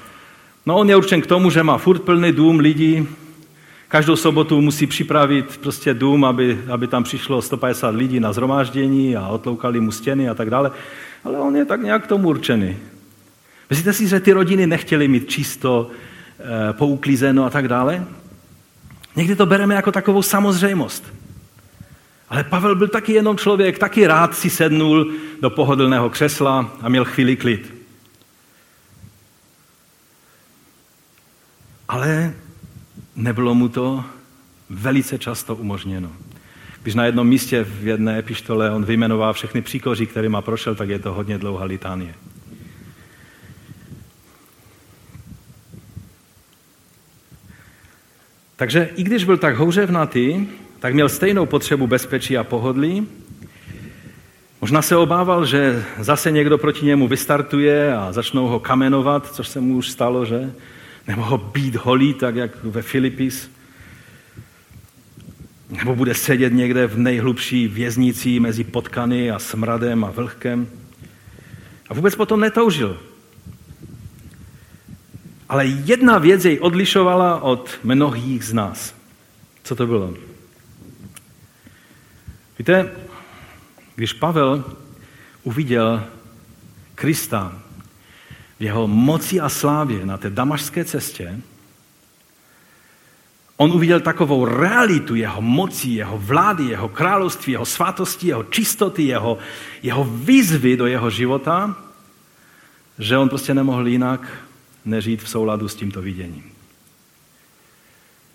No 0.66 0.78
on 0.78 0.89
je 0.89 0.95
určen 0.95 1.22
k 1.22 1.28
tomu, 1.28 1.49
že 1.49 1.64
má 1.64 1.78
furt 1.78 1.99
plný 1.99 2.32
dům 2.32 2.60
lidí, 2.60 3.08
každou 3.88 4.16
sobotu 4.16 4.62
musí 4.62 4.88
připravit 4.88 5.58
prostě 5.58 5.93
dům, 5.93 6.26
aby, 6.26 6.62
aby 6.72 6.88
tam 6.88 7.03
přišlo 7.03 7.41
150 7.41 7.95
lidí 7.95 8.20
na 8.20 8.34
zhromáždění 8.34 9.16
a 9.16 9.28
otloukali 9.28 9.80
mu 9.80 9.91
stěny 9.91 10.30
a 10.30 10.34
tak 10.34 10.49
dále. 10.49 10.72
Ale 11.24 11.39
on 11.39 11.55
je 11.55 11.66
tak 11.66 11.82
nějak 11.82 12.03
k 12.03 12.08
tomu 12.08 12.28
určený. 12.28 12.78
Myslíte 13.70 13.93
si, 13.93 14.08
že 14.08 14.20
ty 14.20 14.34
rodiny 14.34 14.68
nechtěly 14.68 15.08
mít 15.08 15.30
čisto, 15.30 15.89
e, 16.70 16.74
pouklízeno 16.74 17.45
a 17.45 17.49
tak 17.49 17.68
dále? 17.68 18.05
Někdy 19.16 19.36
to 19.36 19.45
bereme 19.45 19.76
jako 19.76 19.91
takovou 19.91 20.22
samozřejmost. 20.22 21.14
Ale 22.30 22.44
Pavel 22.44 22.76
byl 22.76 22.88
taky 22.88 23.14
jenom 23.14 23.38
člověk, 23.38 23.80
taky 23.80 24.08
rád 24.08 24.36
si 24.36 24.50
sednul 24.50 25.14
do 25.42 25.50
pohodlného 25.50 26.10
křesla 26.10 26.78
a 26.82 26.90
měl 26.90 27.06
chvíli 27.06 27.36
klid. 27.36 27.74
Ale 31.88 32.34
nebylo 33.16 33.56
mu 33.56 33.70
to 33.70 34.04
velice 34.70 35.18
často 35.18 35.56
umožněno. 35.56 36.12
Když 36.84 36.96
na 36.96 37.06
jednom 37.06 37.28
místě 37.28 37.64
v 37.64 37.88
jedné 37.88 38.20
epištole 38.20 38.72
on 38.72 38.86
vyjmenoval 38.86 39.34
všechny 39.34 39.62
příkoří, 39.62 40.06
kterýma 40.06 40.42
prošel, 40.42 40.76
tak 40.76 40.90
je 40.90 41.00
to 41.00 41.14
hodně 41.14 41.38
dlouhá 41.38 41.66
litánie. 41.66 42.14
Takže 48.56 48.90
i 48.96 49.04
když 49.04 49.24
byl 49.24 49.38
tak 49.38 49.58
houřevnatý, 49.58 50.48
tak 50.80 50.94
měl 50.94 51.10
stejnou 51.10 51.46
potřebu 51.46 51.88
bezpečí 51.88 52.38
a 52.38 52.44
pohodlí. 52.44 53.08
Možná 54.62 54.82
se 54.82 54.96
obával, 54.96 55.46
že 55.46 55.86
zase 56.00 56.32
někdo 56.32 56.58
proti 56.58 56.86
němu 56.86 57.08
vystartuje 57.08 57.96
a 57.96 58.12
začnou 58.12 58.48
ho 58.48 58.60
kamenovat, 58.60 59.36
což 59.36 59.48
se 59.48 59.60
mu 59.60 59.76
už 59.76 59.90
stalo, 59.90 60.26
že? 60.26 60.54
Nebo 61.08 61.22
ho 61.22 61.38
být 61.38 61.76
holí, 61.76 62.14
tak 62.14 62.36
jak 62.36 62.64
ve 62.64 62.82
Filipis. 62.82 63.52
Nebo 65.70 65.96
bude 65.96 66.14
sedět 66.14 66.54
někde 66.54 66.88
v 66.88 66.98
nejhlubší 66.98 67.68
věznici 67.68 68.40
mezi 68.40 68.64
potkany 68.64 69.32
a 69.32 69.40
smradem 69.40 70.06
a 70.06 70.12
vlhkem. 70.12 70.68
A 71.90 71.94
vůbec 71.94 72.16
potom 72.16 72.40
netoužil. 72.40 73.00
Ale 75.50 75.66
jedna 75.66 76.18
věc 76.18 76.46
jej 76.46 76.60
odlišovala 76.62 77.42
od 77.42 77.80
mnohých 77.84 78.46
z 78.46 78.54
nás. 78.54 78.96
Co 79.64 79.76
to 79.76 79.88
bylo? 79.88 80.14
Víte, 82.60 82.91
když 83.95 84.14
Pavel 84.14 84.64
uviděl 85.43 86.03
Krista 86.95 87.53
v 88.60 88.64
jeho 88.64 88.88
moci 88.88 89.39
a 89.39 89.49
slávě 89.49 90.05
na 90.05 90.18
té 90.18 90.30
damašské 90.30 90.86
cestě, 90.86 91.39
on 93.58 93.72
uviděl 93.72 93.99
takovou 93.99 94.45
realitu 94.45 95.16
jeho 95.16 95.41
moci, 95.41 95.89
jeho 95.89 96.18
vlády, 96.18 96.64
jeho 96.64 96.89
království, 96.89 97.51
jeho 97.51 97.66
svatosti, 97.66 98.28
jeho 98.28 98.43
čistoty, 98.43 99.03
jeho, 99.03 99.38
jeho 99.84 100.03
výzvy 100.03 100.78
do 100.78 100.86
jeho 100.86 101.10
života, 101.10 101.76
že 102.99 103.18
on 103.18 103.30
prostě 103.30 103.53
nemohl 103.53 103.88
jinak 103.88 104.22
nežít 104.86 105.24
v 105.24 105.30
souladu 105.30 105.68
s 105.68 105.76
tímto 105.76 106.01
viděním. 106.01 106.57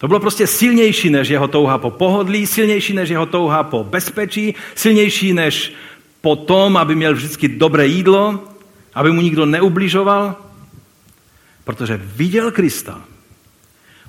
To 0.03 0.09
bylo 0.09 0.21
prostě 0.21 0.47
silnější 0.47 1.11
než 1.11 1.29
jeho 1.29 1.49
touha 1.49 1.79
po 1.79 1.91
pohodlí, 1.91 2.47
silnější 2.47 2.93
než 2.93 3.11
jeho 3.11 3.27
touha 3.27 3.63
po 3.63 3.85
bezpečí, 3.85 4.55
silnější 4.75 5.33
než 5.33 5.73
po 6.21 6.37
tom, 6.37 6.77
aby 6.77 6.95
měl 6.95 7.15
vždycky 7.15 7.49
dobré 7.49 7.87
jídlo, 7.87 8.41
aby 8.95 9.13
mu 9.13 9.21
nikdo 9.21 9.47
neubližoval, 9.47 10.35
protože 11.65 12.01
viděl 12.17 12.51
Krista. 12.51 13.01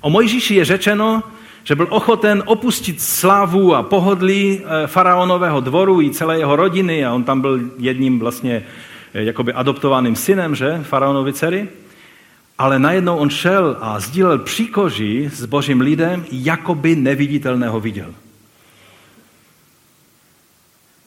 O 0.00 0.10
Mojžíši 0.10 0.54
je 0.54 0.64
řečeno, 0.64 1.22
že 1.64 1.74
byl 1.74 1.86
ochoten 1.90 2.42
opustit 2.46 3.00
slávu 3.00 3.74
a 3.74 3.82
pohodlí 3.82 4.60
eh, 4.64 4.86
faraonového 4.86 5.60
dvoru 5.60 6.02
i 6.02 6.10
celé 6.10 6.38
jeho 6.38 6.56
rodiny 6.56 7.04
a 7.04 7.14
on 7.14 7.24
tam 7.24 7.40
byl 7.40 7.60
jedním 7.78 8.18
vlastně 8.18 8.66
eh, 9.14 9.22
jakoby 9.24 9.52
adoptovaným 9.52 10.16
synem, 10.16 10.54
že, 10.54 10.80
faraonovi 10.82 11.32
dcery. 11.32 11.68
Ale 12.58 12.78
najednou 12.78 13.16
on 13.16 13.30
šel 13.30 13.76
a 13.80 14.00
sdílel 14.00 14.38
příkoží 14.38 15.30
s 15.32 15.44
božím 15.44 15.80
lidem, 15.80 16.26
jako 16.30 16.74
by 16.74 16.96
neviditelného 16.96 17.80
viděl. 17.80 18.14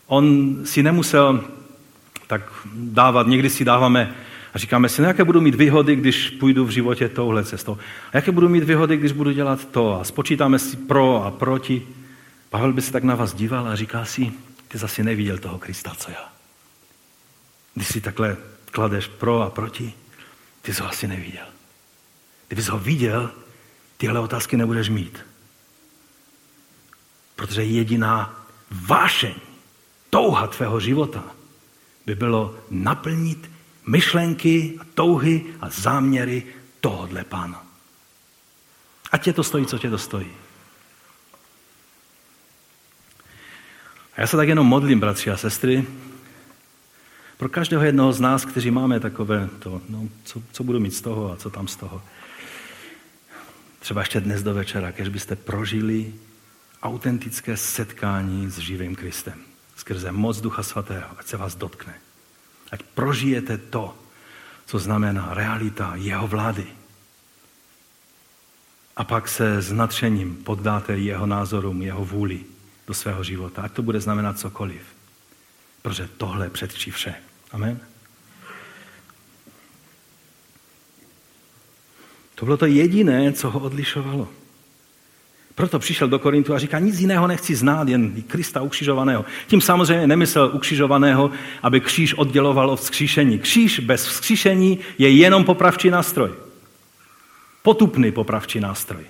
On 0.08 0.56
si 0.66 0.84
nemusel 0.84 1.44
tak 2.28 2.42
dávat, 2.74 3.28
někdy 3.28 3.50
si 3.50 3.66
dáváme 3.66 4.16
a 4.54 4.58
říkáme 4.60 4.90
si, 4.90 5.02
no 5.02 5.08
jaké 5.08 5.24
budu 5.24 5.42
mít 5.42 5.56
výhody, 5.56 5.96
když 5.96 6.30
půjdu 6.30 6.66
v 6.66 6.70
životě 6.70 7.10
touhle 7.10 7.44
cestou. 7.44 7.78
A 8.14 8.18
jaké 8.18 8.32
budu 8.32 8.50
mít 8.50 8.64
výhody, 8.64 8.98
když 8.98 9.12
budu 9.12 9.32
dělat 9.32 9.66
to. 9.66 10.02
A 10.02 10.04
spočítáme 10.04 10.60
si 10.60 10.78
pro 10.78 11.24
a 11.26 11.32
proti. 11.32 11.88
Pavel 12.50 12.74
by 12.74 12.82
se 12.82 12.92
tak 12.92 13.04
na 13.04 13.16
vás 13.16 13.34
díval 13.34 13.68
a 13.68 13.76
říká 13.76 14.06
si, 14.06 14.32
ty 14.68 14.78
zase 14.78 15.04
neviděl 15.04 15.38
toho 15.38 15.60
Krista, 15.60 15.94
co 15.98 16.12
já. 16.12 16.30
Když 17.76 17.88
si 17.88 18.02
takhle 18.02 18.38
kladeš 18.72 19.08
pro 19.08 19.42
a 19.42 19.50
proti, 19.50 19.94
ty 20.68 20.74
jsi 20.74 20.82
ho 20.82 20.90
asi 20.90 21.08
neviděl. 21.08 21.46
Kdybys 22.48 22.68
ho 22.68 22.80
viděl, 22.80 23.32
tyhle 23.98 24.20
otázky 24.20 24.58
nebudeš 24.58 24.90
mít. 24.90 25.26
Protože 27.36 27.64
jediná 27.64 28.46
vášeň, 28.72 29.34
touha 30.10 30.48
tvého 30.48 30.80
života 30.80 31.24
by 32.06 32.16
bylo 32.16 32.60
naplnit 32.70 33.52
myšlenky 33.88 34.76
a 34.80 34.84
touhy 34.94 35.46
a 35.62 35.70
záměry 35.70 36.44
tohodle 36.82 37.24
pána. 37.24 37.64
Ať 39.12 39.24
tě 39.24 39.34
to 39.34 39.44
stojí, 39.44 39.66
co 39.66 39.80
tě 39.80 39.90
to 39.90 39.98
stojí. 39.98 40.32
A 44.16 44.22
já 44.22 44.28
se 44.28 44.38
tak 44.38 44.48
jenom 44.48 44.68
modlím, 44.68 45.00
bratři 45.00 45.32
a 45.32 45.38
sestry, 45.38 45.88
pro 47.38 47.50
každého 47.50 47.84
jednoho 47.84 48.14
z 48.14 48.20
nás, 48.20 48.46
kteří 48.46 48.72
máme 48.72 49.00
takové 49.00 49.50
to, 49.60 49.82
no, 49.90 50.10
co, 50.24 50.42
co 50.52 50.64
budu 50.64 50.80
mít 50.80 50.94
z 50.94 51.02
toho 51.02 51.32
a 51.32 51.36
co 51.36 51.50
tam 51.50 51.68
z 51.68 51.76
toho. 51.76 52.02
Třeba 53.80 54.02
ještě 54.02 54.22
dnes 54.22 54.44
do 54.44 54.54
večera, 54.54 54.92
když 54.92 55.10
byste 55.10 55.36
prožili 55.36 56.14
autentické 56.84 57.58
setkání 57.58 58.50
s 58.50 58.58
živým 58.58 58.96
Kristem. 58.96 59.40
Skrze 59.76 60.12
moc 60.12 60.42
Ducha 60.42 60.64
Svatého, 60.64 61.10
ať 61.18 61.28
se 61.28 61.38
vás 61.38 61.56
dotkne. 61.56 61.94
Ať 62.72 62.84
prožijete 62.84 63.58
to, 63.58 63.96
co 64.66 64.80
znamená 64.80 65.34
realita 65.34 65.96
jeho 65.96 66.28
vlády. 66.28 66.68
A 68.98 69.04
pak 69.04 69.28
se 69.28 69.62
s 69.62 69.72
nadšením 69.72 70.36
poddáte 70.36 70.98
jeho 70.98 71.26
názorům, 71.26 71.82
jeho 71.82 72.06
vůli 72.06 72.46
do 72.88 72.94
svého 72.94 73.24
života. 73.24 73.62
Ať 73.62 73.72
to 73.72 73.82
bude 73.82 74.02
znamenat 74.02 74.40
cokoliv. 74.40 74.82
Protože 75.82 76.10
tohle 76.18 76.50
předčí 76.50 76.92
vše. 76.92 77.16
Amen. 77.52 77.80
To 82.36 82.46
bylo 82.46 82.58
to 82.58 82.66
jediné, 82.66 83.34
co 83.34 83.50
ho 83.50 83.60
odlišovalo. 83.60 84.30
Proto 85.56 85.80
přišel 85.80 86.08
do 86.08 86.20
Korintu 86.20 86.54
a 86.54 86.60
říká, 86.60 86.80
nic 86.80 87.00
jiného 87.00 87.28
nechci 87.28 87.56
znát, 87.56 87.88
jen 87.88 88.22
Krista 88.22 88.62
ukřižovaného. 88.62 89.26
Tím 89.48 89.62
samozřejmě 89.62 90.08
nemyslel 90.08 90.52
ukřižovaného, 90.54 91.32
aby 91.64 91.82
kříž 91.82 92.14
odděloval 92.14 92.70
od 92.70 92.80
vzkříšení. 92.80 93.40
Kříž 93.40 93.80
bez 93.80 94.06
vzkříšení 94.06 94.80
je 94.98 95.10
jenom 95.10 95.44
popravčí 95.44 95.90
nástroj. 95.90 96.32
Potupný 97.62 98.12
popravčí 98.12 98.60
nástroj. 98.60 99.04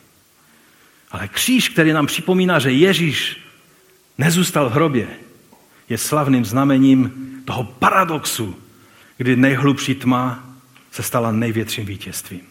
Ale 1.11 1.27
kříž, 1.27 1.69
který 1.69 1.91
nám 1.91 2.05
připomíná, 2.05 2.59
že 2.59 2.71
Ježíš 2.71 3.37
nezůstal 4.17 4.69
v 4.69 4.73
hrobě, 4.73 5.07
je 5.89 5.97
slavným 5.97 6.45
znamením 6.45 7.27
toho 7.45 7.63
paradoxu, 7.63 8.55
kdy 9.17 9.35
nejhlubší 9.35 9.95
tma 9.95 10.43
se 10.91 11.03
stala 11.03 11.31
největším 11.31 11.85
vítězstvím. 11.85 12.41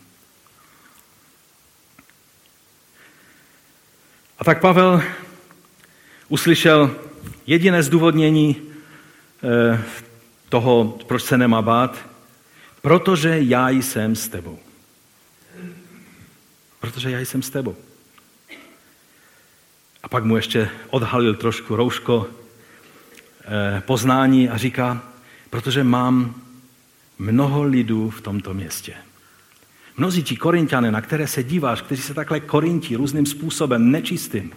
A 4.38 4.44
tak 4.44 4.60
Pavel 4.60 5.02
uslyšel 6.28 6.96
jediné 7.46 7.82
zdůvodnění 7.82 8.56
eh, 9.42 9.82
toho, 10.48 10.98
proč 11.06 11.22
se 11.22 11.38
nemá 11.38 11.62
bát, 11.62 12.08
protože 12.82 13.38
já 13.40 13.68
jsem 13.68 14.16
s 14.16 14.28
tebou. 14.28 14.58
Protože 16.80 17.10
já 17.10 17.20
jsem 17.20 17.42
s 17.42 17.50
tebou. 17.50 17.76
A 20.02 20.08
pak 20.08 20.24
mu 20.24 20.36
ještě 20.36 20.70
odhalil 20.90 21.34
trošku 21.34 21.76
rouško 21.76 22.30
poznání 23.80 24.48
a 24.48 24.56
říká, 24.56 25.02
protože 25.50 25.84
mám 25.84 26.34
mnoho 27.18 27.62
lidů 27.62 28.10
v 28.10 28.20
tomto 28.20 28.54
městě. 28.54 28.94
Mnozí 29.96 30.22
ti 30.22 30.36
korintiané, 30.36 30.90
na 30.90 31.00
které 31.00 31.26
se 31.26 31.42
díváš, 31.42 31.82
kteří 31.82 32.02
se 32.02 32.14
takhle 32.14 32.40
korintí 32.40 32.96
různým 32.96 33.26
způsobem, 33.26 33.90
nečistým, 33.90 34.52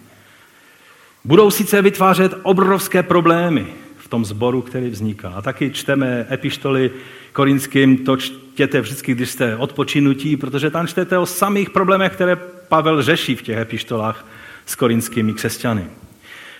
budou 1.26 1.52
sice 1.52 1.82
vytvářet 1.82 2.34
obrovské 2.44 3.04
problémy 3.04 3.68
v 3.98 4.08
tom 4.08 4.26
zboru, 4.26 4.62
který 4.62 4.90
vzniká. 4.90 5.30
A 5.30 5.42
taky 5.42 5.72
čteme 5.72 6.28
epištoly 6.32 6.92
korinským, 7.34 7.98
to 7.98 8.18
čtěte 8.18 8.82
vždycky, 8.82 9.16
když 9.16 9.30
jste 9.30 9.56
odpočinutí, 9.56 10.38
protože 10.38 10.70
tam 10.70 10.88
čtete 10.88 11.18
o 11.18 11.26
samých 11.26 11.70
problémech, 11.70 12.14
které 12.14 12.36
Pavel 12.68 13.02
řeší 13.02 13.36
v 13.36 13.42
těch 13.42 13.58
epištolách 13.58 14.26
s 14.66 14.76
korinskými 14.76 15.34
křesťany. 15.34 15.88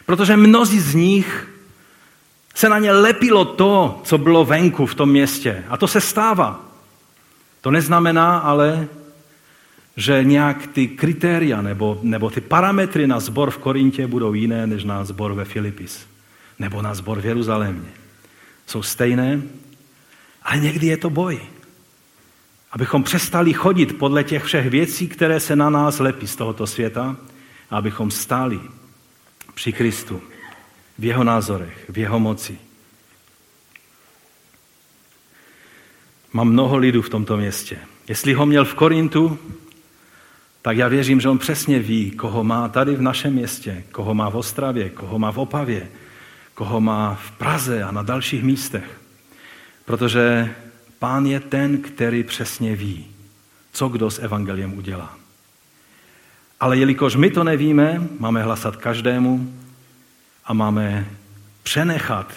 Protože 0.06 0.38
mnozí 0.38 0.80
z 0.80 0.96
nich 0.96 1.48
se 2.60 2.70
na 2.70 2.80
ně 2.80 2.92
lepilo 2.92 3.46
to, 3.46 4.02
co 4.04 4.18
bylo 4.18 4.46
venku 4.46 4.86
v 4.86 4.96
tom 4.96 5.10
městě. 5.10 5.64
A 5.70 5.78
to 5.78 5.88
se 5.88 6.02
stává. 6.02 6.60
To 7.62 7.72
neznamená 7.72 8.38
ale, 8.38 8.88
že 9.96 10.24
nějak 10.24 10.68
ty 10.68 10.88
kritéria 10.88 11.62
nebo, 11.62 12.00
nebo 12.04 12.30
ty 12.30 12.42
parametry 12.42 13.08
na 13.08 13.20
zbor 13.20 13.52
v 13.52 13.58
Korintě 13.58 14.08
budou 14.08 14.34
jiné 14.34 14.68
než 14.68 14.84
na 14.84 15.06
zbor 15.06 15.34
ve 15.34 15.46
Filipis 15.46 16.06
nebo 16.60 16.82
na 16.82 16.94
zbor 16.94 17.22
v 17.22 17.26
Jeruzalémě. 17.26 17.90
Jsou 18.68 18.84
stejné, 18.84 19.42
ale 20.44 20.58
někdy 20.58 20.88
je 20.88 20.98
to 20.98 21.10
boj. 21.10 21.40
Abychom 22.72 23.04
přestali 23.04 23.54
chodit 23.54 23.98
podle 23.98 24.24
těch 24.24 24.44
všech 24.44 24.70
věcí, 24.70 25.08
které 25.08 25.40
se 25.40 25.56
na 25.56 25.70
nás 25.70 26.00
lepí 26.00 26.28
z 26.28 26.36
tohoto 26.36 26.68
světa, 26.68 27.16
a 27.70 27.78
abychom 27.78 28.12
stáli 28.12 28.60
při 29.54 29.74
Kristu, 29.74 30.22
v 31.00 31.06
jeho 31.06 31.24
názorech, 31.24 31.86
v 31.90 31.98
jeho 31.98 32.20
moci. 32.20 32.58
Mám 36.34 36.50
mnoho 36.50 36.78
lidů 36.78 37.02
v 37.02 37.10
tomto 37.10 37.38
městě. 37.38 37.78
Jestli 38.08 38.34
ho 38.34 38.46
měl 38.46 38.66
v 38.66 38.74
Korintu, 38.74 39.40
tak 40.62 40.78
já 40.78 40.88
věřím, 40.88 41.22
že 41.22 41.30
on 41.30 41.38
přesně 41.38 41.80
ví, 41.80 42.12
koho 42.12 42.44
má 42.44 42.68
tady 42.68 42.96
v 42.96 43.02
našem 43.02 43.34
městě, 43.34 43.84
koho 43.92 44.14
má 44.14 44.30
v 44.30 44.36
Ostravě, 44.36 44.90
koho 44.90 45.20
má 45.20 45.32
v 45.32 45.38
Opavě, 45.38 45.88
koho 46.54 46.82
má 46.82 47.16
v 47.16 47.32
Praze 47.32 47.84
a 47.84 47.92
na 47.92 48.04
dalších 48.04 48.44
místech. 48.44 49.02
Protože 49.86 50.56
pán 51.00 51.26
je 51.26 51.40
ten, 51.40 51.78
který 51.78 52.24
přesně 52.24 52.76
ví, 52.76 53.08
co 53.72 53.88
kdo 53.88 54.12
s 54.12 54.20
evangeliem 54.20 54.78
udělá. 54.78 55.16
Ale 56.60 56.78
jelikož 56.78 57.16
my 57.16 57.32
to 57.32 57.44
nevíme, 57.44 58.08
máme 58.20 58.44
hlasat 58.44 58.76
každému 58.76 59.59
a 60.50 60.54
máme 60.54 61.08
přenechat 61.64 62.34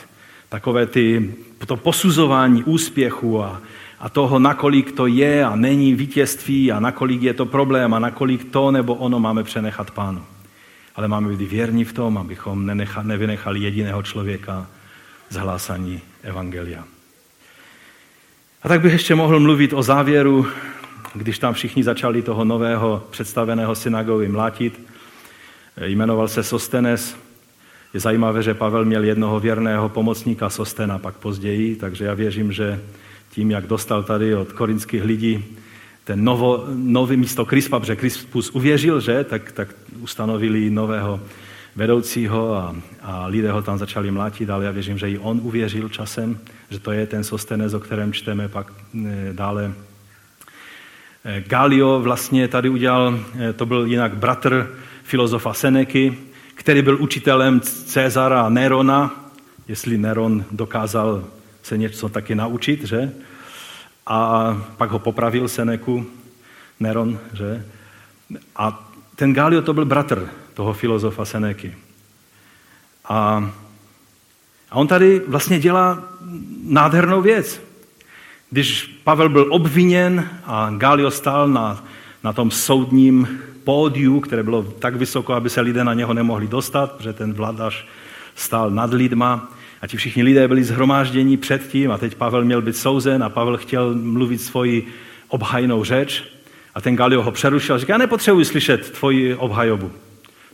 takové 0.49 0.87
ty, 0.87 1.35
to 1.67 1.77
posuzování 1.77 2.65
úspěchu 2.65 3.43
a, 3.43 3.61
a 4.01 4.09
toho, 4.09 4.39
nakolik 4.39 4.93
to 4.93 5.07
je 5.07 5.45
a 5.45 5.57
není 5.57 5.95
vítězství 5.95 6.73
a 6.73 6.81
nakolik 6.81 7.23
je 7.23 7.35
to 7.35 7.47
problém 7.47 7.95
a 7.95 7.99
nakolik 7.99 8.51
to 8.51 8.71
nebo 8.71 8.95
ono 8.95 9.21
máme 9.21 9.45
přenechat 9.45 9.91
pánu. 9.91 10.25
Ale 10.97 11.09
máme 11.09 11.37
být 11.37 11.51
věrní 11.51 11.85
v 11.85 11.93
tom, 11.93 12.19
abychom 12.19 12.67
nenecha, 12.67 13.03
nevynechali 13.03 13.61
jediného 13.61 14.03
člověka 14.03 14.67
z 15.31 15.37
hlásání 15.37 16.01
Evangelia. 16.23 16.85
A 18.63 18.69
tak 18.69 18.81
bych 18.81 18.93
ještě 18.93 19.15
mohl 19.15 19.41
mluvit 19.41 19.73
o 19.73 19.83
závěru, 19.83 20.47
když 21.15 21.39
tam 21.39 21.55
všichni 21.55 21.85
začali 21.85 22.23
toho 22.23 22.45
nového 22.45 23.07
představeného 23.11 23.75
synagogy 23.75 24.29
mlátit. 24.29 24.81
Jmenoval 25.77 26.29
se 26.29 26.43
Sostenes. 26.43 27.22
Je 27.95 28.01
zajímavé, 28.01 28.43
že 28.43 28.55
Pavel 28.55 28.84
měl 28.84 29.05
jednoho 29.05 29.40
věrného 29.40 29.88
pomocníka 29.88 30.51
Sostena 30.51 30.99
pak 30.99 31.16
později, 31.16 31.76
takže 31.76 32.05
já 32.05 32.14
věřím, 32.14 32.53
že 32.53 32.80
tím, 33.30 33.51
jak 33.51 33.66
dostal 33.66 34.03
tady 34.03 34.34
od 34.34 34.53
korinských 34.53 35.05
lidí 35.05 35.45
ten 36.05 36.24
novo, 36.24 36.64
nový 36.74 37.16
místo 37.16 37.45
Krispa, 37.45 37.80
protože 37.80 37.97
Krispus 37.97 38.51
uvěřil, 38.51 39.01
že, 39.01 39.24
tak, 39.24 39.53
tak 39.53 39.68
ustanovili 40.01 40.70
nového 40.70 41.20
vedoucího 41.76 42.55
a, 42.55 42.76
a 43.03 43.26
lidé 43.26 43.53
ho 43.53 43.62
tam 43.62 43.78
začali 43.78 44.11
mlátit, 44.11 44.51
ale 44.51 44.64
já 44.64 44.70
věřím, 44.70 44.99
že 44.99 45.11
i 45.11 45.18
on 45.18 45.40
uvěřil 45.43 45.88
časem, 45.88 46.38
že 46.70 46.78
to 46.78 46.93
je 46.93 47.07
ten 47.07 47.24
Sostenes, 47.24 47.74
o 47.74 47.80
kterém 47.80 48.12
čteme 48.12 48.49
pak 48.49 48.72
e, 49.07 49.32
dále. 49.32 49.72
E, 51.24 51.40
Galio 51.40 52.01
vlastně 52.01 52.49
tady 52.49 52.68
udělal, 52.68 53.18
e, 53.40 53.53
to 53.53 53.66
byl 53.66 53.86
jinak 53.86 54.16
bratr 54.16 54.70
filozofa 55.03 55.55
Seneky, 55.55 56.32
který 56.55 56.82
byl 56.82 57.03
učitelem 57.03 57.61
Cezara 57.61 58.48
Nerona, 58.48 59.24
jestli 59.68 59.98
Neron 59.98 60.44
dokázal 60.50 61.24
se 61.62 61.78
něco 61.78 62.09
taky 62.09 62.34
naučit, 62.34 62.84
že? 62.84 63.12
A 64.07 64.57
pak 64.76 64.90
ho 64.90 64.98
popravil 64.98 65.48
Seneku, 65.48 66.07
Neron, 66.80 67.18
že? 67.32 67.64
A 68.57 68.90
ten 69.16 69.32
Galio 69.34 69.62
to 69.62 69.74
byl 69.74 69.84
bratr 69.84 70.28
toho 70.55 70.72
filozofa 70.72 71.24
Seneky. 71.24 71.74
A, 73.05 73.50
a 74.70 74.74
on 74.76 74.86
tady 74.88 75.22
vlastně 75.28 75.59
dělá 75.59 76.03
nádhernou 76.64 77.22
věc. 77.22 77.62
Když 78.50 79.00
Pavel 79.05 79.28
byl 79.28 79.46
obviněn 79.50 80.28
a 80.44 80.70
Galio 80.76 81.11
stál 81.11 81.48
na, 81.48 81.84
na 82.24 82.32
tom 82.32 82.50
soudním 82.50 83.42
pódiu, 83.65 84.21
které 84.21 84.43
bylo 84.43 84.63
tak 84.63 84.97
vysoko, 84.97 85.33
aby 85.33 85.51
se 85.51 85.61
lidé 85.61 85.85
na 85.85 85.95
něho 85.95 86.15
nemohli 86.15 86.49
dostat, 86.49 86.93
protože 86.93 87.13
ten 87.13 87.33
vladař 87.33 87.87
stál 88.35 88.71
nad 88.71 88.93
lidma, 88.93 89.53
a 89.83 89.87
ti 89.87 89.97
všichni 89.97 90.23
lidé 90.23 90.49
byli 90.49 90.65
zhromážděni 90.65 91.37
předtím 91.37 91.91
a 91.91 91.99
teď 91.99 92.15
Pavel 92.15 92.45
měl 92.45 92.63
být 92.63 92.77
souzen 92.77 93.23
a 93.23 93.29
Pavel 93.29 93.57
chtěl 93.57 93.95
mluvit 93.95 94.41
svoji 94.41 94.87
obhajnou 95.29 95.85
řeč. 95.85 96.25
A 96.75 96.81
ten 96.81 96.97
Galio 96.97 97.23
ho 97.23 97.33
přerušil 97.33 97.75
a 97.75 97.79
říká, 97.79 97.93
já 97.93 97.99
nepotřebuji 97.99 98.45
slyšet 98.45 98.91
tvoji 98.91 99.35
obhajobu. 99.35 99.93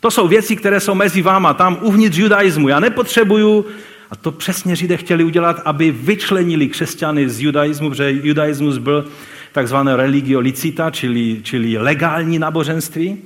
To 0.00 0.10
jsou 0.10 0.28
věci, 0.28 0.56
které 0.56 0.80
jsou 0.80 0.94
mezi 0.94 1.22
váma, 1.22 1.54
tam 1.54 1.78
uvnitř 1.80 2.16
judaismu. 2.18 2.68
Já 2.68 2.80
nepotřebuju, 2.80 3.66
a 4.10 4.16
to 4.16 4.32
přesně 4.32 4.76
Židé 4.76 4.96
chtěli 4.96 5.24
udělat, 5.24 5.62
aby 5.64 5.90
vyčlenili 5.90 6.68
křesťany 6.68 7.28
z 7.28 7.40
judaismu, 7.40 7.90
protože 7.90 8.12
judaismus 8.12 8.78
byl 8.78 9.04
takzvané 9.52 9.96
religio 9.96 10.40
licita, 10.40 10.90
čili, 10.90 11.40
čili 11.42 11.78
legální 11.78 12.38
náboženství. 12.38 13.18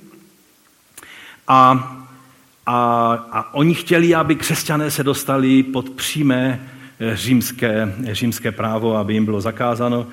A 1.49 1.89
a, 2.67 3.13
a 3.33 3.55
oni 3.55 3.75
chtěli, 3.75 4.15
aby 4.15 4.35
křesťané 4.35 4.91
se 4.91 5.05
dostali 5.05 5.63
pod 5.63 5.91
přímé 5.91 6.61
eh, 7.01 7.17
římské, 7.17 7.95
římské 8.13 8.53
právo, 8.53 8.97
aby 8.97 9.15
jim 9.15 9.25
bylo 9.25 9.41
zakázáno. 9.41 10.07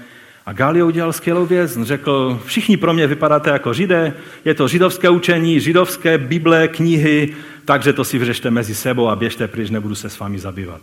A 0.45 0.53
Galio 0.53 0.87
udělal 0.87 1.13
skvělou 1.13 1.45
věc. 1.45 1.81
Řekl, 1.81 2.39
všichni 2.45 2.77
pro 2.77 2.93
mě 2.93 3.07
vypadáte 3.07 3.49
jako 3.49 3.73
židé, 3.73 4.13
je 4.45 4.53
to 4.53 4.67
židovské 4.67 5.09
učení, 5.09 5.59
židovské 5.59 6.17
Bible, 6.17 6.67
knihy, 6.67 7.35
takže 7.65 7.93
to 7.93 8.03
si 8.03 8.17
vyřešte 8.17 8.51
mezi 8.51 8.75
sebou 8.75 9.09
a 9.09 9.15
běžte 9.15 9.47
pryč, 9.47 9.69
nebudu 9.69 9.95
se 9.95 10.09
s 10.09 10.19
vámi 10.19 10.39
zabývat. 10.39 10.81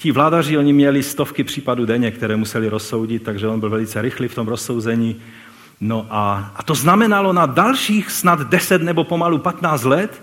Ti 0.00 0.12
vládaři, 0.12 0.58
oni 0.58 0.72
měli 0.72 1.02
stovky 1.02 1.44
případů 1.44 1.86
denně, 1.86 2.10
které 2.10 2.36
museli 2.36 2.68
rozsoudit, 2.68 3.22
takže 3.22 3.48
on 3.48 3.60
byl 3.60 3.70
velice 3.70 4.02
rychlý 4.02 4.28
v 4.28 4.34
tom 4.34 4.48
rozsouzení. 4.48 5.16
No 5.80 6.06
a, 6.10 6.52
a 6.56 6.62
to 6.62 6.74
znamenalo 6.74 7.32
na 7.32 7.46
dalších 7.46 8.10
snad 8.10 8.40
10 8.40 8.82
nebo 8.82 9.04
pomalu 9.04 9.38
15 9.38 9.84
let, 9.84 10.22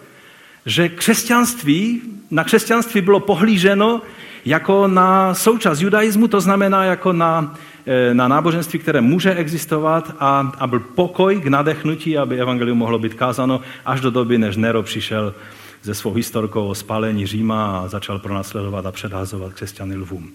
že 0.66 0.90
křesťanství, 0.90 2.02
na 2.32 2.44
křesťanství 2.44 3.02
bylo 3.02 3.20
pohlíženo 3.20 4.02
jako 4.46 4.88
na 4.88 5.34
součást 5.34 5.82
judaismu, 5.82 6.28
to 6.28 6.42
znamená 6.42 6.84
jako 6.84 7.14
na, 7.14 7.56
eh, 7.86 8.14
na 8.14 8.28
náboženství, 8.28 8.80
které 8.80 9.02
může 9.02 9.36
existovat 9.36 10.16
a, 10.20 10.52
a 10.58 10.68
byl 10.68 10.80
pokoj 10.80 11.42
k 11.42 11.48
nadechnutí, 11.48 12.18
aby 12.18 12.40
evangelium 12.40 12.78
mohlo 12.78 13.00
být 13.00 13.14
kázano 13.14 13.62
až 13.86 14.02
do 14.02 14.12
doby, 14.12 14.38
než 14.38 14.58
Nero 14.58 14.84
přišel 14.84 15.34
se 15.86 15.94
svou 15.94 16.14
historkou 16.14 16.68
o 16.68 16.76
spálení 16.76 17.28
Říma 17.28 17.80
a 17.80 17.88
začal 17.88 18.20
pronásledovat 18.20 18.86
a 18.86 18.92
předhazovat 18.92 19.54
křesťany 19.54 19.96
lvům. 19.96 20.34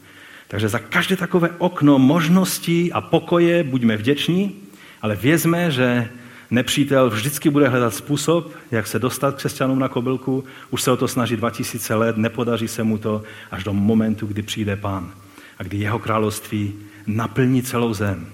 Takže 0.49 0.69
za 0.69 0.79
každé 0.79 1.17
takové 1.17 1.51
okno 1.59 1.99
možností 1.99 2.93
a 2.93 3.01
pokoje 3.01 3.63
buďme 3.63 3.97
vděční, 3.97 4.55
ale 5.03 5.17
vězme, 5.17 5.71
že 5.71 6.09
Nepřítel 6.51 7.11
vždycky 7.11 7.51
bude 7.51 7.69
hledat 7.69 7.95
způsob, 7.95 8.53
jak 8.71 8.87
se 8.87 8.99
dostat 8.99 9.35
křesťanům 9.35 9.79
na 9.79 9.89
kobylku. 9.89 10.45
Už 10.71 10.83
se 10.83 10.91
o 10.91 10.97
to 10.97 11.09
snaží 11.09 11.37
2000 11.37 11.95
let, 11.95 12.17
nepodaří 12.17 12.69
se 12.69 12.83
mu 12.83 12.99
to 12.99 13.23
až 13.51 13.65
do 13.65 13.73
momentu, 13.73 14.27
kdy 14.27 14.43
přijde 14.43 14.77
pán 14.77 15.13
a 15.59 15.63
kdy 15.63 15.77
jeho 15.77 15.99
království 15.99 16.75
naplní 17.07 17.63
celou 17.63 17.95
zem. 17.95 18.27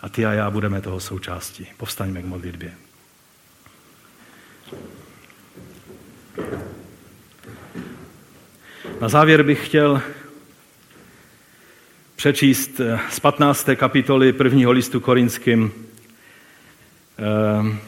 A 0.00 0.08
ty 0.08 0.26
a 0.26 0.32
já 0.32 0.50
budeme 0.50 0.80
toho 0.80 1.00
součástí. 1.00 1.66
Povstaňme 1.76 2.22
k 2.22 2.24
modlitbě. 2.24 2.72
Na 9.00 9.08
závěr 9.08 9.42
bych 9.42 9.66
chtěl 9.66 10.02
přečíst 12.16 12.80
z 13.10 13.20
15. 13.20 13.68
kapitoly 13.76 14.32
prvního 14.32 14.72
listu 14.72 15.00
korinským 15.00 15.72
Ehm, 17.20 17.78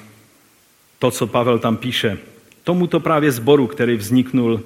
to, 0.98 1.10
co 1.10 1.26
Pavel 1.26 1.58
tam 1.58 1.76
píše. 1.76 2.18
Tomuto 2.64 3.00
právě 3.00 3.32
zboru, 3.32 3.66
který 3.66 3.96
vzniknul, 3.96 4.60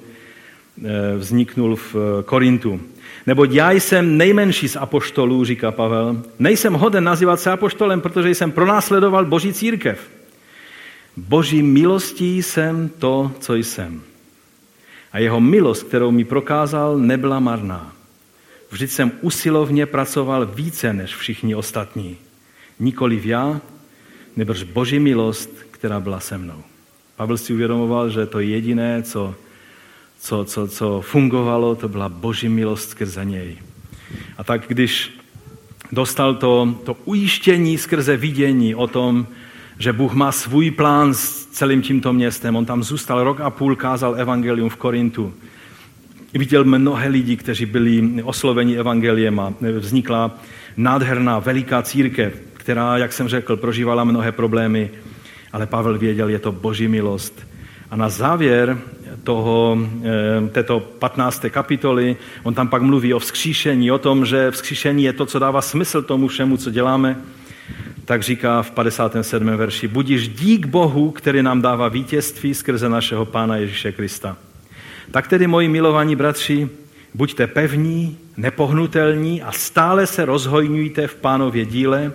eh, 0.85 1.17
vzniknul 1.17 1.75
v 1.75 1.95
eh, 1.95 2.23
Korintu. 2.23 2.79
Neboť 3.27 3.51
já 3.51 3.71
jsem 3.71 4.17
nejmenší 4.17 4.67
z 4.67 4.75
apoštolů, 4.75 5.45
říká 5.45 5.71
Pavel. 5.71 6.21
Nejsem 6.39 6.73
hoden 6.73 7.03
nazývat 7.03 7.39
se 7.39 7.51
apoštolem, 7.51 8.01
protože 8.01 8.29
jsem 8.29 8.51
pronásledoval 8.51 9.25
boží 9.25 9.53
církev. 9.53 9.99
Boží 11.17 11.61
milostí 11.61 12.43
jsem 12.43 12.89
to, 12.89 13.31
co 13.39 13.55
jsem. 13.55 14.01
A 15.11 15.19
jeho 15.19 15.41
milost, 15.41 15.83
kterou 15.83 16.11
mi 16.11 16.23
prokázal, 16.23 16.97
nebyla 16.97 17.39
marná. 17.39 17.93
Vždyť 18.71 18.91
jsem 18.91 19.11
usilovně 19.21 19.85
pracoval 19.85 20.45
více 20.45 20.93
než 20.93 21.15
všichni 21.15 21.55
ostatní. 21.55 22.17
Nikoliv 22.79 23.25
já, 23.25 23.61
nebož 24.35 24.63
boží 24.63 24.99
milost, 24.99 25.49
která 25.71 25.99
byla 25.99 26.19
se 26.19 26.37
mnou. 26.37 26.63
Pavel 27.15 27.37
si 27.37 27.53
uvědomoval, 27.53 28.09
že 28.09 28.25
to 28.25 28.39
jediné, 28.39 29.03
co, 29.03 29.35
co, 30.19 30.45
co, 30.45 30.67
co 30.67 31.01
fungovalo, 31.01 31.75
to 31.75 31.89
byla 31.89 32.09
boží 32.09 32.49
milost 32.49 32.89
skrze 32.89 33.25
něj. 33.25 33.57
A 34.37 34.43
tak 34.43 34.67
když 34.67 35.19
dostal 35.91 36.35
to, 36.35 36.75
to 36.85 36.97
ujištění 37.05 37.77
skrze 37.77 38.17
vidění 38.17 38.75
o 38.75 38.87
tom, 38.87 39.27
že 39.77 39.93
Bůh 39.93 40.13
má 40.13 40.31
svůj 40.31 40.71
plán 40.71 41.13
s 41.13 41.45
celým 41.45 41.81
tímto 41.81 42.13
městem. 42.13 42.55
On 42.55 42.65
tam 42.65 42.83
zůstal 42.83 43.23
rok 43.23 43.39
a 43.39 43.49
půl, 43.49 43.75
kázal 43.75 44.15
evangelium 44.15 44.69
v 44.69 44.75
Korintu. 44.75 45.33
Viděl 46.33 46.63
mnohé 46.63 47.09
lidi, 47.09 47.37
kteří 47.37 47.65
byli 47.65 48.23
osloveni 48.23 48.77
evangeliem 48.77 49.39
a 49.39 49.53
vznikla 49.79 50.37
nádherná, 50.77 51.39
veliká 51.39 51.81
církev, 51.81 52.33
která, 52.53 52.97
jak 52.97 53.13
jsem 53.13 53.27
řekl, 53.27 53.57
prožívala 53.57 54.03
mnohé 54.03 54.31
problémy, 54.31 54.89
ale 55.53 55.65
Pavel 55.65 55.97
věděl, 55.97 56.29
je 56.29 56.39
to 56.39 56.51
boží 56.51 56.87
milost. 56.87 57.47
A 57.91 57.95
na 57.95 58.09
závěr 58.09 58.77
toho, 59.23 59.77
eh, 60.03 60.47
této 60.49 60.79
15. 60.79 61.49
kapitoly, 61.49 62.17
on 62.43 62.53
tam 62.53 62.67
pak 62.67 62.81
mluví 62.81 63.13
o 63.13 63.19
vzkříšení, 63.19 63.91
o 63.91 63.97
tom, 63.97 64.25
že 64.25 64.51
vzkříšení 64.51 65.03
je 65.03 65.13
to, 65.13 65.25
co 65.25 65.39
dává 65.39 65.61
smysl 65.61 66.01
tomu 66.01 66.27
všemu, 66.27 66.57
co 66.57 66.71
děláme 66.71 67.15
tak 68.07 68.23
říká 68.23 68.61
v 68.61 68.71
57. 68.71 69.47
verši, 69.47 69.87
budíš 69.87 70.27
dík 70.27 70.65
Bohu, 70.65 71.11
který 71.11 71.43
nám 71.43 71.61
dává 71.61 71.89
vítězství 71.89 72.53
skrze 72.53 72.89
našeho 72.89 73.25
Pána 73.25 73.55
Ježíše 73.55 73.91
Krista. 73.91 74.37
Tak 75.11 75.27
tedy, 75.27 75.47
moji 75.47 75.67
milovaní 75.67 76.15
bratři, 76.15 76.69
buďte 77.13 77.47
pevní, 77.47 78.17
nepohnutelní 78.37 79.41
a 79.41 79.51
stále 79.51 80.07
se 80.07 80.25
rozhojňujte 80.25 81.07
v 81.07 81.15
pánově 81.15 81.65
díle, 81.65 82.11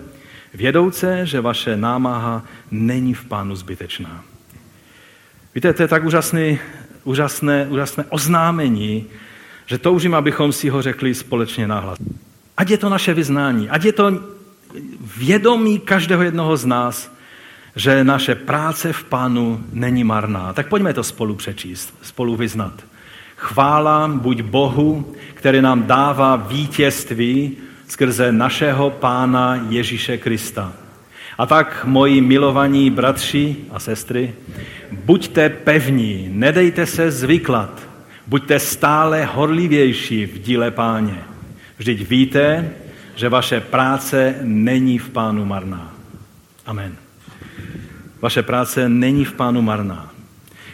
vědouce, 0.53 1.25
že 1.25 1.41
vaše 1.41 1.77
námaha 1.77 2.45
není 2.71 3.13
v 3.13 3.25
pánu 3.25 3.55
zbytečná. 3.55 4.23
Víte, 5.55 5.73
to 5.73 5.81
je 5.81 5.87
tak 5.87 6.05
úžasný, 6.05 6.59
úžasné, 7.03 7.67
úžasné 7.69 8.05
oznámení, 8.09 9.05
že 9.65 9.77
toužím, 9.77 10.15
abychom 10.15 10.53
si 10.53 10.69
ho 10.69 10.81
řekli 10.81 11.15
společně 11.15 11.67
nahlas. 11.67 11.99
Ať 12.57 12.69
je 12.69 12.77
to 12.77 12.89
naše 12.89 13.13
vyznání, 13.13 13.69
ať 13.69 13.85
je 13.85 13.93
to 13.93 14.33
vědomí 15.17 15.79
každého 15.79 16.23
jednoho 16.23 16.57
z 16.57 16.65
nás, 16.65 17.13
že 17.75 18.03
naše 18.03 18.35
práce 18.35 18.93
v 18.93 19.03
Pánu 19.03 19.63
není 19.73 20.03
marná. 20.03 20.53
Tak 20.53 20.67
pojďme 20.67 20.93
to 20.93 21.03
spolu 21.03 21.35
přečíst, 21.35 21.93
spolu 22.01 22.35
vyznat. 22.35 22.73
Chvála 23.35 24.07
buď 24.07 24.41
Bohu, 24.41 25.13
který 25.33 25.61
nám 25.61 25.83
dává 25.83 26.35
vítězství 26.35 27.57
skrze 27.87 28.31
našeho 28.31 28.89
Pána 28.89 29.65
Ježíše 29.69 30.17
Krista. 30.17 30.73
A 31.37 31.45
tak, 31.45 31.85
moji 31.85 32.21
milovaní 32.21 32.89
bratři 32.89 33.55
a 33.71 33.79
sestry, 33.79 34.33
buďte 34.91 35.49
pevní, 35.49 36.29
nedejte 36.31 36.85
se 36.85 37.11
zvyklat, 37.11 37.81
buďte 38.27 38.59
stále 38.59 39.25
horlivější 39.25 40.25
v 40.25 40.39
díle 40.39 40.71
páně. 40.71 41.17
Vždyť 41.77 42.07
víte, 42.09 42.69
že 43.15 43.29
vaše 43.29 43.61
práce 43.61 44.35
není 44.41 44.97
v 44.97 45.09
pánu 45.09 45.45
marná. 45.45 45.93
Amen. 46.65 46.95
Vaše 48.21 48.43
práce 48.43 48.89
není 48.89 49.25
v 49.25 49.33
pánu 49.33 49.61
marná. 49.61 50.11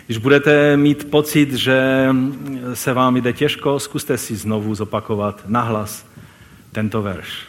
Když 0.06 0.18
budete 0.18 0.78
mít 0.78 1.12
pocit, 1.12 1.54
že 1.54 2.10
se 2.74 2.94
vám 2.94 3.18
jde 3.18 3.34
těžko, 3.34 3.80
zkuste 3.80 4.18
si 4.18 4.36
znovu 4.36 4.76
zopakovat 4.76 5.44
nahlas 5.48 6.06
tento 6.72 7.02
verš, 7.02 7.46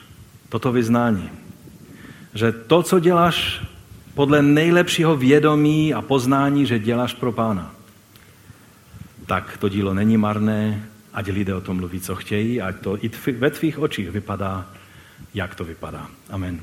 toto 0.49 0.73
vyznání. 0.73 1.31
Že 2.35 2.53
to, 2.53 2.83
co 2.83 2.99
děláš 3.01 3.65
podle 4.15 4.43
nejlepšího 4.43 5.17
vědomí 5.17 5.95
a 5.95 6.03
poznání, 6.03 6.67
že 6.67 6.79
děláš 6.79 7.15
pro 7.15 7.33
pána, 7.33 7.75
tak 9.27 9.57
to 9.57 9.69
dílo 9.69 9.95
není 9.95 10.17
marné, 10.17 10.83
ať 11.15 11.29
lidé 11.29 11.55
o 11.55 11.61
tom 11.61 11.77
mluví, 11.77 12.01
co 12.01 12.17
chtějí, 12.17 12.61
ať 12.61 12.77
to 12.81 12.99
i 13.05 13.11
ve 13.33 13.51
tvých 13.51 13.79
očích 13.79 14.11
vypadá 14.11 14.67
jak 15.35 15.55
to 15.55 15.65
vypadá. 15.65 16.11
Amen. 16.31 16.61